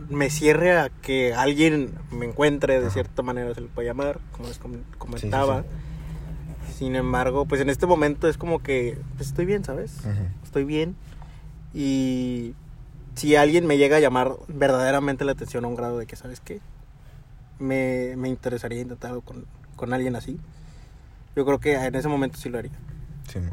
me 0.09 0.29
cierre 0.31 0.77
a 0.77 0.88
que 0.90 1.33
alguien 1.35 1.94
me 2.11 2.27
encuentre, 2.27 2.75
de 2.81 2.87
Ajá. 2.87 2.94
cierta 2.94 3.23
manera 3.23 3.55
se 3.55 3.61
le 3.62 3.68
puede 3.68 3.88
llamar, 3.88 4.18
como 4.33 4.49
les 4.49 4.59
com- 4.59 4.83
comentaba. 4.99 5.62
sí. 5.62 5.68
Sin 6.79 6.97
embargo, 6.97 7.47
pues 7.47 7.61
en 7.61 7.70
este 7.70 7.87
momento 7.87 8.29
es 8.29 8.37
como 8.37 8.62
que, 8.62 8.99
pues 9.16 9.29
estoy 9.29 9.44
bien, 9.44 9.64
¿sabes? 9.64 9.97
Estoy 10.42 10.64
bien. 10.64 10.97
Y 11.73 12.55
si 13.14 13.37
alguien 13.37 13.66
me 13.66 13.77
llega 13.79 13.96
a 13.96 14.00
llamar 14.00 14.33
verdaderamente 14.48 15.24
la 15.24 15.33
atención 15.33 15.64
a 15.64 15.68
un 15.68 15.77
grado 15.77 15.98
de 15.98 16.07
que, 16.07 16.16
¿sabes 16.16 16.40
qué? 16.40 16.61
Me, 17.59 18.14
me 18.16 18.29
interesaría 18.29 18.81
intentar 18.81 19.11
algo 19.11 19.22
con, 19.22 19.44
con 19.77 19.92
alguien 19.94 20.16
así. 20.16 20.38
Yo 21.37 21.44
creo 21.44 21.59
que 21.61 21.74
en 21.74 21.94
ese 21.94 22.09
momento 22.09 22.38
sí 22.38 22.48
lo 22.48 22.59
haría. 22.59 22.72
Sí, 23.33 23.38
mo. 23.40 23.53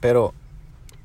Pero, 0.00 0.34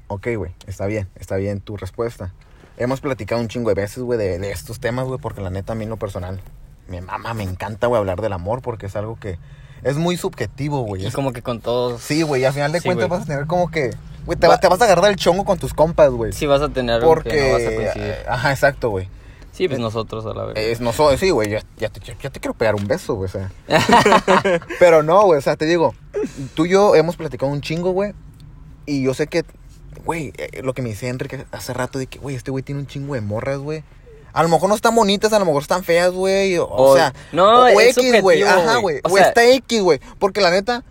ok, 0.07 0.27
güey, 0.37 0.51
está 0.67 0.85
bien, 0.85 1.07
está 1.15 1.35
bien 1.37 1.61
tu 1.61 1.77
respuesta. 1.77 2.33
Hemos 2.77 3.01
platicado 3.01 3.41
un 3.41 3.47
chingo 3.47 3.69
de 3.69 3.75
veces, 3.75 4.03
güey, 4.03 4.17
de, 4.17 4.39
de 4.39 4.51
estos 4.51 4.79
temas, 4.79 5.05
güey, 5.07 5.19
porque 5.19 5.41
la 5.41 5.49
neta 5.49 5.73
a 5.73 5.75
mí 5.75 5.83
en 5.83 5.89
lo 5.89 5.97
personal, 5.97 6.39
me 6.87 7.01
mama, 7.01 7.33
me 7.33 7.43
encanta, 7.43 7.87
güey, 7.87 7.99
hablar 7.99 8.21
del 8.21 8.33
amor, 8.33 8.61
porque 8.61 8.87
es 8.87 8.95
algo 8.95 9.17
que 9.19 9.37
es 9.83 9.97
muy 9.97 10.17
subjetivo, 10.17 10.81
güey. 10.83 11.05
Es- 11.05 11.13
como 11.13 11.33
que 11.33 11.41
con 11.41 11.59
todos. 11.61 12.01
Sí, 12.01 12.23
güey, 12.23 12.41
y 12.41 12.45
al 12.45 12.53
final 12.53 12.71
de 12.71 12.79
Sí, 12.79 12.85
cuentas 12.87 13.09
vas 13.09 13.23
a 13.23 13.25
tener 13.25 13.45
como 13.47 13.69
que, 13.69 13.91
güey, 14.25 14.37
te, 14.37 14.47
va- 14.47 14.59
te 14.59 14.67
vas 14.67 14.81
a 14.81 14.85
agarrar 14.85 15.09
el 15.11 15.15
chongo 15.17 15.45
con 15.45 15.57
tus 15.59 15.73
compas, 15.73 16.09
güey. 16.11 16.33
Sí 16.33 16.45
vas 16.45 16.61
a 16.61 16.69
tener 16.69 17.01
porque, 17.01 17.29
que 17.29 17.47
no 17.47 17.53
vas 17.53 17.61
a 17.67 17.75
coincidir. 17.75 18.15
ajá, 18.27 18.51
exacto, 18.51 18.89
güey. 18.89 19.09
Sí, 19.51 19.67
pues 19.67 19.79
nosotros 19.79 20.25
a 20.25 20.33
la 20.33 20.45
vez. 20.45 20.57
Es, 20.57 20.81
no 20.81 20.91
soy, 20.93 21.15
sí, 21.17 21.29
güey, 21.29 21.49
ya, 21.51 21.61
ya 21.77 21.89
te, 21.89 21.99
ya 21.99 22.29
te 22.31 22.39
quiero 22.39 22.55
pegar 22.55 22.73
un 22.73 22.87
beso, 22.87 23.13
güey, 23.13 23.29
o 23.29 23.31
sea. 23.31 23.51
Pero 24.79 25.03
no, 25.03 25.23
güey, 25.25 25.37
o 25.37 25.41
sea, 25.41 25.55
te 25.55 25.65
digo, 25.65 25.93
tú 26.55 26.65
y 26.65 26.69
yo 26.69 26.95
hemos 26.95 27.15
platicado 27.17 27.51
un 27.51 27.61
chingo, 27.61 27.91
güey, 27.91 28.13
y 28.85 29.03
yo 29.03 29.13
sé 29.13 29.27
que, 29.27 29.43
güey, 30.05 30.33
eh, 30.37 30.61
lo 30.63 30.73
que 30.73 30.81
me 30.81 30.89
decía 30.89 31.09
Enrique 31.09 31.45
hace 31.51 31.73
rato 31.73 31.99
de 31.99 32.07
que, 32.07 32.19
güey, 32.19 32.35
este 32.35 32.49
güey 32.51 32.63
tiene 32.63 32.81
un 32.81 32.87
chingo 32.87 33.13
de 33.13 33.21
morras, 33.21 33.59
güey. 33.59 33.83
A 34.33 34.41
lo 34.41 34.49
mejor 34.49 34.67
no 34.69 34.73
están 34.75 34.95
bonitas, 34.95 35.31
a 35.33 35.37
lo 35.39 35.45
mejor 35.45 35.61
están 35.61 35.83
feas, 35.83 36.11
güey, 36.11 36.57
o, 36.57 36.65
o 36.65 36.91
O- 36.91 36.95
sea, 36.95 37.13
no, 37.31 37.61
o 37.65 37.67
es 37.79 37.95
X, 37.97 38.21
güey, 38.21 38.41
ajá, 38.41 38.77
güey. 38.77 38.99
O 39.03 39.09
güey, 39.09 39.21
sea- 39.21 39.29
está 39.29 39.45
X, 39.45 39.81
güey, 39.83 39.99
porque 40.17 40.41
la 40.41 40.49
neta, 40.49 40.83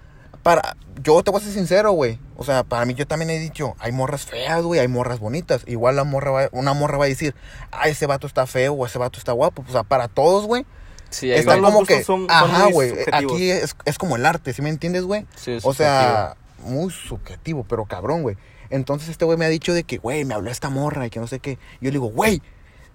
para, 0.45 0.77
yo 1.03 1.21
te 1.25 1.33
voy 1.33 1.41
a 1.41 1.45
ser 1.45 1.53
sincero, 1.53 1.91
güey, 1.93 2.21
o 2.43 2.45
sea, 2.45 2.63
para 2.65 2.85
mí 2.85 2.95
yo 2.95 3.07
también 3.07 3.31
he 3.31 3.39
dicho, 3.39 3.75
hay 3.79 3.93
morras 3.93 4.27
feas, 4.27 4.63
güey, 4.63 4.81
hay 4.81 4.89
morras 4.89 5.19
bonitas, 5.21 5.63
igual 5.67 5.97
la 5.97 6.05
morra 6.05 6.31
va, 6.31 6.49
una 6.53 6.75
morra 6.75 6.99
va 6.99 7.07
a 7.07 7.09
decir, 7.09 7.35
ah, 7.71 7.89
ese 7.89 8.07
vato 8.07 8.27
está 8.27 8.47
feo 8.47 8.75
o 8.75 8.85
ese 8.87 8.99
vato 8.99 9.19
está 9.19 9.33
guapo, 9.33 9.65
o 9.67 9.73
sea, 9.73 9.83
para 9.83 10.09
todos, 10.09 10.47
güey, 10.47 10.67
sí, 11.11 11.31
hay 11.33 11.39
Está 11.41 11.61
como 11.61 11.85
que, 11.87 12.05
son- 12.05 12.27
ajá, 12.29 12.67
güey, 12.71 12.93
aquí 13.13 13.51
es, 13.51 13.75
es 13.85 13.99
como 13.99 14.17
el 14.17 14.27
arte, 14.27 14.53
¿sí 14.53 14.61
me 14.63 14.69
entiendes, 14.71 15.05
güey? 15.05 15.27
Sí, 15.37 15.59
o 15.63 15.73
sea, 15.73 16.37
muy 16.65 16.91
subjetivo, 16.93 17.65
pero 17.69 17.85
cabrón, 17.87 18.23
güey. 18.23 18.37
Entonces 18.71 19.09
este 19.11 19.25
güey 19.27 19.37
me 19.37 19.45
ha 19.45 19.49
dicho 19.51 19.75
de 19.75 19.85
que, 19.85 19.99
güey, 19.99 20.25
me 20.25 20.33
habló 20.35 20.51
esta 20.51 20.71
morra 20.71 21.05
y 21.07 21.11
que 21.11 21.21
no 21.21 21.27
sé 21.27 21.41
qué. 21.41 21.59
Yo 21.81 21.91
le 21.91 21.93
digo, 21.93 22.07
güey, 22.07 22.41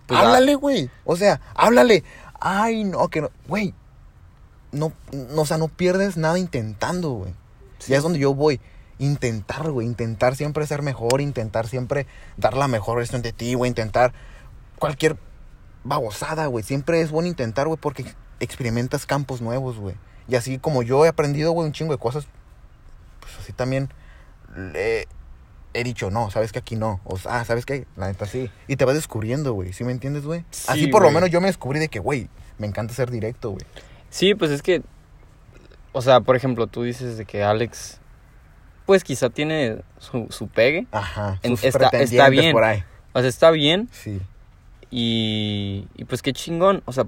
Pues, 0.07 0.19
háblale, 0.19 0.55
güey. 0.55 0.89
O 1.05 1.15
sea, 1.17 1.39
háblale. 1.53 2.03
Ay, 2.39 2.83
no, 2.83 3.07
que 3.09 3.21
no, 3.21 3.29
güey. 3.47 3.75
No, 4.71 4.91
no, 5.11 5.41
o 5.41 5.45
sea, 5.45 5.57
no 5.57 5.67
pierdes 5.67 6.17
nada 6.17 6.39
intentando, 6.39 7.11
güey. 7.11 7.33
Sí. 7.79 7.91
Ya 7.91 7.97
es 7.97 8.03
donde 8.03 8.17
yo 8.19 8.33
voy. 8.33 8.59
Intentar, 8.99 9.71
güey. 9.71 9.87
Intentar 9.87 10.35
siempre 10.35 10.65
ser 10.67 10.81
mejor. 10.81 11.21
Intentar 11.21 11.67
siempre 11.67 12.07
dar 12.37 12.55
la 12.55 12.67
mejor 12.67 12.97
versión 12.97 13.21
de 13.21 13.33
ti, 13.33 13.53
güey. 13.53 13.69
Intentar 13.69 14.13
cualquier 14.79 15.17
babosada, 15.83 16.47
güey. 16.47 16.63
Siempre 16.63 17.01
es 17.01 17.11
bueno 17.11 17.27
intentar, 17.27 17.67
güey, 17.67 17.79
porque 17.79 18.05
experimentas 18.39 19.05
campos 19.05 19.41
nuevos, 19.41 19.77
güey. 19.77 19.95
Y 20.27 20.35
así 20.35 20.59
como 20.59 20.83
yo 20.83 21.05
he 21.05 21.07
aprendido, 21.07 21.51
güey, 21.51 21.65
un 21.65 21.73
chingo 21.73 21.93
de 21.93 21.99
cosas, 21.99 22.27
pues 23.21 23.33
así 23.39 23.53
también 23.53 23.89
le 24.55 25.07
he 25.73 25.83
dicho, 25.83 26.11
no, 26.11 26.29
sabes 26.31 26.51
que 26.51 26.59
aquí 26.59 26.75
no. 26.75 26.99
O 27.05 27.17
sea, 27.17 27.39
ah, 27.39 27.45
sabes 27.45 27.65
que 27.65 27.85
la 27.95 28.07
neta 28.07 28.25
sí. 28.25 28.49
Y 28.67 28.75
te 28.75 28.85
vas 28.85 28.95
descubriendo, 28.95 29.53
güey. 29.53 29.73
¿Sí 29.73 29.83
me 29.83 29.91
entiendes, 29.91 30.25
güey? 30.25 30.43
Sí, 30.51 30.65
así 30.67 30.87
por 30.87 31.01
lo 31.01 31.11
menos 31.11 31.29
yo 31.29 31.39
me 31.39 31.47
descubrí 31.47 31.79
de 31.79 31.87
que, 31.87 31.99
güey, 31.99 32.29
me 32.57 32.67
encanta 32.67 32.93
ser 32.93 33.11
directo, 33.11 33.51
güey. 33.51 33.65
Sí, 34.09 34.35
pues 34.35 34.51
es 34.51 34.61
que, 34.61 34.81
o 35.93 36.01
sea, 36.01 36.21
por 36.21 36.35
ejemplo, 36.35 36.67
tú 36.67 36.83
dices 36.83 37.17
de 37.17 37.25
que 37.25 37.43
Alex, 37.43 37.99
pues 38.87 39.03
quizá 39.03 39.29
tiene 39.29 39.77
su, 39.99 40.25
su 40.31 40.47
pegue. 40.47 40.87
Ajá. 40.91 41.39
En- 41.43 41.53
está- 41.61 41.89
está 41.89 42.29
bien. 42.29 42.53
por 42.53 42.63
ahí. 42.63 42.83
O 43.13 43.19
sea, 43.19 43.29
está 43.29 43.51
bien 43.51 43.87
Sí. 43.91 44.19
y, 44.89 45.87
y 45.95 46.05
pues 46.05 46.21
qué 46.21 46.33
chingón. 46.33 46.81
O 46.85 46.93
sea, 46.93 47.05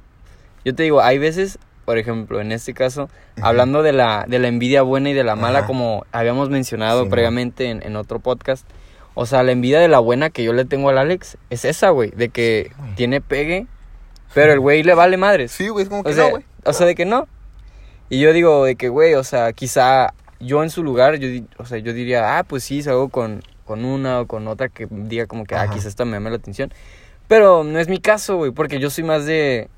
yo 0.66 0.76
te 0.76 0.84
digo, 0.84 1.02
hay 1.02 1.18
veces, 1.18 1.58
por 1.86 1.98
ejemplo, 1.98 2.42
en 2.42 2.52
este 2.52 2.74
caso, 2.74 3.10
hablando 3.42 3.82
de 3.82 3.94
la, 3.94 4.26
de 4.28 4.40
la 4.40 4.48
envidia 4.48 4.82
buena 4.82 5.10
y 5.10 5.14
de 5.14 5.24
la 5.24 5.36
mala, 5.36 5.60
Ajá. 5.60 5.68
como 5.68 6.06
habíamos 6.12 6.50
mencionado 6.50 7.06
Sí, 7.06 7.10
previamente 7.10 7.70
en, 7.70 7.82
en 7.84 7.96
otro 7.96 8.20
podcast. 8.20 8.66
O 9.16 9.26
sea, 9.26 9.44
la 9.44 9.52
envidia 9.52 9.80
de 9.80 9.88
la 9.88 10.00
buena 10.00 10.30
que 10.30 10.44
yo 10.44 10.54
le 10.54 10.66
tengo 10.66 10.90
al 10.90 10.98
Alex 10.98 11.38
es 11.50 11.66
esa, 11.66 11.90
güey, 11.90 12.12
de 12.12 12.30
que 12.30 12.72
Sí, 12.76 12.82
tiene 12.96 13.22
pegue, 13.22 13.68
pero 14.34 14.54
el 14.54 14.60
güey 14.60 14.84
le 14.84 14.94
vale 14.94 15.18
madres. 15.18 15.52
Sí, 15.52 15.68
güey, 15.70 15.84
es 15.84 15.90
como 15.90 16.04
que 16.04 16.12
O 16.12 16.14
sea, 16.14 16.26
no, 16.26 16.30
güey. 16.32 16.44
o 16.66 16.74
sea, 16.74 16.86
de 16.86 16.96
que 16.96 17.06
no. 17.06 17.28
Y 18.10 18.20
yo 18.20 18.34
digo 18.34 18.66
de 18.66 18.76
que, 18.76 18.90
güey, 18.90 19.14
o 19.16 19.24
sea, 19.24 19.54
quizá 19.54 20.14
yo 20.40 20.64
en 20.64 20.70
su 20.70 20.84
lugar, 20.84 21.16
yo, 21.18 21.28
o 21.58 21.66
sea, 21.66 21.78
yo 21.80 21.94
diría, 21.94 22.38
ah, 22.38 22.44
pues 22.44 22.64
sí, 22.64 22.82
salgo 22.82 23.10
con, 23.10 23.44
con 23.66 23.86
una 23.86 24.22
o 24.22 24.28
con 24.28 24.48
otra 24.48 24.70
que 24.70 24.88
diga 24.90 25.26
como 25.28 25.46
que, 25.46 25.56
ah, 25.56 25.64
Ajá. 25.64 25.74
quizá 25.74 25.88
esta 25.88 26.06
me 26.06 26.14
llame 26.14 26.30
la 26.30 26.38
atención. 26.38 26.74
Pero 27.28 27.64
no 27.64 27.78
es 27.80 27.88
mi 27.88 28.00
caso, 28.00 28.38
güey, 28.38 28.52
porque 28.52 28.80
yo 28.80 28.90
soy 28.90 29.04
más 29.04 29.26
de, 29.26 29.70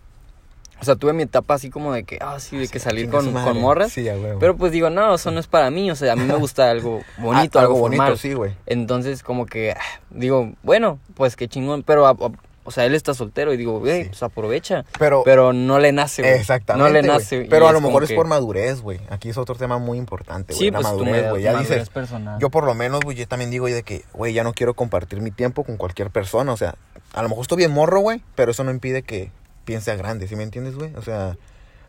O 0.80 0.86
sea, 0.86 0.96
tuve 0.96 1.14
mi 1.14 1.24
etapa 1.24 1.54
así 1.56 1.70
como 1.70 1.94
de 1.94 2.04
que, 2.06 2.18
ah, 2.22 2.40
sí, 2.40 2.58
de 2.58 2.68
que 2.68 2.80
salir 2.80 3.06
Chinga 3.06 3.22
su 3.22 3.32
con, 3.34 3.44
con 3.44 3.60
morras. 3.62 3.92
Sí. 3.92 4.08
Pero 4.40 4.56
pues 4.58 4.72
digo, 4.72 4.90
no, 4.90 5.14
eso 5.16 5.30
no 5.32 5.40
es 5.40 5.46
para 5.48 5.70
mí. 5.70 5.92
O 5.92 5.96
sea, 5.96 6.14
a 6.14 6.16
mí 6.16 6.24
me 6.24 6.34
gusta 6.40 6.72
algo 6.72 7.02
bonito, 7.20 7.60
Ah, 7.60 7.64
algo, 7.64 7.74
algo 7.74 7.80
bonito, 7.82 8.02
formal. 8.04 8.18
sí, 8.18 8.34
güey. 8.34 8.54
Entonces, 8.66 9.22
como 9.22 9.46
que, 9.46 9.72
ah, 9.74 10.00
digo, 10.10 10.54
bueno, 10.64 10.98
pues 11.14 11.36
qué 11.36 11.48
chingón. 11.48 11.84
Pero, 11.84 12.08
a- 12.08 12.12
a- 12.12 12.32
o 12.64 12.72
sea, 12.72 12.86
él 12.86 12.94
está 12.94 13.14
soltero 13.14 13.54
y 13.54 13.58
digo, 13.58 13.80
güey, 13.80 14.04
Sí. 14.04 14.10
pues 14.10 14.24
aprovecha. 14.24 14.86
Pero, 15.00 15.24
Pero 15.26 15.52
no 15.54 15.80
le 15.80 15.92
nace, 15.92 16.22
güey. 16.22 16.34
exactamente. 16.36 16.88
No 16.88 16.94
le 16.94 17.02
nace. 17.02 17.44
y 17.44 17.48
Pero 17.48 17.68
a 17.68 17.72
lo 17.72 17.82
mejor 17.82 18.04
es 18.04 18.10
que- 18.10 18.16
por 18.16 18.28
madurez, 18.28 18.82
güey. 18.82 19.00
Aquí 19.10 19.30
es 19.30 19.38
otro 19.38 19.56
tema 19.56 19.78
muy 19.80 19.98
importante, 19.98 20.54
güey. 20.54 20.66
Sí, 20.68 20.72
la 20.72 20.80
pues 20.80 20.88
madurez, 20.88 21.24
mad- 21.24 21.30
güey. 21.32 21.44
Ya 21.44 21.58
dices, 21.58 21.90
personal. 21.90 22.40
yo 22.40 22.50
por 22.50 22.64
lo 22.66 22.74
menos, 22.76 23.02
güey, 23.02 23.18
yo 23.18 23.28
también 23.28 23.50
digo 23.52 23.66
de 23.68 23.84
que, 23.84 24.04
güey, 24.14 24.34
ya 24.34 24.44
no 24.44 24.54
quiero 24.54 24.74
compartir 24.74 25.22
mi 25.22 25.32
tiempo 25.32 25.64
con 25.64 25.78
cualquier 25.78 26.12
persona. 26.12 26.52
O 26.54 26.58
sea, 26.58 26.76
a 27.14 27.24
lo 27.24 27.30
mejor 27.30 27.42
estoy 27.44 27.58
bien 27.58 27.72
morro, 27.72 28.00
güey, 28.00 28.22
pero 28.36 28.52
eso 28.52 28.64
no 28.64 28.72
impide 28.72 29.02
que 29.04 29.32
piense 29.66 29.92
a 29.92 29.96
grande, 29.96 30.28
¿sí 30.28 30.36
me 30.36 30.44
entiendes, 30.44 30.76
güey? 30.76 30.94
O 30.96 31.02
sea, 31.02 31.38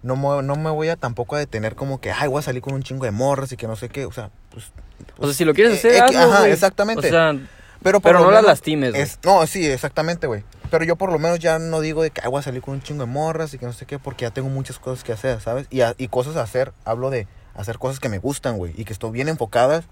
no 0.02 0.16
me, 0.16 0.42
no 0.42 0.56
me 0.56 0.70
voy 0.70 0.88
a 0.88 0.96
tampoco 0.96 1.36
a 1.36 1.38
detener 1.38 1.74
como 1.74 2.00
que, 2.00 2.10
ay, 2.10 2.28
voy 2.28 2.38
a 2.40 2.42
salir 2.42 2.60
con 2.62 2.74
un 2.74 2.82
chingo 2.82 3.04
de 3.04 3.10
morras 3.12 3.52
y 3.52 3.56
que 3.56 3.66
no 3.66 3.76
sé 3.76 3.88
qué. 3.88 4.04
O 4.04 4.12
sea, 4.12 4.30
pues... 4.50 4.72
O 5.18 5.26
sea, 5.26 5.34
si 5.34 5.44
lo 5.44 5.54
quieres 5.54 5.74
eh, 5.74 5.78
hacer, 5.78 5.94
eh, 5.94 6.00
hazlo, 6.00 6.18
ajá, 6.34 6.48
exactamente. 6.48 7.06
O 7.06 7.10
sea, 7.10 7.34
Pero, 7.82 8.00
por 8.00 8.12
pero 8.12 8.24
no 8.24 8.30
las 8.30 8.44
lastimes, 8.44 8.90
güey. 8.92 9.02
es- 9.02 9.18
no, 9.24 9.46
sí, 9.46 9.66
exactamente, 9.66 10.26
güey. 10.26 10.44
Pero 10.70 10.84
yo 10.84 10.96
por 10.96 11.12
lo 11.12 11.18
menos 11.18 11.38
ya 11.38 11.58
no 11.58 11.80
digo 11.80 12.02
de 12.02 12.10
que 12.10 12.20
"Ay, 12.24 12.30
voy 12.30 12.40
a 12.40 12.42
salir 12.42 12.62
con 12.62 12.74
un 12.74 12.82
chingo 12.82 13.04
de 13.04 13.10
morras 13.10 13.52
y 13.54 13.58
que 13.58 13.66
no 13.66 13.72
sé 13.72 13.84
qué, 13.86 13.98
porque 13.98 14.24
ya 14.24 14.30
tengo 14.30 14.48
muchas 14.48 14.78
cosas 14.78 15.04
que 15.04 15.12
hacer, 15.12 15.40
¿sabes? 15.40 15.66
Y, 15.70 15.82
a- 15.82 15.94
y 15.98 16.08
cosas 16.08 16.36
a 16.36 16.42
hacer, 16.42 16.72
hablo 16.84 17.10
de 17.10 17.26
hacer 17.54 17.78
cosas 17.78 18.00
que 18.00 18.08
me 18.08 18.18
gustan, 18.18 18.56
güey, 18.56 18.72
y 18.76 18.84
que 18.84 18.92
estoy 18.92 19.10
bien 19.10 19.28
enfocadas 19.28 19.84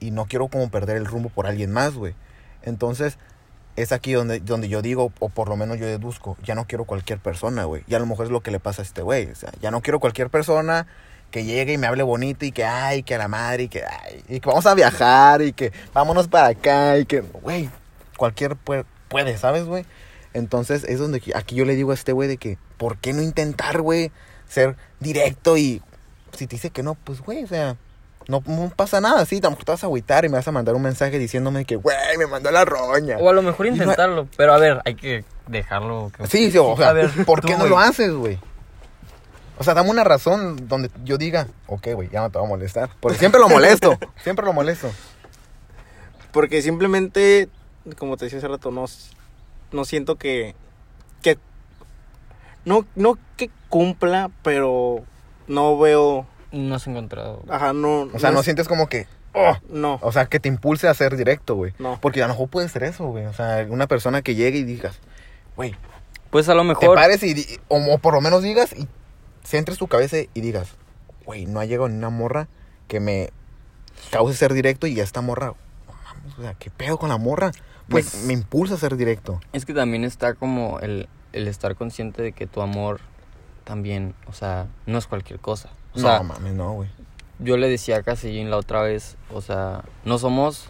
y 0.00 0.10
no 0.10 0.26
quiero 0.26 0.48
como 0.48 0.68
perder 0.70 0.96
el 0.98 1.06
rumbo 1.06 1.30
por 1.30 1.46
alguien 1.46 1.72
más, 1.72 1.94
güey. 1.94 2.14
Entonces, 2.62 3.16
es 3.76 3.90
aquí 3.92 4.12
donde, 4.12 4.40
donde 4.40 4.68
yo 4.68 4.82
digo, 4.82 5.12
o 5.18 5.28
por 5.30 5.48
lo 5.48 5.56
menos 5.56 5.78
yo 5.78 5.86
deduzco, 5.86 6.36
ya 6.44 6.54
no 6.54 6.66
quiero 6.66 6.84
cualquier 6.84 7.18
persona, 7.18 7.64
güey. 7.64 7.82
Y 7.88 7.94
a 7.94 7.98
lo 7.98 8.06
mejor 8.06 8.26
es 8.26 8.30
lo 8.32 8.40
que 8.42 8.50
le 8.50 8.60
pasa 8.60 8.82
a 8.82 8.84
este 8.84 9.02
güey. 9.02 9.30
O 9.30 9.34
sea, 9.34 9.50
ya 9.60 9.70
no 9.70 9.80
quiero 9.80 9.98
cualquier 10.00 10.30
persona 10.30 10.86
que 11.34 11.42
llegue 11.44 11.72
y 11.72 11.78
me 11.78 11.88
hable 11.88 12.04
bonito 12.04 12.44
y 12.44 12.52
que, 12.52 12.64
ay, 12.64 13.02
que 13.02 13.16
a 13.16 13.18
la 13.18 13.26
madre, 13.26 13.64
y 13.64 13.68
que, 13.68 13.82
ay, 13.84 14.22
y 14.28 14.38
que 14.38 14.48
vamos 14.48 14.66
a 14.66 14.74
viajar 14.74 15.42
y 15.42 15.52
que 15.52 15.72
vámonos 15.92 16.28
para 16.28 16.46
acá 16.46 16.96
y 16.96 17.06
que, 17.06 17.22
güey, 17.22 17.68
cualquier 18.16 18.54
puede, 18.54 18.84
puede 19.08 19.36
¿sabes, 19.36 19.64
güey? 19.64 19.84
Entonces 20.32 20.84
es 20.84 21.00
donde 21.00 21.20
aquí 21.34 21.56
yo 21.56 21.64
le 21.64 21.74
digo 21.74 21.90
a 21.90 21.94
este 21.94 22.12
güey 22.12 22.28
de 22.28 22.36
que, 22.36 22.56
¿por 22.76 22.98
qué 22.98 23.12
no 23.12 23.20
intentar, 23.20 23.80
güey, 23.80 24.12
ser 24.48 24.76
directo 25.00 25.56
y 25.56 25.82
si 26.36 26.46
te 26.46 26.54
dice 26.54 26.70
que 26.70 26.84
no, 26.84 26.94
pues, 26.94 27.20
güey, 27.20 27.42
o 27.42 27.48
sea, 27.48 27.76
no, 28.28 28.40
no 28.46 28.70
pasa 28.76 29.00
nada, 29.00 29.26
sí, 29.26 29.40
tampoco 29.40 29.64
te 29.64 29.72
vas 29.72 29.82
a 29.82 29.86
agüitar 29.86 30.24
y 30.24 30.28
me 30.28 30.36
vas 30.36 30.46
a 30.46 30.52
mandar 30.52 30.76
un 30.76 30.82
mensaje 30.82 31.18
diciéndome 31.18 31.64
que, 31.64 31.74
güey, 31.74 31.96
me 32.16 32.28
mandó 32.28 32.52
la 32.52 32.64
roña. 32.64 33.16
O 33.18 33.28
a 33.28 33.32
lo 33.32 33.42
mejor 33.42 33.66
no- 33.66 33.72
intentarlo. 33.72 34.28
Pero 34.36 34.54
a 34.54 34.58
ver, 34.58 34.80
hay 34.84 34.94
que 34.94 35.24
dejarlo. 35.48 36.12
que- 36.16 36.28
Sí, 36.28 36.52
sí, 36.52 36.58
o 36.58 36.76
sea, 36.76 36.90
A 36.90 36.92
ver, 36.92 37.10
¿por 37.26 37.40
tú, 37.40 37.48
qué 37.48 37.56
no 37.58 37.66
lo 37.66 37.76
haces, 37.80 38.12
güey? 38.12 38.38
O 39.58 39.64
sea, 39.64 39.74
dame 39.74 39.90
una 39.90 40.02
razón 40.04 40.68
donde 40.68 40.90
yo 41.04 41.16
diga, 41.16 41.46
ok, 41.66 41.88
güey, 41.94 42.08
ya 42.10 42.20
no 42.20 42.30
te 42.30 42.38
voy 42.38 42.46
a 42.46 42.50
molestar. 42.50 42.90
Porque 43.00 43.18
siempre 43.20 43.40
lo 43.40 43.48
molesto, 43.48 43.98
siempre 44.22 44.44
lo 44.44 44.52
molesto. 44.52 44.90
Porque 46.32 46.62
simplemente, 46.62 47.48
como 47.98 48.16
te 48.16 48.24
decía 48.26 48.38
hace 48.38 48.48
rato, 48.48 48.70
no, 48.70 48.86
no 49.72 49.84
siento 49.84 50.16
que, 50.16 50.54
que 51.22 51.38
no, 52.64 52.84
no 52.96 53.16
que 53.36 53.50
cumpla, 53.68 54.30
pero 54.42 55.04
no 55.46 55.78
veo, 55.78 56.26
No 56.50 56.74
has 56.74 56.86
encontrado. 56.86 57.42
ajá, 57.48 57.72
no, 57.72 58.08
O 58.12 58.18
sea, 58.18 58.30
no 58.32 58.40
es- 58.40 58.44
sientes 58.44 58.66
como 58.66 58.88
que, 58.88 59.06
oh, 59.34 59.56
no, 59.68 59.98
o 60.02 60.10
sea, 60.10 60.26
que 60.26 60.40
te 60.40 60.48
impulse 60.48 60.88
a 60.88 60.94
ser 60.94 61.16
directo, 61.16 61.54
güey. 61.54 61.72
no, 61.78 61.98
Porque 62.00 62.20
a 62.22 62.26
lo 62.26 62.32
mejor 62.34 62.48
puede 62.48 62.68
ser 62.68 62.82
eso, 62.82 63.04
güey. 63.06 63.26
O 63.26 63.32
sea, 63.32 63.64
una 63.68 63.86
persona 63.86 64.22
que 64.22 64.34
llegue 64.34 64.58
y 64.58 64.64
digas, 64.64 64.98
güey, 65.54 65.76
Pues 66.30 66.48
a 66.48 66.54
lo 66.54 66.62
te 66.62 66.68
mejor. 66.68 66.96
pares 66.96 67.22
y, 67.22 67.60
o, 67.68 67.76
o 67.78 67.98
por 67.98 68.14
lo 68.14 68.20
menos 68.20 68.42
digas 68.42 68.72
y 68.76 68.88
centres 69.44 69.78
tu 69.78 69.86
cabeza 69.86 70.16
y 70.32 70.40
digas, 70.40 70.68
güey, 71.24 71.46
no 71.46 71.60
ha 71.60 71.64
llegado 71.64 71.88
ni 71.88 71.96
una 71.96 72.10
morra 72.10 72.48
que 72.88 73.00
me 73.00 73.30
cause 74.10 74.34
ser 74.36 74.52
directo 74.52 74.86
y 74.86 74.98
esta 75.00 75.20
morra, 75.20 75.52
o 76.38 76.42
sea, 76.42 76.54
¿qué 76.54 76.70
pedo 76.70 76.98
con 76.98 77.08
la 77.10 77.16
morra? 77.18 77.52
Pues 77.88 78.10
Pues- 78.10 78.24
me 78.24 78.32
impulsa 78.32 78.74
a 78.74 78.78
ser 78.78 78.96
directo. 78.96 79.40
Es 79.52 79.64
que 79.64 79.74
también 79.74 80.04
está 80.04 80.34
como 80.34 80.80
el, 80.80 81.08
el 81.32 81.48
estar 81.48 81.76
consciente 81.76 82.22
de 82.22 82.32
que 82.32 82.46
tu 82.46 82.60
amor 82.62 83.00
también, 83.64 84.14
o 84.26 84.32
sea, 84.32 84.66
no 84.86 84.98
es 84.98 85.06
cualquier 85.06 85.38
cosa. 85.40 85.70
O 85.94 85.98
sea, 85.98 86.18
no 86.18 86.24
mames, 86.24 86.54
no, 86.54 86.72
güey. 86.72 86.88
yo 87.38 87.56
le 87.56 87.68
decía 87.68 87.98
a 87.98 88.02
Casillín 88.02 88.50
la 88.50 88.56
otra 88.56 88.82
vez, 88.82 89.16
o 89.32 89.40
sea, 89.40 89.84
no 90.04 90.18
somos 90.18 90.68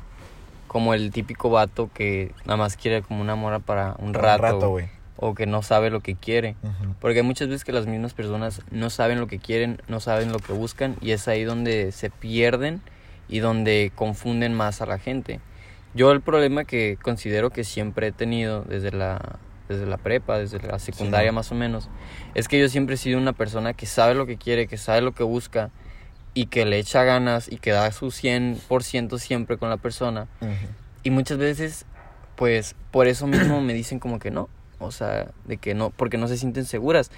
como 0.68 0.93
el 0.93 1.12
típico 1.12 1.51
vato 1.51 1.89
que 1.95 2.33
nada 2.45 2.57
más 2.57 2.77
quiere 2.77 3.03
como 3.03 3.20
una 3.20 3.37
mora 3.37 3.61
para 3.61 3.95
un 3.99 4.12
rato, 4.12 4.68
güey. 4.70 4.89
O 5.17 5.35
que 5.35 5.47
no 5.47 5.62
sabe 5.62 5.91
lo 5.91 6.01
que 6.01 6.15
quiere. 6.17 6.57
Ujú. 6.62 6.95
Porque 7.01 7.19
hay 7.21 7.25
muchas 7.25 7.49
veces 7.49 7.65
que 7.65 7.73
las 7.73 7.87
mismas 7.87 8.15
personas 8.15 8.62
no 8.71 8.91
saben 8.91 9.21
lo 9.21 9.27
que 9.27 9.39
quieren, 9.39 9.81
no 9.89 10.01
saben 10.01 10.33
lo 10.33 10.39
que 10.39 10.53
buscan 10.53 10.97
y 11.01 11.12
es 11.12 11.29
ahí 11.29 11.45
donde 11.45 11.93
se 11.93 12.11
pierden 12.11 12.81
y 13.29 13.39
donde 13.39 13.93
confunden 13.95 14.55
más 14.55 14.81
a 14.81 14.87
la 14.87 14.99
gente. 14.99 15.41
Yo 15.95 16.11
el 16.11 16.21
problema 16.21 16.65
que 16.65 16.99
considero 17.01 17.51
que 17.51 17.62
siempre 17.65 18.09
he 18.09 18.12
tenido 18.12 18.62
desde 18.62 18.91
la, 18.91 19.39
desde 19.69 19.87
la 19.87 19.97
prepa, 19.97 20.39
desde 20.39 20.59
la 20.59 20.79
secundaria 20.81 21.31
Sí. 21.31 21.35
más 21.35 21.53
o 21.53 21.55
menos, 21.55 21.89
es 22.35 22.49
que 22.49 22.59
yo 22.59 22.69
siempre 22.69 22.97
he 22.97 22.99
sido 22.99 23.19
una 23.19 23.33
persona 23.33 23.73
que 23.75 23.87
sabe 23.87 24.15
lo 24.15 24.27
que 24.27 24.37
quiere, 24.37 24.67
que 24.67 24.77
sabe 24.77 25.01
lo 25.03 25.12
que 25.12 25.23
busca 25.23 25.71
y 26.35 26.47
que 26.47 26.65
le 26.67 26.79
echa 26.81 27.05
ganas 27.05 27.51
y 27.51 27.59
que 27.59 27.71
da 27.71 27.93
su 27.93 28.11
100% 28.11 29.19
siempre 29.19 29.57
con 29.57 29.71
la 29.71 29.77
persona. 29.77 30.27
Ujú. 30.41 30.51
Y 31.05 31.11
muchas 31.11 31.39
veces, 31.39 31.87
pues 32.35 32.75
por 32.91 33.07
eso 33.07 33.29
mismo 33.29 33.61
me 33.61 33.73
dicen 33.73 34.01
como 34.01 34.19
que 34.19 34.33
no. 34.33 34.49
O 34.79 34.91
sea, 34.93 35.29
de 35.47 35.57
que 35.57 35.75
no, 35.75 35.91
porque 35.91 36.18
no 36.18 36.29
se 36.29 36.37
sienten 36.37 36.64
seguras. 36.64 37.11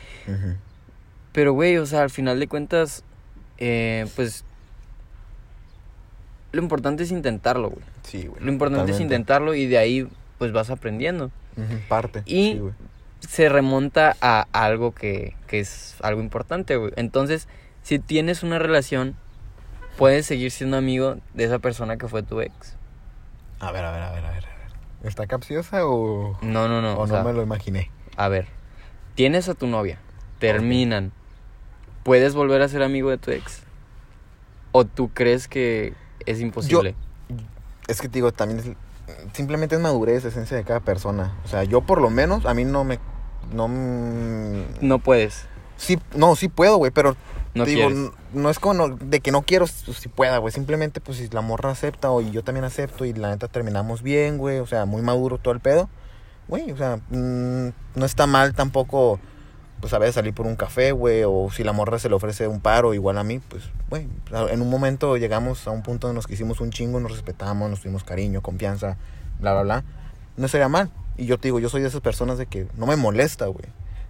Pero, 1.32 1.52
güey, 1.52 1.76
o 1.78 1.86
sea, 1.86 2.02
al 2.02 2.10
final 2.10 2.38
de 2.40 2.48
cuentas, 2.48 3.02
eh, 3.58 4.06
pues 4.16 4.44
lo 6.52 6.62
importante 6.62 7.02
es 7.02 7.10
intentarlo, 7.10 7.70
güey. 7.70 7.82
Sí, 8.02 8.26
güey. 8.26 8.42
Lo 8.42 8.50
importante 8.50 8.92
es 8.92 9.00
intentarlo 9.00 9.54
y 9.54 9.66
de 9.66 9.78
ahí, 9.78 10.08
pues 10.38 10.52
vas 10.52 10.70
aprendiendo. 10.70 11.30
Parte. 11.88 12.22
Y- 12.26 12.52
Sí. 12.54 12.62
Se 13.20 13.48
remonta 13.48 14.14
a 14.20 14.46
algo 14.52 14.92
que, 14.94 15.34
que 15.48 15.58
es 15.58 15.96
algo 16.02 16.20
importante, 16.20 16.76
güey. 16.76 16.92
Entonces, 16.96 17.48
si 17.82 17.98
tienes 17.98 18.42
una 18.42 18.58
relación, 18.58 19.16
puedes 19.96 20.26
seguir 20.26 20.50
siendo 20.52 20.76
amigo 20.76 21.16
de 21.34 21.44
esa 21.44 21.58
persona 21.58 21.96
que 21.96 22.06
fue 22.08 22.22
tu 22.22 22.40
ex. 22.42 22.74
A 23.58 23.72
ver, 23.72 23.84
a 23.84 23.90
ver, 23.90 24.02
a 24.02 24.12
ver, 24.12 24.24
a 24.26 24.30
ver. 24.32 24.44
¿Está 25.06 25.26
capciosa 25.26 25.86
o, 25.86 26.36
No, 26.42 26.68
no, 26.68 26.82
no. 26.82 26.94
o 26.94 27.02
o 27.02 27.06
no 27.06 27.14
sea, 27.14 27.22
me 27.24 27.32
lo 27.32 27.42
imaginé? 27.42 27.90
A 28.16 28.28
ver, 28.28 28.48
tienes 29.14 29.48
a 29.48 29.54
tu 29.54 29.66
novia, 29.66 29.98
terminan, 30.38 31.12
¿puedes 32.02 32.34
volver 32.34 32.62
a 32.62 32.68
ser 32.68 32.82
amigo 32.82 33.10
de 33.10 33.18
tu 33.18 33.30
ex? 33.30 33.62
¿O 34.72 34.84
tú 34.84 35.10
crees 35.12 35.48
que 35.48 35.94
es 36.26 36.40
imposible? 36.40 36.94
Es 37.88 38.00
que 38.00 38.08
te 38.08 38.14
digo, 38.14 38.32
también 38.32 38.60
es- 38.60 38.70
simplemente 39.32 39.76
es 39.76 39.80
madurez, 39.80 40.24
esencia 40.24 40.56
de 40.56 40.64
cada 40.64 40.80
persona. 40.80 41.34
O 41.44 41.48
sea, 41.48 41.62
yo 41.64 41.80
por 41.82 42.00
lo 42.00 42.10
menos, 42.10 42.44
a 42.46 42.54
mí 42.54 42.64
no 42.64 42.84
me... 42.84 42.98
No, 43.52 43.68
No 43.68 44.98
puedes, 44.98 45.46
sí, 45.76 45.98
no, 46.14 46.36
sí 46.36 46.48
puedo, 46.48 46.76
güey, 46.78 46.90
pero 46.90 47.16
no 47.54 47.64
te 47.64 47.70
digo, 47.76 47.88
no 48.34 48.50
es 48.50 48.58
como 48.58 48.74
no- 48.74 48.96
de 48.96 49.20
que 49.20 49.32
no 49.32 49.42
quiero, 49.42 49.66
pues, 49.86 49.98
si 49.98 50.08
pueda, 50.08 50.38
güey. 50.38 50.52
Simplemente, 50.52 51.00
pues, 51.00 51.18
si 51.18 51.28
la 51.28 51.40
morra 51.40 51.70
acepta 51.70 52.10
o 52.10 52.20
y 52.20 52.30
yo 52.30 52.42
también 52.44 52.64
acepto 52.64 53.04
y 53.04 53.12
la 53.14 53.30
neta 53.30 53.48
terminamos 53.48 54.02
bien, 54.02 54.36
güey. 54.38 54.58
O 54.58 54.66
sea, 54.66 54.84
muy 54.84 55.02
maduro 55.02 55.38
todo 55.38 55.54
el 55.54 55.60
pedo. 55.60 55.88
Güey, 56.48 56.70
o 56.70 56.76
sea, 56.76 56.96
mm, 57.10 57.68
no 57.98 58.04
está 58.06 58.26
mal 58.26 58.54
tampoco, 58.54 59.18
pues, 59.80 59.92
a 59.94 59.98
veces 59.98 60.14
salir 60.16 60.34
por 60.34 60.46
un 60.46 60.54
café, 60.56 60.92
güey. 60.92 61.22
O 61.26 61.48
si 61.50 61.64
la 61.64 61.72
morra 61.72 61.98
se 61.98 62.08
le 62.10 62.14
ofrece 62.14 62.46
un 62.46 62.60
paro 62.60 62.92
igual 62.94 63.16
a 63.18 63.24
mí, 63.24 63.38
pues, 63.48 63.64
güey. 63.88 64.06
En 64.50 64.60
un 64.60 64.68
momento 64.70 65.16
llegamos 65.16 65.66
a 65.66 65.70
un 65.70 65.82
punto 65.82 66.08
en 66.10 66.14
los 66.14 66.26
que 66.26 66.34
hicimos 66.34 66.60
un 66.60 66.70
chingo, 66.70 67.00
nos 67.00 67.12
respetamos, 67.12 67.70
nos 67.70 67.80
tuvimos 67.80 68.04
cariño, 68.04 68.42
confianza, 68.42 68.96
bla, 69.40 69.52
bla, 69.54 69.62
bla. 69.62 69.84
No 70.36 70.46
sería 70.48 70.68
mal. 70.68 70.90
Y 71.16 71.24
yo 71.24 71.38
te 71.38 71.48
digo, 71.48 71.58
yo 71.58 71.70
soy 71.70 71.80
de 71.80 71.88
esas 71.88 72.02
personas 72.02 72.36
de 72.36 72.44
que 72.46 72.66
no 72.76 72.84
me 72.86 72.96
molesta, 72.96 73.46
güey. 73.46 73.64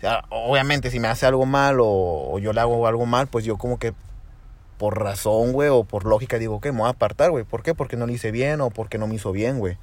Sea, 0.07 0.25
obviamente, 0.31 0.91
si 0.93 1.01
me 1.01 1.09
hace 1.09 1.27
algo 1.27 1.47
mal 1.47 1.81
o, 1.81 1.87
o 2.31 2.39
yo 2.39 2.53
le 2.53 2.61
hago 2.61 2.87
algo 2.87 3.07
mal, 3.07 3.27
pues 3.27 3.45
yo 3.45 3.57
como 3.57 3.79
que 3.79 3.93
por 4.79 5.03
razón, 5.03 5.53
güey, 5.53 5.69
o 5.69 5.83
por 5.83 6.05
lógica 6.05 6.39
digo, 6.39 6.61
que 6.61 6.71
me 6.71 6.79
voy 6.79 6.87
a 6.87 6.91
apartar, 6.91 7.33
güey. 7.33 7.43
¿Por 7.43 7.65
qué? 7.65 7.75
Porque 7.75 7.97
no 7.97 8.07
lo 8.07 8.13
hice 8.13 8.31
bien 8.31 8.61
o 8.61 8.71
porque 8.71 8.99
no 8.99 9.09
me 9.09 9.17
hizo 9.17 9.33
bien, 9.33 9.59
güey. 9.59 9.79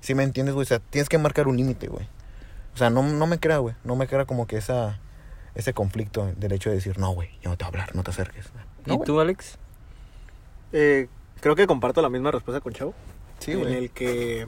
¿Sí 0.00 0.14
me 0.14 0.24
entiendes, 0.24 0.54
güey? 0.54 0.64
O 0.64 0.68
sea, 0.68 0.78
tienes 0.78 1.08
que 1.08 1.16
marcar 1.16 1.48
un 1.48 1.56
límite, 1.56 1.86
güey. 1.86 2.06
O 2.74 2.76
sea, 2.76 2.90
no, 2.90 3.02
no 3.02 3.26
me 3.26 3.38
crea, 3.38 3.58
güey. 3.58 3.74
No 3.82 3.96
me 3.96 4.06
crea 4.06 4.26
como 4.26 4.46
que 4.46 4.58
esa, 4.58 4.98
ese 5.54 5.72
conflicto 5.72 6.30
del 6.36 6.52
hecho 6.52 6.68
de 6.68 6.76
decir, 6.76 6.98
no, 6.98 7.12
güey, 7.12 7.30
yo 7.40 7.48
no 7.48 7.56
te 7.56 7.64
voy 7.64 7.68
a 7.68 7.68
hablar, 7.68 7.96
no 7.96 8.02
te 8.02 8.10
acerques. 8.10 8.50
No, 8.84 8.96
¿Y 8.96 8.98
tú, 9.04 9.20
Alex? 9.20 9.56
Eh, 10.72 11.08
creo 11.40 11.54
que 11.54 11.66
comparto 11.66 12.02
la 12.02 12.10
misma 12.10 12.30
respuesta 12.30 12.60
con 12.60 12.74
Chavo. 12.74 12.94
Sí, 13.38 13.52
en 13.52 13.60
güey. 13.60 13.74
el 13.74 13.90
que 13.90 14.46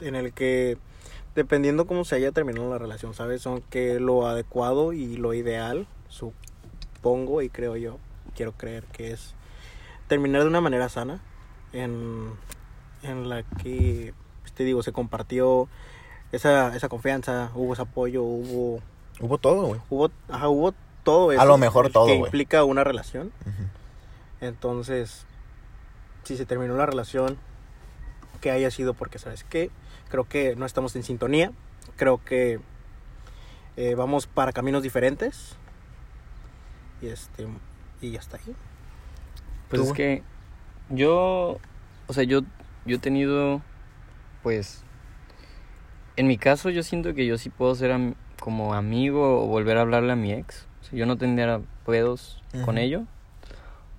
en 0.00 0.16
el 0.16 0.32
que 0.32 0.78
dependiendo 1.40 1.86
cómo 1.86 2.04
se 2.04 2.16
haya 2.16 2.32
terminado 2.32 2.68
la 2.68 2.78
relación, 2.78 3.14
¿sabes? 3.14 3.40
Son 3.40 3.62
que 3.62 3.98
lo 3.98 4.26
adecuado 4.26 4.92
y 4.92 5.16
lo 5.16 5.32
ideal, 5.32 5.86
supongo 6.08 7.40
y 7.40 7.48
creo 7.48 7.76
yo, 7.76 7.98
quiero 8.36 8.52
creer 8.52 8.84
que 8.92 9.12
es 9.12 9.34
terminar 10.06 10.42
de 10.42 10.48
una 10.48 10.60
manera 10.60 10.88
sana 10.90 11.20
en, 11.72 12.30
en 13.02 13.28
la 13.30 13.42
que 13.42 14.12
pues, 14.42 14.52
te 14.52 14.64
digo, 14.64 14.82
se 14.82 14.92
compartió 14.92 15.68
esa, 16.30 16.76
esa 16.76 16.90
confianza, 16.90 17.50
hubo 17.54 17.72
ese 17.72 17.82
apoyo, 17.82 18.22
hubo 18.22 18.82
Hubo 19.20 19.38
todo, 19.38 19.66
güey. 19.66 19.80
Hubo, 19.90 20.10
ajá, 20.30 20.48
hubo 20.48 20.72
todo 21.02 21.32
eso. 21.32 21.40
A 21.40 21.44
lo 21.44 21.58
mejor 21.58 21.90
todo, 21.90 22.06
Que 22.06 22.14
implica 22.14 22.64
una 22.64 22.84
relación. 22.84 23.32
Entonces, 24.40 25.26
si 26.24 26.38
se 26.38 26.46
terminó 26.46 26.74
la 26.76 26.86
relación, 26.86 27.36
que 28.40 28.50
haya 28.50 28.70
sido 28.70 28.94
porque, 28.94 29.18
¿sabes 29.18 29.44
qué? 29.44 29.70
Creo 30.10 30.24
que 30.24 30.56
no 30.56 30.66
estamos 30.66 30.94
en 30.96 31.02
sintonía. 31.02 31.52
Creo 31.96 32.22
que 32.24 32.60
eh, 33.76 33.94
vamos 33.94 34.26
para 34.26 34.52
caminos 34.52 34.82
diferentes. 34.82 35.56
Y 37.00 37.06
este 37.08 37.46
y 38.02 38.16
hasta 38.16 38.36
ahí. 38.36 38.54
Pues 39.68 39.82
¿Tú, 39.82 39.88
es 39.88 39.92
que 39.92 40.22
yo, 40.88 41.58
o 42.06 42.12
sea, 42.12 42.24
yo, 42.24 42.40
yo 42.84 42.96
he 42.96 42.98
tenido, 42.98 43.62
pues, 44.42 44.82
en 46.16 46.26
mi 46.26 46.36
caso 46.38 46.70
yo 46.70 46.82
siento 46.82 47.14
que 47.14 47.26
yo 47.26 47.38
sí 47.38 47.50
puedo 47.50 47.74
ser 47.74 47.92
am- 47.92 48.14
como 48.40 48.74
amigo 48.74 49.44
o 49.44 49.46
volver 49.46 49.76
a 49.78 49.82
hablarle 49.82 50.12
a 50.12 50.16
mi 50.16 50.32
ex. 50.32 50.66
O 50.80 50.84
sea, 50.84 50.98
yo 50.98 51.06
no 51.06 51.16
tendría 51.16 51.60
pedos 51.86 52.42
con 52.64 52.78
ello. 52.78 53.04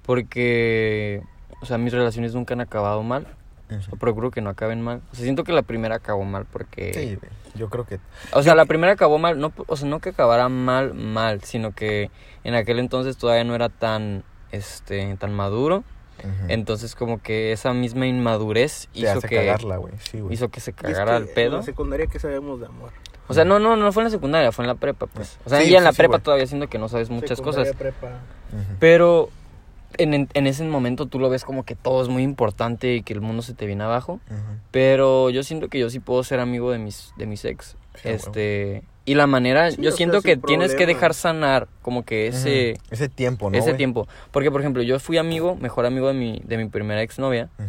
Porque, 0.05 1.21
o 1.61 1.65
sea, 1.65 1.77
mis 1.77 1.93
relaciones 1.93 2.33
nunca 2.33 2.53
han 2.53 2.61
acabado 2.61 3.03
mal. 3.03 3.27
O 3.91 3.95
procuro 3.95 4.31
que 4.31 4.41
no 4.41 4.49
acaben 4.49 4.81
mal. 4.81 5.01
O 5.11 5.15
sea, 5.15 5.23
siento 5.23 5.43
que 5.43 5.53
la 5.53 5.61
primera 5.61 5.95
acabó 5.95 6.23
mal 6.23 6.45
porque... 6.51 6.93
Sí. 6.93 7.17
Yo 7.55 7.69
creo 7.69 7.85
que. 7.85 7.99
O 8.33 8.43
sea, 8.43 8.55
la 8.55 8.65
primera 8.65 8.93
acabó 8.93 9.17
mal, 9.17 9.37
no, 9.39 9.51
o 9.67 9.75
sea, 9.75 9.87
no 9.87 9.99
que 9.99 10.09
acabara 10.09 10.47
mal, 10.47 10.93
mal, 10.93 11.43
sino 11.43 11.73
que 11.73 12.09
en 12.45 12.55
aquel 12.55 12.79
entonces 12.79 13.17
todavía 13.17 13.43
no 13.43 13.55
era 13.55 13.67
tan, 13.69 14.23
este, 14.51 15.15
tan 15.17 15.33
maduro. 15.33 15.83
Entonces 16.49 16.93
como 16.95 17.19
que 17.21 17.51
esa 17.51 17.73
misma 17.73 18.05
inmadurez 18.05 18.87
te 18.93 18.99
hizo 18.99 19.11
hace 19.17 19.27
que, 19.27 19.37
cagarla, 19.37 19.77
güey. 19.77 19.93
Sí, 19.99 20.19
güey. 20.19 20.33
hizo 20.35 20.49
que 20.49 20.59
se 20.59 20.69
Y 20.71 20.73
es 20.75 20.81
cagara 20.81 21.17
que 21.17 21.23
el 21.23 21.29
pedo. 21.29 21.53
En 21.53 21.57
la 21.57 21.63
secundaria 21.63 22.05
que 22.07 22.19
sabemos 22.19 22.59
de 22.59 22.67
amor. 22.67 22.91
O 23.27 23.33
sea, 23.33 23.43
no, 23.43 23.57
no, 23.59 23.75
no 23.75 23.91
fue 23.91 24.03
en 24.03 24.05
la 24.05 24.11
secundaria, 24.11 24.51
fue 24.51 24.63
en 24.65 24.67
la 24.67 24.75
prepa, 24.75 25.07
pues. 25.07 25.39
O 25.45 25.49
sea, 25.49 25.61
Sí, 25.61 25.69
ya 25.71 25.79
en 25.79 25.83
la 25.83 25.93
sí, 25.93 25.97
prepa 25.97 26.19
todavía 26.19 26.45
siento 26.45 26.67
que 26.67 26.77
no 26.77 26.89
sabes 26.89 27.09
muchas 27.09 27.37
Secundaria, 27.39 27.71
cosas. 27.71 27.75
prepa. 27.77 28.07
Ujú. 28.53 28.75
Pero 28.79 29.29
en, 29.97 30.13
en, 30.13 30.29
en 30.33 30.47
ese 30.47 30.63
momento 30.65 31.05
tú 31.05 31.19
lo 31.19 31.29
ves 31.29 31.43
como 31.43 31.63
que 31.63 31.75
todo 31.75 32.01
es 32.01 32.07
muy 32.09 32.23
importante 32.23 32.95
y 32.95 33.03
que 33.03 33.13
el 33.13 33.21
mundo 33.21 33.41
se 33.41 33.53
te 33.53 33.65
viene 33.65 33.83
abajo. 33.83 34.19
Pero 34.71 35.29
yo 35.29 35.43
siento 35.43 35.67
que 35.69 35.79
yo 35.79 35.89
sí 35.89 35.99
puedo 35.99 36.23
ser 36.23 36.39
amigo 36.39 36.71
de 36.71 36.77
mis, 36.79 37.13
de 37.17 37.25
mis 37.25 37.43
ex. 37.45 37.75
Sí, 37.95 38.07
a 38.07 38.11
huevo. 38.11 38.17
este. 38.25 38.83
Y 39.03 39.15
la 39.15 39.25
manera, 39.27 39.71
Sí, 39.71 39.77
yo 39.81 39.89
sea, 39.91 39.97
siento 39.97 40.21
que 40.21 40.37
tienes 40.37 40.75
que 40.75 40.85
dejar 40.85 41.13
sanar 41.13 41.67
como 41.81 42.03
que 42.05 42.27
ese. 42.27 42.77
Ese 42.91 43.09
tiempo, 43.09 43.49
¿no? 43.49 43.57
ese 43.57 43.73
tiempo. 43.73 44.07
Porque, 44.31 44.51
por 44.51 44.61
ejemplo, 44.61 44.83
yo 44.83 44.99
fui 44.99 45.17
amigo, 45.17 45.55
mejor 45.55 45.85
amigo 45.85 46.07
de 46.07 46.13
mi, 46.13 46.41
de 46.45 46.57
mi 46.57 46.67
primera 46.69 47.01
exnovia. 47.01 47.49
Ujú. 47.57 47.67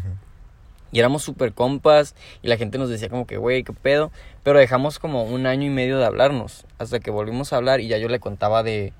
Y 0.92 0.98
éramos 0.98 1.22
súper 1.22 1.54
compas. 1.54 2.14
Y 2.42 2.48
la 2.48 2.58
gente 2.58 2.76
nos 2.76 2.90
decía 2.90 3.08
como 3.08 3.26
que, 3.26 3.38
güey, 3.38 3.64
qué 3.64 3.72
pedo. 3.72 4.12
Pero 4.42 4.58
dejamos 4.58 4.98
como 4.98 5.24
un 5.24 5.46
año 5.46 5.66
y 5.66 5.70
medio 5.70 5.98
de 5.98 6.04
hablarnos. 6.04 6.66
Hasta 6.78 7.00
que 7.00 7.10
volvimos 7.10 7.52
a 7.52 7.56
hablar 7.56 7.80
y 7.80 7.88
ya 7.88 7.96
yo 7.96 8.08
le 8.08 8.20
contaba 8.20 8.62
de, 8.62 8.92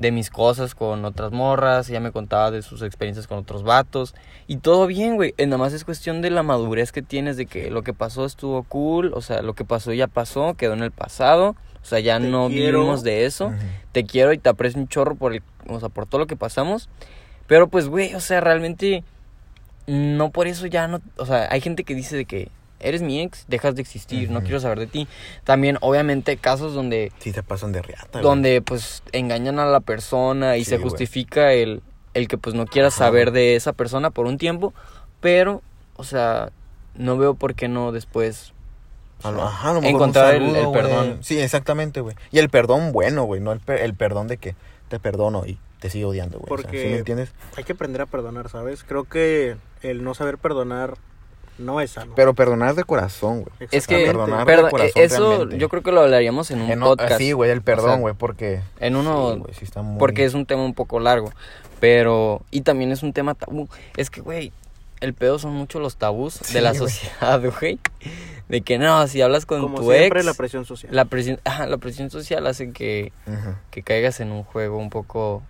de 0.00 0.12
mis 0.12 0.30
cosas 0.30 0.74
con 0.74 1.04
otras 1.04 1.30
morras. 1.30 1.88
Ella 1.90 2.00
me 2.00 2.10
contaba 2.10 2.50
de 2.50 2.62
sus 2.62 2.80
experiencias 2.82 3.26
con 3.26 3.38
otros 3.38 3.62
vatos. 3.62 4.14
Y 4.46 4.56
todo 4.56 4.86
bien, 4.86 5.16
güey. 5.16 5.34
Eh, 5.36 5.46
Nada 5.46 5.58
más 5.58 5.72
es 5.74 5.84
cuestión 5.84 6.22
de 6.22 6.30
la 6.30 6.42
madurez 6.42 6.90
que 6.90 7.02
tienes. 7.02 7.36
De 7.36 7.44
que 7.46 7.70
lo 7.70 7.82
que 7.82 7.92
pasó 7.92 8.24
estuvo 8.24 8.62
cool. 8.62 9.12
O 9.14 9.20
sea, 9.20 9.42
lo 9.42 9.54
que 9.54 9.64
pasó 9.64 9.92
ya 9.92 10.06
pasó. 10.06 10.54
Quedó 10.54 10.72
en 10.72 10.82
el 10.82 10.90
pasado. 10.90 11.54
O 11.82 11.84
sea, 11.84 12.00
ya 12.00 12.18
Te 12.18 12.26
no 12.28 12.48
quiero. 12.48 12.78
vivimos 12.80 13.02
de 13.02 13.24
eso 13.26 13.52
te 13.92 14.04
quiero 14.04 14.32
y 14.32 14.38
te 14.38 14.48
aprecio 14.48 14.80
un 14.80 14.86
chorro 14.86 15.16
por 15.16 15.32
el, 15.34 15.42
o 15.68 15.80
sea, 15.80 15.88
por 15.88 16.06
todo 16.06 16.20
lo 16.20 16.26
que 16.26 16.36
pasamos. 16.36 16.88
Pero 17.46 17.68
pues, 17.68 17.88
güey, 17.88 18.14
o 18.14 18.20
sea, 18.20 18.40
realmente 18.40 19.02
no 19.86 20.30
por 20.30 20.46
eso 20.46 20.66
ya 20.66 20.86
no, 20.86 21.00
o 21.16 21.26
sea, 21.26 21.48
hay 21.50 21.60
gente 21.60 21.82
que 21.84 21.94
dice 21.94 22.16
de 22.16 22.24
que 22.24 22.48
eres 22.80 23.02
mi 23.02 23.20
ex, 23.20 23.44
dejas 23.48 23.74
de 23.74 23.82
existir, 23.82 24.30
no 24.30 24.38
Ujú. 24.38 24.46
quiero 24.46 24.60
saber 24.60 24.78
de 24.78 24.86
ti. 24.86 25.08
También, 25.44 25.78
obviamente, 25.80 26.36
casos 26.36 26.74
donde, 26.74 27.12
Sí, 27.18 27.32
te 27.32 27.42
pasan 27.42 27.72
de 27.72 27.82
riata, 27.82 28.08
güey. 28.12 28.22
donde 28.24 28.62
pues 28.62 29.02
engañan 29.12 29.58
a 29.58 29.66
la 29.66 29.80
persona 29.80 30.56
y 30.56 30.64
Sí, 30.64 30.70
se 30.70 30.76
güey. 30.78 30.88
justifica 30.90 31.52
el, 31.52 31.82
el 32.14 32.26
que 32.28 32.38
pues 32.38 32.54
no 32.56 32.66
quieras 32.66 32.94
Ajá. 32.96 33.04
saber 33.06 33.30
de 33.32 33.54
esa 33.56 33.72
persona 33.72 34.10
por 34.10 34.26
un 34.26 34.38
tiempo, 34.38 34.72
pero, 35.20 35.62
o 35.96 36.04
sea, 36.04 36.50
no 36.96 37.16
veo 37.18 37.34
por 37.34 37.54
qué 37.54 37.68
no 37.68 37.92
después 37.92 38.52
A 39.22 39.30
lo- 39.30 39.42
ajá, 39.42 39.70
a 39.70 39.74
lo 39.74 39.80
mejor 39.82 39.94
encontrar 39.96 40.36
un 40.42 40.48
el- 40.50 40.56
el 40.56 40.66
güey. 40.66 40.82
perdón. 40.82 41.18
Sí, 41.22 41.38
exactamente, 41.38 42.00
güey. 42.00 42.16
Y 42.32 42.38
el 42.38 42.48
perdón 42.48 42.92
bueno, 42.92 43.24
güey. 43.24 43.40
No 43.40 43.52
el, 43.52 43.60
per- 43.60 43.80
el 43.82 43.94
perdón 43.94 44.28
de 44.28 44.38
que 44.38 44.54
te 44.88 44.98
perdono 44.98 45.44
y 45.46 45.58
te 45.78 45.90
sigo 45.90 46.08
odiando, 46.10 46.38
güey. 46.38 46.52
O 46.52 46.56
sea, 46.56 46.64
Porque- 46.64 46.82
¿Sí 46.82 46.88
me 46.88 46.96
entiendes? 46.98 47.32
Hay 47.56 47.64
que 47.64 47.72
aprender 47.74 48.00
a 48.02 48.06
perdonar, 48.06 48.48
¿sabes? 48.48 48.82
Creo 48.82 49.04
que 49.04 49.56
el 49.82 50.02
no 50.04 50.14
saber 50.14 50.38
perdonar 50.38 50.96
no 51.58 51.80
es 51.80 51.90
sano. 51.92 52.12
Pero 52.16 52.34
perdonar 52.34 52.74
de 52.74 52.84
corazón, 52.84 53.42
güey. 53.42 53.68
Es 53.70 53.86
que, 53.86 54.06
perdonar 54.06 54.46
de 54.46 54.70
corazón 54.70 55.02
eso 55.02 55.30
realmente. 55.30 55.58
yo 55.58 55.68
creo 55.68 55.82
que 55.82 55.92
lo 55.92 56.00
hablaríamos 56.00 56.50
en 56.50 56.62
un 56.62 56.70
En 56.70 56.80
podcast. 56.80 57.18
Sí, 57.18 57.32
güey, 57.32 57.50
el 57.50 57.58
O 57.58 57.62
perdón, 57.62 57.90
sea, 57.90 57.98
güey, 58.00 58.14
porque... 58.14 58.60
En 58.78 58.96
uno, 58.96 59.32
Sí, 59.34 59.38
güey, 59.40 59.54
sí 59.54 59.64
está 59.64 59.82
muy... 59.82 59.98
porque 59.98 60.24
es 60.24 60.34
un 60.34 60.46
tema 60.46 60.64
un 60.64 60.74
poco 60.74 61.00
largo. 61.00 61.32
Pero, 61.80 62.42
y 62.50 62.60
también 62.62 62.92
es 62.92 63.02
un 63.02 63.12
tema 63.12 63.34
tabú. 63.34 63.68
Es 63.96 64.10
que, 64.10 64.20
güey, 64.20 64.52
el 65.00 65.14
pedo 65.14 65.38
son 65.38 65.52
mucho 65.52 65.80
los 65.80 65.96
tabús 65.96 66.34
Sí, 66.42 66.52
de 66.54 66.60
la 66.60 66.74
sociedad, 66.74 67.40
güey. 67.60 67.78
De 68.48 68.60
que 68.62 68.78
no, 68.78 69.06
si 69.06 69.22
hablas 69.22 69.46
con 69.46 69.60
Como 69.62 69.76
tu 69.80 69.90
siempre, 69.90 70.20
ex, 70.20 70.26
la 70.26 70.34
presión 70.34 70.64
social. 70.64 70.94
la 70.94 71.04
presión, 71.06 71.40
ajá, 71.44 71.66
la 71.66 71.78
presión 71.78 72.10
social 72.10 72.46
hace 72.46 72.72
que, 72.72 73.12
que 73.70 73.82
caigas 73.82 74.20
en 74.20 74.32
un 74.32 74.42
juego 74.44 74.76
un 74.78 74.90
poco 74.90 75.42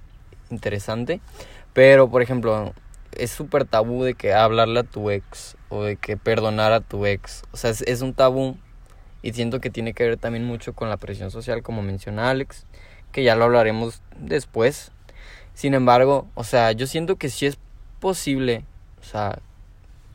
interesante. 0.51 1.21
Pero, 1.73 2.09
por 2.11 2.23
ejemplo, 2.23 2.73
es 3.13 3.31
súper 3.31 3.65
tabú 3.65 4.05
de 4.05 4.15
que 4.15 4.35
hablarle 4.35 4.81
a 4.81 4.85
tu 4.85 5.11
ex 5.11 5.57
o 5.69 5.85
de 5.85 5.97
que 5.97 6.17
perdonar 6.17 6.73
a 6.73 6.81
tu 6.81 7.07
ex. 7.07 7.43
O 7.53 7.57
sea, 7.57 7.71
es, 7.71 7.83
es 7.83 8.03
un 8.03 8.15
tabú 8.15 8.57
y 9.23 9.33
siento 9.33 9.61
que 9.61 9.71
tiene 9.71 9.93
que 9.93 10.05
ver 10.05 10.17
también 10.17 10.45
mucho 10.45 10.73
con 10.73 10.89
la 10.89 10.97
presión 10.97 11.31
social, 11.31 11.63
como 11.63 11.83
menciona 11.83 12.31
Alex, 12.31 12.67
que 13.13 13.23
ya 13.23 13.35
lo 13.35 13.45
hablaremos 13.45 14.03
después. 14.19 14.93
Sin 15.55 15.75
embargo, 15.75 16.27
o 16.35 16.45
sea, 16.45 16.73
yo 16.73 16.87
siento 16.87 17.17
que 17.17 17.29
sí 17.29 17.47
es 17.47 17.59
posible, 18.01 18.65
o 19.01 19.05
sea, 19.05 19.41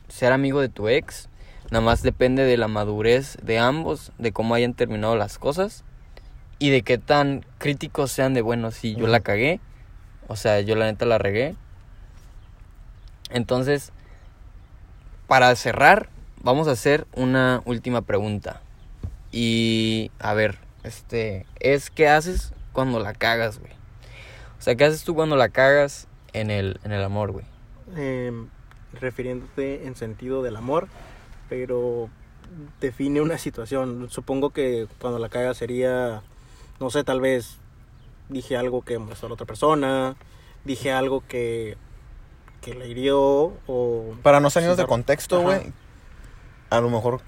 ser 0.08 0.32
amigo 0.32 0.60
de 0.60 0.68
tu 0.68 0.88
ex. 0.88 1.28
Nada 1.70 1.84
más 1.84 2.02
depende 2.02 2.44
de 2.44 2.56
la 2.56 2.68
madurez 2.68 3.38
de 3.42 3.58
ambos, 3.58 4.12
de 4.18 4.32
cómo 4.32 4.54
hayan 4.54 4.74
terminado 4.74 5.16
las 5.16 5.38
cosas 5.38 5.84
y 6.58 6.70
de 6.70 6.82
qué 6.82 6.96
tan 6.98 7.44
críticos 7.58 8.12
sean 8.12 8.34
de, 8.34 8.42
bueno, 8.42 8.70
si 8.70 8.94
yo 8.94 9.06
la 9.08 9.20
cagué, 9.20 9.60
o 10.28 10.36
sea, 10.36 10.60
yo 10.60 10.76
la 10.76 10.86
neta 10.86 11.06
la 11.06 11.18
regué. 11.18 11.54
Entonces, 13.30 13.92
para 15.26 15.54
cerrar, 15.56 16.08
vamos 16.42 16.68
a 16.68 16.72
hacer 16.72 17.06
una 17.14 17.62
última 17.64 18.02
pregunta. 18.02 18.62
Y, 19.32 20.10
a 20.18 20.34
ver, 20.34 20.58
este, 20.84 21.46
es 21.60 21.90
¿qué 21.90 22.08
haces 22.08 22.52
cuando 22.72 23.00
la 23.00 23.12
cagas, 23.12 23.58
güey? 23.58 23.72
O 24.58 24.62
sea, 24.62 24.74
¿qué 24.76 24.84
haces 24.84 25.04
tú 25.04 25.14
cuando 25.14 25.36
la 25.36 25.48
cagas 25.48 26.06
en 26.32 26.50
el, 26.50 26.80
en 26.84 26.92
el 26.92 27.02
amor, 27.02 27.32
güey? 27.32 27.44
Em, 27.96 28.48
refiriéndote 28.92 29.86
en 29.86 29.96
sentido 29.96 30.42
del 30.42 30.56
amor, 30.56 30.88
pero 31.48 32.08
define 32.80 33.20
una 33.20 33.38
situación. 33.38 34.08
Supongo 34.10 34.50
que 34.50 34.86
cuando 35.00 35.18
la 35.18 35.28
caga 35.28 35.54
sería, 35.54 36.22
no 36.80 36.90
sé, 36.90 37.04
tal 37.04 37.20
vez 37.20 37.58
dije 38.28 38.56
algo 38.56 38.82
que 38.82 38.98
molestó 38.98 39.26
a 39.26 39.28
la 39.30 39.34
otra 39.34 39.46
persona, 39.46 40.16
dije 40.64 40.92
algo 40.92 41.22
que, 41.26 41.76
que 42.66 42.74
le 42.74 42.88
hirió 42.88 43.52
o... 43.68 44.16
Para 44.24 44.40
no 44.40 44.50
salirnos 44.50 44.76
de 44.76 44.86
contexto, 44.86 45.40
güey, 45.40 45.72
a 46.68 46.80
lo 46.80 46.90
mejor 46.90 47.20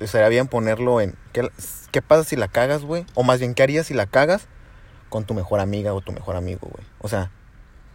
estaría 0.00 0.28
bien 0.28 0.48
ponerlo 0.48 1.00
en... 1.00 1.14
¿qué, 1.32 1.48
¿Qué 1.90 2.02
pasa 2.02 2.24
si 2.24 2.36
la 2.36 2.48
cagas, 2.48 2.82
güey? 2.82 3.06
O 3.14 3.22
más 3.22 3.40
bien, 3.40 3.54
¿qué 3.54 3.62
harías 3.62 3.86
si 3.86 3.94
la 3.94 4.04
cagas 4.04 4.46
con 5.08 5.24
tu 5.24 5.32
mejor 5.32 5.60
amiga 5.60 5.94
o 5.94 6.02
tu 6.02 6.12
mejor 6.12 6.36
amigo, 6.36 6.68
güey? 6.70 6.86
O 6.98 7.08
sea, 7.08 7.30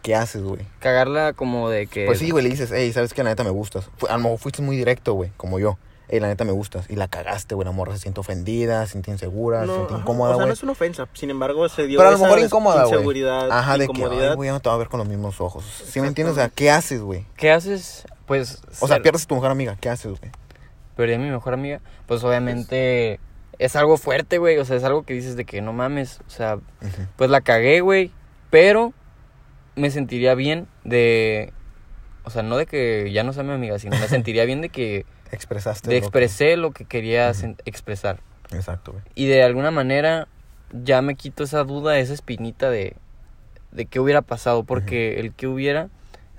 ¿qué 0.02 0.16
haces, 0.16 0.42
güey? 0.42 0.66
Cagarla 0.80 1.34
como 1.34 1.70
de 1.70 1.86
que... 1.86 2.06
Pues 2.06 2.18
sí, 2.18 2.30
güey, 2.30 2.42
le 2.42 2.50
dices, 2.50 2.72
hey, 2.74 2.92
¿sabes 2.92 3.14
qué? 3.14 3.22
La 3.22 3.30
neta 3.30 3.44
me 3.44 3.50
gustas. 3.50 3.88
A 4.08 4.16
lo 4.16 4.22
mejor 4.24 4.38
fuiste 4.40 4.60
muy 4.60 4.76
directo, 4.76 5.14
güey, 5.14 5.30
como 5.36 5.60
yo. 5.60 5.78
Hey, 6.12 6.18
la 6.20 6.26
neta 6.26 6.44
me 6.44 6.50
gustas. 6.52 6.86
Y 6.90 6.96
la 6.96 7.06
cagaste, 7.08 7.54
güey. 7.54 7.64
La 7.64 7.70
morra 7.72 7.92
se 7.94 8.00
siente 8.00 8.18
ofendida, 8.20 8.84
se 8.86 8.92
siente 8.92 9.12
insegura, 9.12 9.60
se 9.60 9.66
No, 9.68 9.74
siente 9.76 9.94
ajá, 9.94 10.02
incómoda, 10.02 10.30
o 10.30 10.32
sea, 10.32 10.36
güey. 10.36 10.46
no 10.48 10.52
es 10.52 10.62
una 10.64 10.72
ofensa. 10.72 11.08
Sin 11.14 11.30
embargo, 11.30 11.68
se 11.68 11.86
dio 11.86 11.98
Pero 11.98 12.08
a 12.08 12.12
lo 12.12 12.18
mejor 12.18 12.38
incómoda, 12.40 12.82
güey. 12.82 12.94
inseguridad, 12.94 13.50
Ajá, 13.52 13.78
de 13.78 13.86
que, 13.88 14.02
güey, 14.34 14.48
ya 14.48 14.52
no 14.52 14.60
te 14.60 14.68
va 14.68 14.74
a 14.74 14.78
ver 14.78 14.88
con 14.88 14.98
los 14.98 15.08
mismos 15.08 15.40
ojos. 15.40 15.64
¿Sí 15.86 16.00
me 16.00 16.08
entiendes? 16.08 16.32
O 16.32 16.36
sea, 16.36 16.48
¿qué 16.48 16.70
haces, 16.70 17.00
güey? 17.00 17.24
¿Qué 17.36 17.52
haces? 17.52 18.04
Pues... 18.26 18.60
O 18.80 18.86
sea, 18.88 18.96
ser- 18.96 19.02
pierdes 19.02 19.22
a 19.24 19.26
tu 19.28 19.34
mejor 19.36 19.50
amiga. 19.52 19.76
¿Qué 19.80 19.88
haces, 19.88 20.18
güey? 20.18 20.32
perdí 20.96 21.14
a 21.14 21.18
mi 21.18 21.30
mejor 21.30 21.54
amiga, 21.54 21.80
pues 22.06 22.22
obviamente 22.24 23.20
es 23.58 23.74
algo 23.76 23.96
fuerte, 23.96 24.36
güey. 24.36 24.58
O 24.58 24.64
sea, 24.66 24.76
es 24.76 24.84
algo 24.84 25.04
que 25.04 25.14
dices 25.14 25.34
de 25.36 25.44
que 25.46 25.62
no 25.62 25.72
mames. 25.72 26.20
O 26.26 26.30
sea, 26.30 26.58
pues 27.16 27.30
la 27.30 27.40
cagué, 27.40 27.80
güey. 27.80 28.10
Pero 28.50 28.92
me 29.76 29.90
sentiría 29.90 30.34
bien 30.34 30.66
de. 30.84 31.52
O 32.24 32.30
sea, 32.30 32.42
no 32.42 32.58
de 32.58 32.66
que 32.66 33.10
ya 33.12 33.22
no 33.22 33.32
sea 33.32 33.44
mi 33.44 33.52
amiga, 33.52 33.78
sino 33.78 33.96
me 33.98 34.08
sentiría 34.08 34.44
bien 34.44 34.60
de 34.60 34.68
que. 34.68 35.06
Expresaste. 35.32 35.88
De 35.88 35.96
lo 35.96 36.00
que- 36.00 36.06
expresé 36.06 36.56
lo 36.56 36.70
que 36.72 36.84
quería 36.84 37.30
sen- 37.32 37.56
expresar. 37.64 38.20
Exacto, 38.52 38.92
güey. 38.92 39.04
Y 39.14 39.26
de 39.26 39.42
alguna 39.42 39.70
manera 39.70 40.26
ya 40.72 41.02
me 41.02 41.14
quito 41.14 41.44
esa 41.44 41.64
duda, 41.64 41.98
esa 41.98 42.14
espinita 42.14 42.70
de. 42.70 42.96
De 43.72 43.86
qué 43.86 44.00
hubiera 44.00 44.22
pasado. 44.22 44.64
Porque 44.64 45.20
el 45.20 45.32
que 45.32 45.46
hubiera 45.46 45.88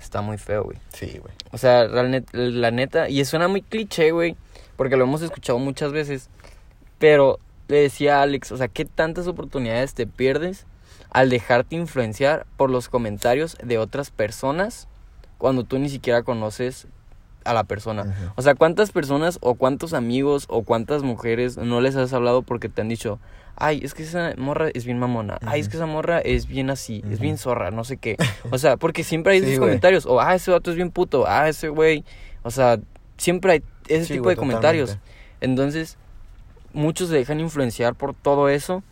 está 0.00 0.20
muy 0.20 0.36
feo, 0.36 0.64
güey. 0.64 0.76
Sí, 0.92 1.18
güey. 1.20 1.32
O 1.52 1.58
sea, 1.58 1.84
la, 1.84 2.02
net- 2.02 2.28
la 2.32 2.70
neta, 2.70 3.08
y 3.08 3.24
suena 3.24 3.48
muy 3.48 3.62
cliché, 3.62 4.10
güey, 4.10 4.36
porque 4.76 4.96
lo 4.96 5.04
hemos 5.04 5.22
escuchado 5.22 5.58
muchas 5.58 5.92
veces, 5.92 6.28
pero 6.98 7.38
le 7.68 7.78
decía 7.78 8.18
a 8.18 8.22
Alex, 8.22 8.52
o 8.52 8.56
sea, 8.56 8.68
¿qué 8.68 8.84
tantas 8.84 9.26
oportunidades 9.28 9.94
te 9.94 10.06
pierdes 10.06 10.66
al 11.10 11.30
dejarte 11.30 11.76
influenciar 11.76 12.46
por 12.56 12.68
los 12.68 12.88
comentarios 12.88 13.56
de 13.62 13.78
otras 13.78 14.10
personas 14.10 14.88
cuando 15.38 15.64
tú 15.64 15.78
ni 15.78 15.88
siquiera 15.88 16.22
conoces 16.22 16.86
a 17.44 17.54
la 17.54 17.64
persona? 17.64 18.14
O 18.36 18.42
sea, 18.42 18.54
¿cuántas 18.54 18.90
personas 18.92 19.38
o 19.40 19.54
cuántos 19.54 19.94
amigos 19.94 20.46
o 20.48 20.62
cuántas 20.62 21.02
mujeres 21.02 21.56
no 21.56 21.80
les 21.80 21.96
has 21.96 22.12
hablado 22.12 22.42
porque 22.42 22.68
te 22.68 22.80
han 22.80 22.88
dicho, 22.88 23.18
ay, 23.56 23.80
es 23.82 23.94
que 23.94 24.02
esa 24.02 24.34
morra 24.38 24.68
es 24.72 24.84
bien 24.84 24.98
mamona, 24.98 25.38
ay, 25.44 25.60
es 25.60 25.68
que 25.68 25.76
esa 25.76 25.86
morra 25.86 26.20
es 26.20 26.46
bien 26.46 26.70
así, 26.70 27.02
es 27.10 27.20
bien 27.20 27.38
zorra, 27.38 27.70
no 27.70 27.84
sé 27.84 27.96
qué. 27.96 28.16
O 28.50 28.58
sea, 28.58 28.76
porque 28.76 29.04
siempre 29.04 29.34
hay 29.34 29.40
Sí, 29.40 29.46
esos 29.46 29.58
comentarios, 29.60 30.06
o 30.06 30.20
ah, 30.20 30.34
ese 30.34 30.50
vato 30.50 30.70
es 30.70 30.76
bien 30.76 30.90
puto, 30.90 31.24
ah, 31.26 31.48
ese 31.48 31.68
güey, 31.68 32.04
o 32.42 32.50
sea, 32.50 32.78
siempre 33.16 33.52
hay 33.52 33.62
ese 33.88 34.06
Sí, 34.06 34.12
tipo 34.14 34.28
de 34.28 34.36
comentarios. 34.36 34.98
Entonces, 35.40 35.98
muchos 36.72 37.08
se 37.08 37.16
dejan 37.16 37.40
influenciar 37.40 37.94
por 37.94 38.14
todo 38.14 38.48
eso 38.48 38.82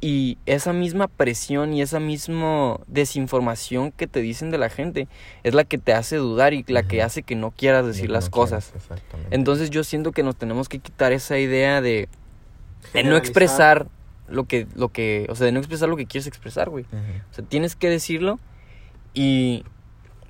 y 0.00 0.38
esa 0.46 0.72
misma 0.72 1.08
presión 1.08 1.74
y 1.74 1.82
esa 1.82 2.00
misma 2.00 2.78
desinformación 2.86 3.92
que 3.92 4.06
te 4.06 4.20
dicen 4.20 4.50
de 4.50 4.58
la 4.58 4.70
gente 4.70 5.08
es 5.42 5.54
la 5.54 5.64
que 5.64 5.76
te 5.78 5.92
hace 5.92 6.16
dudar 6.16 6.54
y 6.54 6.64
la 6.68 6.84
que 6.84 7.02
hace 7.02 7.22
que 7.22 7.36
no 7.36 7.50
quieras 7.50 7.84
decir 7.86 8.08
No 8.08 8.14
las 8.14 8.30
cosas. 8.30 8.72
Exactamente. 8.74 9.34
Entonces 9.34 9.68
yo 9.70 9.84
siento 9.84 10.12
que 10.12 10.22
nos 10.22 10.36
tenemos 10.36 10.68
que 10.68 10.78
quitar 10.78 11.12
esa 11.12 11.38
idea 11.38 11.82
de, 11.82 12.08
de 12.94 13.04
no 13.04 13.16
expresar 13.16 13.88
lo 14.26 14.44
que, 14.44 14.66
lo 14.74 14.88
que, 14.88 15.26
o 15.28 15.34
sea, 15.34 15.46
de 15.46 15.52
no 15.52 15.58
expresar 15.58 15.88
lo 15.88 15.96
que 15.96 16.06
quieres 16.06 16.26
expresar, 16.26 16.70
güey. 16.70 16.84
O 17.30 17.34
sea, 17.34 17.44
tienes 17.44 17.76
que 17.76 17.90
decirlo 17.90 18.38
y 19.12 19.64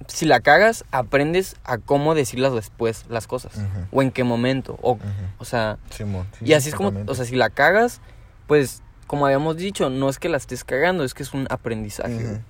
si 0.09 0.27
la 0.27 0.41
cagas, 0.41 0.85
aprendes 0.91 1.57
a 1.65 1.79
cómo 1.79 2.15
decirlas 2.15 2.53
después, 2.55 3.05
las 3.09 3.27
cosas. 3.27 3.53
O 3.93 4.03
en 4.03 4.11
qué 4.11 4.25
momento. 4.25 4.79
O, 4.83 4.99
o 5.39 5.45
sea, 5.45 5.79
sí, 5.91 6.05
y 6.43 6.55
así 6.55 6.71
es 6.71 6.75
como, 6.75 6.93
o 7.07 7.15
sea, 7.15 7.25
si 7.25 7.37
la 7.37 7.51
cagas, 7.51 8.01
pues, 8.47 8.83
como 9.11 9.27
habíamos 9.27 9.57
dicho, 9.57 9.91
no 9.91 10.09
es 10.09 10.21
que 10.21 10.29
la 10.29 10.37
estés 10.37 10.63
cagando, 10.63 11.03
es 11.03 11.15
que 11.15 11.25
es 11.25 11.35
un 11.35 11.49
aprendizaje. 11.51 12.15
Ujú. 12.15 12.27
güey. 12.29 12.41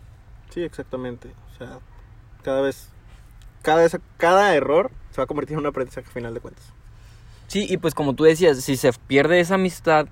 Sí, 0.51 0.63
exactamente. 0.63 1.31
O 1.55 1.57
sea, 1.57 1.79
cada 2.43 2.61
vez, 2.61 2.91
cada 3.63 3.81
vez, 3.83 3.97
cada 4.19 4.55
error 4.55 4.91
se 5.11 5.17
va 5.17 5.25
a 5.25 5.27
convertir 5.27 5.55
en 5.55 5.61
un 5.61 5.67
aprendizaje 5.69 6.07
a 6.07 6.13
final 6.13 6.35
de 6.35 6.41
cuentas. 6.41 6.63
Sí, 7.47 7.67
y 7.67 7.79
pues 7.79 7.95
como 7.95 8.13
tú 8.15 8.25
decías, 8.25 8.59
si 8.61 8.77
se 8.77 8.93
pierde 8.93 9.41
esa 9.41 9.55
amistad 9.55 10.07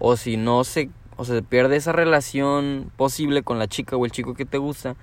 o 0.00 0.16
si 0.16 0.36
no 0.36 0.64
se, 0.64 0.90
o 1.16 1.24
se 1.24 1.40
pierde 1.40 1.76
esa 1.76 1.92
relación 1.92 2.90
posible 2.96 3.44
con 3.44 3.60
la 3.60 3.68
chica 3.68 3.94
o 3.96 4.04
el 4.04 4.10
chico 4.10 4.34
que 4.34 4.44
te 4.44 4.58
gusta, 4.58 4.96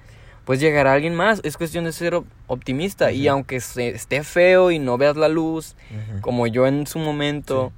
pues 0.43 0.59
llegará 0.59 0.91
alguien 0.91 1.15
más. 1.15 1.39
Es 1.45 1.55
cuestión 1.55 1.85
de 1.85 1.93
ser 1.93 2.13
op- 2.15 2.27
optimista. 2.47 3.13
Y 3.13 3.21
Ujú. 3.29 3.35
aunque 3.35 3.61
se, 3.61 3.87
esté 3.91 4.21
feo 4.25 4.69
y 4.69 4.79
no 4.79 4.97
veas 4.97 5.15
la 5.15 5.29
luz, 5.29 5.77
Ujú. 5.91 6.19
como 6.19 6.45
yo 6.45 6.67
en 6.67 6.87
su 6.87 6.99
momento, 6.99 7.71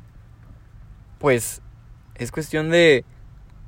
pues 1.20 1.62
es 2.24 2.32
cuestión 2.32 2.70
de, 2.70 3.04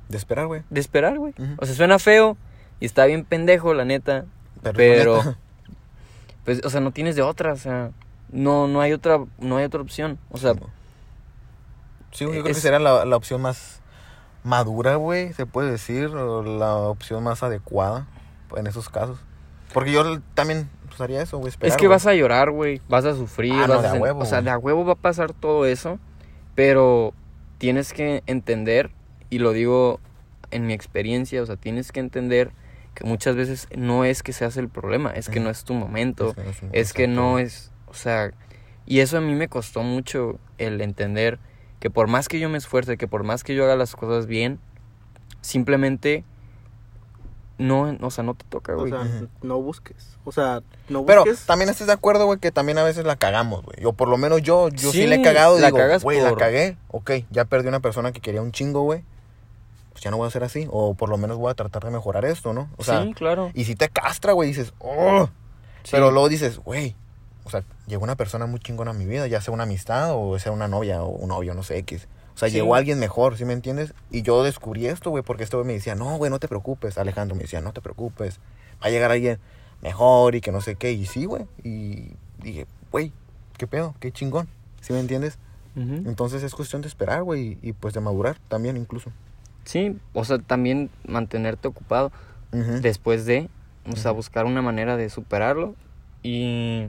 De 0.08 0.16
esperar, 0.16 0.46
güey. 0.46 0.62
de 0.70 0.80
esperar, 0.80 1.18
güey. 1.18 1.34
O 1.58 1.66
sea, 1.66 1.74
suena 1.74 1.98
feo 1.98 2.36
y 2.80 2.86
está 2.86 3.04
bien 3.06 3.24
pendejo, 3.24 3.74
la 3.74 3.84
neta. 3.84 4.24
Pero, 4.62 4.76
Pero, 4.76 5.16
la 5.18 5.24
neta, 5.24 5.38
pues, 6.44 6.60
o 6.64 6.70
sea, 6.70 6.80
no 6.80 6.90
tienes 6.92 7.16
de 7.16 7.22
otra, 7.22 7.52
o 7.52 7.56
sea, 7.56 7.90
no, 8.30 8.66
no 8.68 8.80
hay 8.80 8.92
otra, 8.92 9.18
no 9.38 9.56
hay 9.56 9.64
otra 9.64 9.80
opción. 9.80 10.18
O 10.30 10.38
sea, 10.38 10.54
Sí, 12.12 12.24
yo 12.24 12.30
creo 12.30 12.46
es- 12.46 12.56
que 12.56 12.60
sería 12.62 12.78
la, 12.78 13.04
la 13.04 13.16
opción 13.16 13.40
más 13.42 13.80
madura, 14.44 14.96
güey, 14.96 15.32
se 15.32 15.46
puede 15.46 15.70
decir, 15.70 16.06
o 16.08 16.42
la 16.42 16.74
opción 16.76 17.22
más 17.24 17.42
adecuada 17.42 18.06
en 18.56 18.66
esos 18.66 18.88
casos. 18.88 19.18
Porque 19.72 19.90
yo 19.90 20.20
también 20.34 20.68
haría 21.00 21.22
eso, 21.22 21.38
güey, 21.38 21.52
es 21.62 21.76
que 21.76 21.88
vas 21.88 22.06
a 22.06 22.14
llorar, 22.14 22.52
güey, 22.52 22.80
vas 22.88 23.04
a 23.04 23.14
sufrir, 23.16 23.52
Ah, 23.54 23.66
vas 23.66 23.68
no, 23.68 23.82
de 23.82 23.88
a 23.88 23.94
huevo, 23.94 24.20
o 24.20 24.24
sea, 24.26 24.42
de 24.42 24.50
a 24.50 24.58
huevo 24.58 24.84
va 24.84 24.92
a 24.92 24.96
pasar 24.96 25.32
todo 25.32 25.66
eso, 25.66 25.98
pero 26.54 27.12
tienes 27.64 27.94
que 27.94 28.22
entender, 28.26 28.90
y 29.30 29.38
lo 29.38 29.54
digo 29.54 29.98
en 30.50 30.66
mi 30.66 30.74
experiencia, 30.74 31.40
o 31.42 31.46
sea, 31.46 31.56
tienes 31.56 31.92
que 31.92 32.00
entender 32.00 32.50
que 32.94 33.04
muchas 33.04 33.36
veces 33.36 33.68
no 33.74 34.04
es 34.04 34.22
que 34.22 34.34
seas 34.34 34.58
el 34.58 34.68
problema, 34.68 35.12
es 35.12 35.30
que 35.30 35.40
no 35.40 35.48
es 35.48 35.64
tu 35.64 35.72
momento, 35.72 36.34
Es 36.34 36.34
que 36.34 36.42
no 36.42 36.50
es 36.50 36.72
es 36.72 36.92
que 36.92 37.08
no 37.08 37.38
es, 37.38 37.72
o 37.86 37.94
sea, 37.94 38.32
y 38.84 39.00
eso 39.00 39.16
a 39.16 39.22
mí 39.22 39.32
me 39.32 39.48
costó 39.48 39.82
mucho 39.82 40.38
el 40.58 40.82
entender 40.82 41.38
que 41.80 41.88
por 41.88 42.06
más 42.06 42.28
que 42.28 42.38
yo 42.38 42.50
me 42.50 42.58
esfuerce, 42.58 42.98
que 42.98 43.08
por 43.08 43.24
más 43.24 43.44
que 43.44 43.54
yo 43.54 43.64
haga 43.64 43.76
las 43.76 43.96
cosas 43.96 44.26
bien, 44.26 44.58
simplemente 45.40 46.22
no, 47.58 47.96
o 48.00 48.10
sea, 48.10 48.24
no 48.24 48.34
te 48.34 48.44
toca, 48.48 48.72
O 48.74 48.80
güey. 48.80 48.90
sea, 48.90 49.00
Ujú. 49.02 49.28
no 49.42 49.60
busques. 49.60 50.16
O 50.24 50.32
sea, 50.32 50.62
no 50.88 51.04
Pero 51.06 51.22
busques. 51.24 51.46
también 51.46 51.70
estás 51.70 51.86
de 51.86 51.92
acuerdo, 51.92 52.26
güey, 52.26 52.38
que 52.40 52.50
también 52.50 52.78
a 52.78 52.82
veces 52.82 53.04
la 53.04 53.16
cagamos, 53.16 53.62
güey. 53.64 53.84
O 53.84 53.92
por 53.92 54.08
lo 54.08 54.16
menos 54.16 54.42
yo, 54.42 54.68
yo 54.70 54.90
sí, 54.90 55.02
Sí, 55.02 55.06
le 55.06 55.16
he 55.16 55.22
cagado 55.22 55.58
y 55.58 55.60
la 55.60 55.68
digo, 55.68 55.78
cagas 55.78 56.02
güey, 56.02 56.20
la 56.20 56.34
cagué. 56.34 56.76
Ok, 56.88 57.10
ya 57.30 57.44
perdí 57.44 57.68
una 57.68 57.80
persona 57.80 58.12
que 58.12 58.20
quería 58.20 58.42
un 58.42 58.50
chingo, 58.52 58.82
güey. 58.82 59.04
Pues 59.92 60.02
ya 60.02 60.10
no 60.10 60.16
voy 60.16 60.26
a 60.26 60.30
ser 60.30 60.42
así. 60.42 60.66
O 60.70 60.94
por 60.94 61.08
lo 61.08 61.16
menos 61.18 61.36
voy 61.38 61.50
a 61.50 61.54
tratar 61.54 61.84
de 61.84 61.90
mejorar 61.90 62.24
esto, 62.24 62.52
¿no? 62.52 62.68
O 62.76 62.82
sea, 62.84 63.02
sí, 63.04 63.14
claro. 63.14 63.50
y 63.54 63.64
si 63.64 63.76
te 63.76 63.88
castra, 63.88 64.32
güey, 64.32 64.48
dices, 64.48 64.72
oh. 64.80 65.28
Sí. 65.84 65.90
Pero 65.92 66.10
luego 66.10 66.28
dices, 66.28 66.58
güey, 66.58 66.96
o 67.44 67.50
sea, 67.50 67.62
llegó 67.86 68.02
una 68.02 68.16
persona 68.16 68.46
muy 68.46 68.58
chingona 68.58 68.92
a 68.92 68.94
mi 68.94 69.04
vida, 69.04 69.26
ya 69.26 69.40
sea 69.42 69.52
una 69.52 69.64
amistad 69.64 70.12
o 70.14 70.38
sea 70.38 70.50
una 70.50 70.66
novia 70.66 71.02
o 71.02 71.08
un 71.10 71.28
novio, 71.28 71.54
no 71.54 71.62
sé, 71.62 71.76
X. 71.78 72.08
O 72.34 72.38
sea, 72.38 72.48
Sí. 72.48 72.56
llegó 72.56 72.74
alguien 72.74 72.98
mejor, 72.98 73.36
¿sí 73.36 73.44
me 73.44 73.52
entiendes? 73.52 73.94
Y 74.10 74.22
yo 74.22 74.42
descubrí 74.42 74.86
esto, 74.86 75.10
güey, 75.10 75.22
porque 75.22 75.44
este 75.44 75.56
güey 75.56 75.66
me 75.66 75.72
decía, 75.74 75.94
no, 75.94 76.16
güey, 76.16 76.30
no 76.30 76.38
te 76.40 76.48
preocupes. 76.48 76.98
Alejandro 76.98 77.36
me 77.36 77.42
decía, 77.42 77.60
no 77.60 77.72
te 77.72 77.80
preocupes. 77.80 78.40
Va 78.82 78.88
a 78.88 78.90
llegar 78.90 79.10
alguien 79.12 79.38
mejor 79.82 80.34
y 80.34 80.40
que 80.40 80.50
no 80.50 80.60
sé 80.60 80.74
qué. 80.74 80.92
Y 80.92 81.06
sí, 81.06 81.26
güey. 81.26 81.46
Y 81.62 82.12
dije, 82.42 82.66
güey, 82.90 83.12
qué 83.56 83.66
pedo, 83.66 83.94
qué 84.00 84.10
chingón. 84.10 84.48
¿Sí 84.80 84.92
me 84.92 85.00
entiendes? 85.00 85.38
Entonces 85.76 86.44
es 86.44 86.54
cuestión 86.54 86.82
de 86.82 86.88
esperar, 86.88 87.24
güey, 87.24 87.58
y, 87.62 87.70
y, 87.70 87.72
pues 87.72 87.94
de 87.94 88.00
madurar 88.00 88.36
también 88.48 88.76
incluso. 88.76 89.10
Sí, 89.64 89.98
o 90.12 90.24
sea, 90.24 90.38
también 90.38 90.88
mantenerte 91.06 91.66
ocupado 91.66 92.12
después 92.52 93.26
de, 93.26 93.48
o 93.90 93.96
sea, 93.96 94.12
buscar 94.12 94.44
una 94.44 94.62
manera 94.62 94.96
de 94.96 95.10
superarlo 95.10 95.74
y 96.22 96.86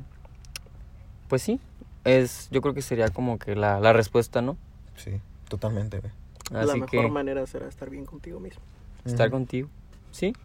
pues 1.28 1.42
sí, 1.42 1.60
es 2.04 2.48
yo 2.52 2.62
creo 2.62 2.76
que 2.76 2.84
sería 2.84 3.10
como 3.10 3.40
que 3.40 3.56
la, 3.56 3.80
la 3.80 3.92
respuesta, 3.92 4.44
¿no? 4.44 4.56
Sí, 4.96 5.20
totalmente, 5.48 6.00
güey. 6.00 6.12
la 6.52 6.74
mejor 6.74 6.90
que 6.90 7.08
manera 7.10 7.46
será 7.48 7.68
estar 7.68 7.90
bien 7.90 8.06
contigo 8.06 8.40
mismo. 8.40 8.62
estar 9.06 9.30
contigo. 9.30 9.70
Sí. 10.12 10.36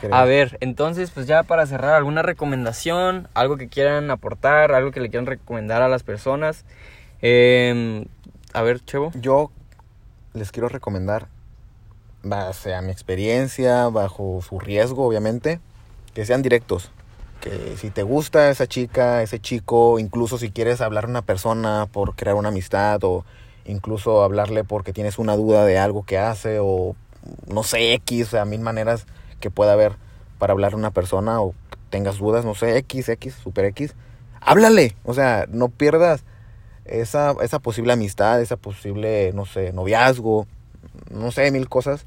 Creo. 0.00 0.14
A 0.14 0.24
ver, 0.24 0.58
entonces 0.60 1.10
pues 1.10 1.26
ya 1.26 1.42
para 1.42 1.66
cerrar 1.66 1.94
alguna 1.94 2.22
recomendación, 2.22 3.28
algo 3.34 3.56
que 3.56 3.68
quieran 3.68 4.10
aportar, 4.10 4.72
algo 4.72 4.92
que 4.92 5.00
le 5.00 5.10
quieran 5.10 5.26
recomendar 5.26 5.82
a 5.82 5.88
las 5.88 6.02
personas. 6.02 6.64
Em, 7.20 8.06
a 8.52 8.62
ver, 8.62 8.84
Chevo. 8.84 9.10
Yo 9.14 9.50
les 10.34 10.52
quiero 10.52 10.68
recomendar, 10.68 11.28
base 12.22 12.74
a 12.74 12.82
mi 12.82 12.90
experiencia, 12.90 13.88
bajo 13.88 14.40
su 14.42 14.58
riesgo, 14.58 15.06
obviamente, 15.06 15.60
que 16.14 16.24
sean 16.24 16.42
directos. 16.42 16.90
Que 17.40 17.76
si 17.76 17.90
te 17.90 18.02
gusta 18.02 18.50
esa 18.50 18.66
chica, 18.66 19.22
ese 19.22 19.40
chico, 19.40 19.98
incluso 19.98 20.38
si 20.38 20.50
quieres 20.50 20.80
hablar 20.80 21.04
a 21.04 21.08
una 21.08 21.22
persona 21.22 21.86
por 21.90 22.16
crear 22.16 22.36
una 22.36 22.48
amistad 22.48 23.02
o 23.04 23.24
incluso 23.68 24.22
hablarle 24.22 24.64
porque 24.64 24.92
tienes 24.92 25.18
una 25.18 25.36
duda 25.36 25.64
de 25.64 25.78
algo 25.78 26.04
que 26.04 26.18
hace 26.18 26.58
o 26.60 26.96
no 27.46 27.62
sé, 27.62 27.94
X, 27.94 28.28
o 28.28 28.30
sea, 28.30 28.44
mil 28.44 28.60
maneras 28.60 29.06
que 29.40 29.50
pueda 29.50 29.72
haber 29.72 29.96
para 30.38 30.52
hablar 30.52 30.72
a 30.72 30.76
una 30.76 30.90
persona 30.90 31.40
o 31.40 31.54
tengas 31.90 32.18
dudas, 32.18 32.44
no 32.44 32.54
sé, 32.54 32.76
X, 32.78 33.08
X, 33.08 33.34
super 33.34 33.64
X, 33.66 33.94
háblale, 34.40 34.96
o 35.04 35.14
sea, 35.14 35.46
no 35.48 35.68
pierdas 35.68 36.24
esa, 36.84 37.34
esa 37.42 37.58
posible 37.58 37.92
amistad, 37.92 38.40
esa 38.40 38.56
posible, 38.56 39.32
no 39.34 39.44
sé, 39.46 39.72
noviazgo, 39.72 40.46
no 41.10 41.30
sé, 41.30 41.50
mil 41.50 41.68
cosas. 41.68 42.06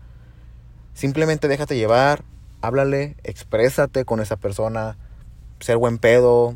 Simplemente 0.94 1.48
déjate 1.48 1.78
llevar, 1.78 2.24
háblale, 2.62 3.16
exprésate 3.24 4.06
con 4.06 4.20
esa 4.20 4.36
persona, 4.36 4.98
ser 5.60 5.78
buen 5.78 5.98
pedo, 5.98 6.56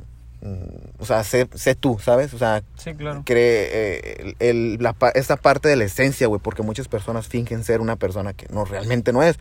o 0.99 1.05
sea, 1.05 1.23
sé, 1.23 1.47
sé 1.55 1.75
tú, 1.75 1.97
¿sabes? 2.03 2.33
O 2.33 2.37
sea, 2.37 2.61
Sí, 2.77 2.93
claro. 2.93 3.23
cree 3.25 3.69
eh, 3.71 4.35
el, 4.39 4.77
la, 4.81 4.95
esta 5.15 5.37
parte 5.37 5.69
de 5.69 5.75
la 5.75 5.85
esencia, 5.85 6.27
güey, 6.27 6.39
porque 6.41 6.61
muchas 6.61 6.87
personas 6.87 7.27
fingen 7.27 7.63
ser 7.63 7.81
una 7.81 7.95
persona 7.95 8.33
que 8.33 8.47
no 8.49 8.65
realmente 8.65 9.11
no 9.13 9.23
es. 9.23 9.37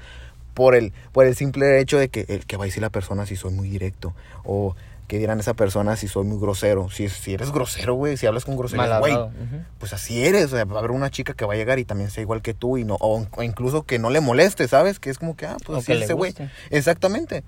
Por 0.54 0.76
el, 0.76 0.92
por 1.12 1.26
el 1.26 1.34
simple 1.34 1.80
hecho 1.80 1.98
de 1.98 2.08
que 2.08 2.26
el 2.28 2.46
que 2.46 2.56
va 2.56 2.64
a 2.64 2.66
decir 2.66 2.80
la 2.80 2.90
persona 2.90 3.26
si 3.26 3.34
soy 3.36 3.52
muy 3.52 3.68
directo. 3.68 4.14
O 4.44 4.76
que 5.08 5.18
dirán 5.18 5.38
esa 5.40 5.52
persona 5.52 5.96
si 5.96 6.08
soy 6.08 6.24
muy 6.24 6.38
grosero. 6.40 6.88
Si, 6.90 7.08
si 7.08 7.34
eres 7.34 7.50
grosero, 7.50 7.94
güey, 7.94 8.16
si 8.16 8.26
hablas 8.26 8.44
con 8.46 8.56
grosería, 8.56 8.98
güey, 9.00 9.12
hablado. 9.12 9.32
Ujú. 9.36 9.62
pues 9.78 9.92
así 9.92 10.24
eres. 10.24 10.46
O 10.46 10.56
sea, 10.56 10.64
va 10.64 10.76
a 10.76 10.78
haber 10.78 10.92
una 10.92 11.10
chica 11.10 11.34
que 11.34 11.44
va 11.44 11.54
a 11.54 11.56
llegar 11.56 11.78
y 11.80 11.84
también 11.84 12.08
sea 12.10 12.22
igual 12.22 12.40
que 12.40 12.54
tú. 12.54 12.78
y 12.78 12.84
no 12.84 12.96
O, 13.00 13.26
o 13.30 13.42
incluso 13.42 13.82
que 13.82 13.98
no 13.98 14.08
le 14.10 14.20
moleste, 14.20 14.66
¿sabes? 14.68 15.00
Que 15.00 15.10
es 15.10 15.18
como 15.18 15.36
que, 15.36 15.44
ah, 15.46 15.56
pues 15.66 15.76
O 15.76 15.78
así 15.80 15.86
que 15.86 15.98
es 15.98 16.04
ese 16.04 16.12
güey. 16.14 16.34
Exactamente. 16.70 17.42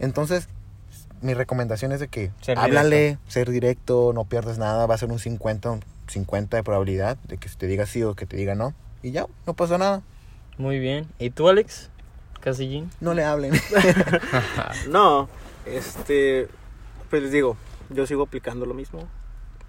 Entonces, 0.00 0.48
mi 1.22 1.34
recomendación 1.34 1.92
es 1.92 2.00
de 2.00 2.08
que 2.08 2.30
Ser 2.40 2.58
háblale, 2.58 3.18
ser 3.28 3.50
directo, 3.50 4.12
no 4.12 4.24
pierdes 4.24 4.58
nada, 4.58 4.86
va 4.86 4.94
a 4.94 4.98
ser 4.98 5.10
un 5.10 5.18
50, 5.18 5.70
un 5.70 5.80
50 6.08 6.56
de 6.56 6.62
probabilidad 6.62 7.16
de 7.28 7.38
que 7.38 7.48
te 7.48 7.66
diga 7.66 7.86
sí 7.86 8.02
o 8.02 8.14
que 8.14 8.26
te 8.26 8.36
diga 8.36 8.54
no. 8.54 8.74
Y 9.02 9.12
ya, 9.12 9.26
no 9.46 9.54
pasa 9.54 9.78
nada. 9.78 10.02
Muy 10.58 10.78
bien. 10.78 11.06
¿Y 11.18 11.30
tú, 11.30 11.48
Alex? 11.48 11.90
Casillín. 12.40 12.90
No 13.00 13.14
le 13.14 13.24
hablen. 13.24 13.52
No, 14.88 15.28
este, 15.66 16.48
pues 17.08 17.22
les 17.22 17.32
digo, 17.32 17.56
yo 17.90 18.06
sigo 18.06 18.24
aplicando 18.24 18.66
lo 18.66 18.74
mismo. 18.74 19.08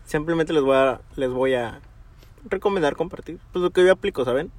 Simplemente 0.06 0.54
les 0.54 0.64
voy 0.64 0.76
a, 0.76 1.01
les 1.16 1.30
voy 1.30 1.54
a 1.54 1.80
recomendar 2.49 2.95
compartir, 2.95 3.39
pues 3.51 3.64
lo 3.64 3.72
que 3.72 3.86
yo 3.86 3.91
aplico, 3.91 4.26
¿saben? 4.26 4.51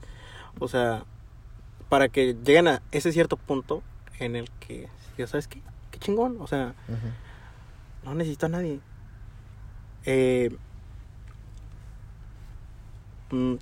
O 0.58 0.68
sea, 0.68 1.04
para 1.88 2.08
que 2.08 2.34
lleguen 2.44 2.68
a 2.68 2.82
ese 2.92 3.12
cierto 3.12 3.36
punto 3.36 3.82
en 4.18 4.36
el 4.36 4.50
que, 4.60 4.88
ya 5.18 5.26
sabes 5.26 5.48
qué, 5.48 5.60
qué 5.94 6.00
chingón. 6.00 6.36
O 6.40 6.46
sea, 6.46 6.74
no 8.04 8.14
necesito 8.14 8.46
a 8.46 8.48
nadie. 8.50 8.80
Eh, 10.04 10.54
mm, 13.30 13.54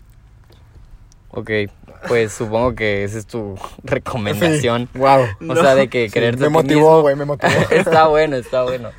Ok, 1.34 1.50
pues 2.08 2.30
supongo 2.32 2.74
que 2.74 3.04
esa 3.04 3.16
es 3.18 3.26
tu 3.26 3.58
recomendación. 3.84 4.88
Wow. 4.92 5.24
O 5.48 5.56
sea, 5.56 5.74
de 5.74 5.88
que 5.88 6.08
Sí, 6.08 6.12
quererte 6.12 6.42
me 6.42 6.50
motivó, 6.50 7.00
güey, 7.00 7.16
me 7.16 7.24
motivó. 7.24 7.52
está 7.70 8.06
bueno, 8.06 8.36
está 8.36 8.64
bueno. 8.64 8.90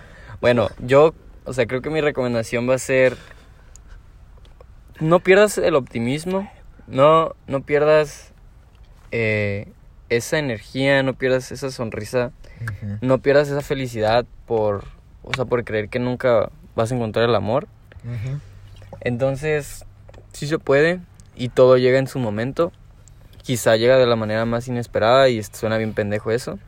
Bueno, 0.42 0.70
yo, 0.80 1.14
o 1.46 1.54
sea, 1.54 1.68
creo 1.68 1.82
que 1.84 1.92
mi 1.92 2.02
recomendación 2.02 2.68
va 2.68 2.74
a 2.76 2.80
ser 2.80 3.18
no 5.00 5.20
pierdas 5.20 5.60
el 5.60 5.76
optimismo, 5.76 6.50
no, 6.88 7.36
no 7.46 7.62
pierdas 7.62 8.32
eh, 9.12 9.72
esa 10.10 10.40
energía, 10.40 11.04
no 11.04 11.14
pierdas 11.14 11.52
esa 11.52 11.70
sonrisa, 11.70 12.32
No 13.02 13.20
pierdas 13.20 13.50
esa 13.50 13.62
felicidad 13.62 14.26
por, 14.46 14.86
o 15.24 15.34
sea, 15.36 15.46
por 15.46 15.64
creer 15.64 15.90
que 15.90 16.00
nunca 16.00 16.50
vas 16.76 16.92
a 16.92 16.96
encontrar 16.96 17.30
el 17.30 17.36
amor. 17.36 17.68
Entonces, 19.02 19.86
sí 20.32 20.48
se 20.48 20.60
puede 20.60 21.00
y 21.36 21.50
todo 21.50 21.78
llega 21.78 22.00
en 22.00 22.08
su 22.08 22.20
momento. 22.20 22.72
Quizá 23.42 23.76
llega 23.76 23.98
de 23.98 24.06
la 24.06 24.16
manera 24.16 24.46
más 24.46 24.68
inesperada 24.68 25.30
y 25.30 25.42
suena 25.44 25.78
bien 25.78 25.94
pendejo 25.94 26.32
eso. 26.32 26.60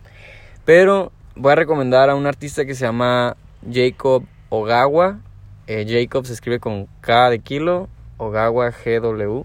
Pero 0.66 1.12
voy 1.36 1.54
a 1.54 1.56
recomendar 1.56 2.10
a 2.10 2.16
un 2.16 2.26
artista 2.26 2.66
que 2.66 2.76
se 2.76 2.86
llama 2.86 3.38
Jacob 3.72 4.26
Ogawa. 4.50 5.20
Eh, 5.68 5.86
Jacob 5.88 6.26
se 6.26 6.34
escribe 6.34 6.60
con 6.60 6.88
K 7.02 7.30
de 7.30 7.40
kilo, 7.40 7.88
Ogawa 8.18 8.72
GW. 8.72 9.44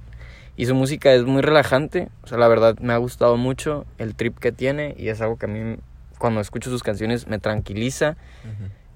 Y 0.57 0.67
su 0.67 0.75
música 0.75 1.13
es 1.13 1.25
muy 1.25 1.41
relajante. 1.41 2.09
O 2.23 2.27
sea, 2.27 2.39
la 2.39 2.49
verdad 2.49 2.79
me 2.81 2.93
ha 2.93 2.99
gustado 2.99 3.37
mucho 3.37 3.87
el 3.99 4.15
trip 4.15 4.39
que 4.39 4.53
tiene 4.53 4.95
y 4.99 5.09
es 5.09 5.21
algo 5.21 5.37
que 5.37 5.47
a 5.47 5.49
mí 5.49 5.77
cuando 6.21 6.41
escucho 6.41 6.71
sus 6.71 6.85
canciones 6.85 7.27
me 7.27 7.41
tranquiliza. 7.41 8.17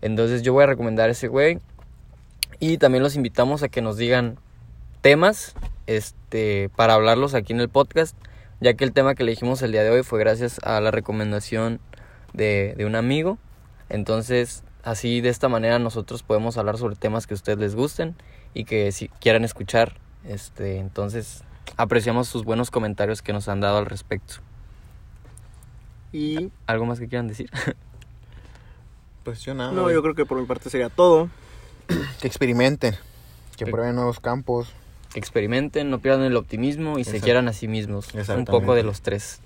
Entonces 0.02 0.42
yo 0.42 0.52
voy 0.52 0.64
a 0.64 0.66
recomendar 0.66 1.10
ese 1.10 1.26
güey. 1.26 1.58
Y 2.60 2.78
también 2.78 3.02
los 3.02 3.16
invitamos 3.16 3.62
a 3.64 3.68
que 3.68 3.82
nos 3.82 3.96
digan 3.96 4.38
temas 5.00 5.54
este, 5.86 6.70
para 6.76 6.94
hablarlos 6.94 7.34
aquí 7.34 7.52
en 7.52 7.60
el 7.60 7.70
podcast. 7.70 8.16
Ya 8.60 8.74
que 8.74 8.84
el 8.84 8.92
tema 8.92 9.14
que 9.14 9.22
elegimos 9.22 9.62
el 9.62 9.72
día 9.72 9.82
de 9.82 9.90
hoy 9.90 10.02
fue 10.02 10.20
gracias 10.20 10.60
a 10.62 10.80
la 10.80 10.90
recomendación 10.90 11.80
de, 12.34 12.74
de 12.76 12.84
un 12.84 12.94
amigo. 12.94 13.38
Entonces, 13.88 14.62
así 14.82 15.22
de 15.22 15.30
esta 15.30 15.48
manera 15.48 15.78
nosotros 15.78 16.22
podemos 16.22 16.58
hablar 16.58 16.76
sobre 16.76 16.94
temas 16.94 17.26
que 17.26 17.34
a 17.34 17.36
ustedes 17.36 17.58
les 17.58 17.74
gusten 17.74 18.14
y 18.52 18.64
que 18.64 18.92
si 18.92 19.08
quieran 19.08 19.44
escuchar. 19.44 19.98
Este, 20.26 20.78
entonces, 20.78 21.42
apreciamos 21.78 22.28
sus 22.28 22.44
buenos 22.44 22.70
comentarios 22.70 23.22
que 23.22 23.32
nos 23.32 23.48
han 23.48 23.60
dado 23.60 23.78
al 23.78 23.86
respecto. 23.86 24.36
Y 26.14 26.50
¿Algo 26.66 26.86
más 26.86 26.98
que 27.00 27.08
quieran 27.08 27.28
decir? 27.28 27.50
Pues 29.24 29.40
yo 29.40 29.54
nada. 29.54 29.72
no, 29.72 29.90
yo 29.90 30.02
creo 30.02 30.14
que 30.14 30.26
por 30.26 30.38
mi 30.38 30.46
parte 30.46 30.68
sería 30.70 30.90
todo. 30.90 31.30
Que 32.20 32.26
experimenten. 32.28 32.94
Que 33.56 33.64
Que- 33.64 33.70
prueben 33.70 33.94
nuevos 33.96 34.20
campos. 34.20 34.68
que 35.12 35.18
experimenten, 35.20 35.90
no 35.90 36.00
pierdan 36.00 36.22
el 36.24 36.36
optimismo 36.36 36.98
y 36.98 37.04
se 37.04 37.20
quieran 37.20 37.46
a 37.48 37.52
sí 37.52 37.68
mismos. 37.68 38.08
Un 38.36 38.44
poco 38.44 38.74
de 38.74 38.82
los 38.82 39.00
tres. 39.00 39.40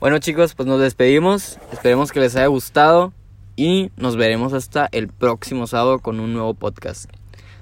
Bueno 0.00 0.18
chicos, 0.18 0.54
pues 0.54 0.66
nos 0.66 0.80
despedimos. 0.80 1.58
Esperemos 1.72 2.10
que 2.12 2.20
les 2.20 2.34
haya 2.36 2.46
gustado 2.48 3.12
y 3.54 3.90
nos 3.96 4.16
veremos 4.16 4.52
hasta 4.52 4.88
el 4.92 5.08
próximo 5.08 5.66
sábado 5.66 6.00
con 6.00 6.18
un 6.20 6.32
nuevo 6.34 6.54
podcast. 6.54 7.08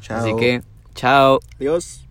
Chao. 0.01 0.19
Así 0.21 0.35
que, 0.37 0.63
chao. 0.95 1.39
Adiós. 1.57 2.04